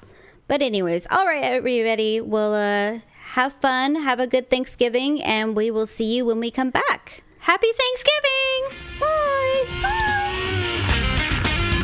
But 0.47 0.63
anyways, 0.63 1.07
all 1.11 1.27
right, 1.27 1.43
everybody, 1.45 2.21
we'll 2.21 2.55
uh, 2.55 3.01
have 3.35 3.53
fun, 3.55 3.97
have 3.97 4.19
a 4.21 4.27
good 4.27 4.49
Thanksgiving, 4.49 5.23
and 5.23 5.55
we 5.55 5.71
will 5.71 5.87
see 5.87 6.17
you 6.17 6.25
when 6.25 6.41
we 6.41 6.51
come 6.51 6.71
back. 6.71 7.23
Happy 7.41 7.69
Thanksgiving! 7.77 8.79
Bye! 9.01 9.65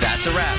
That's 0.00 0.26
a 0.26 0.32
wrap. 0.32 0.58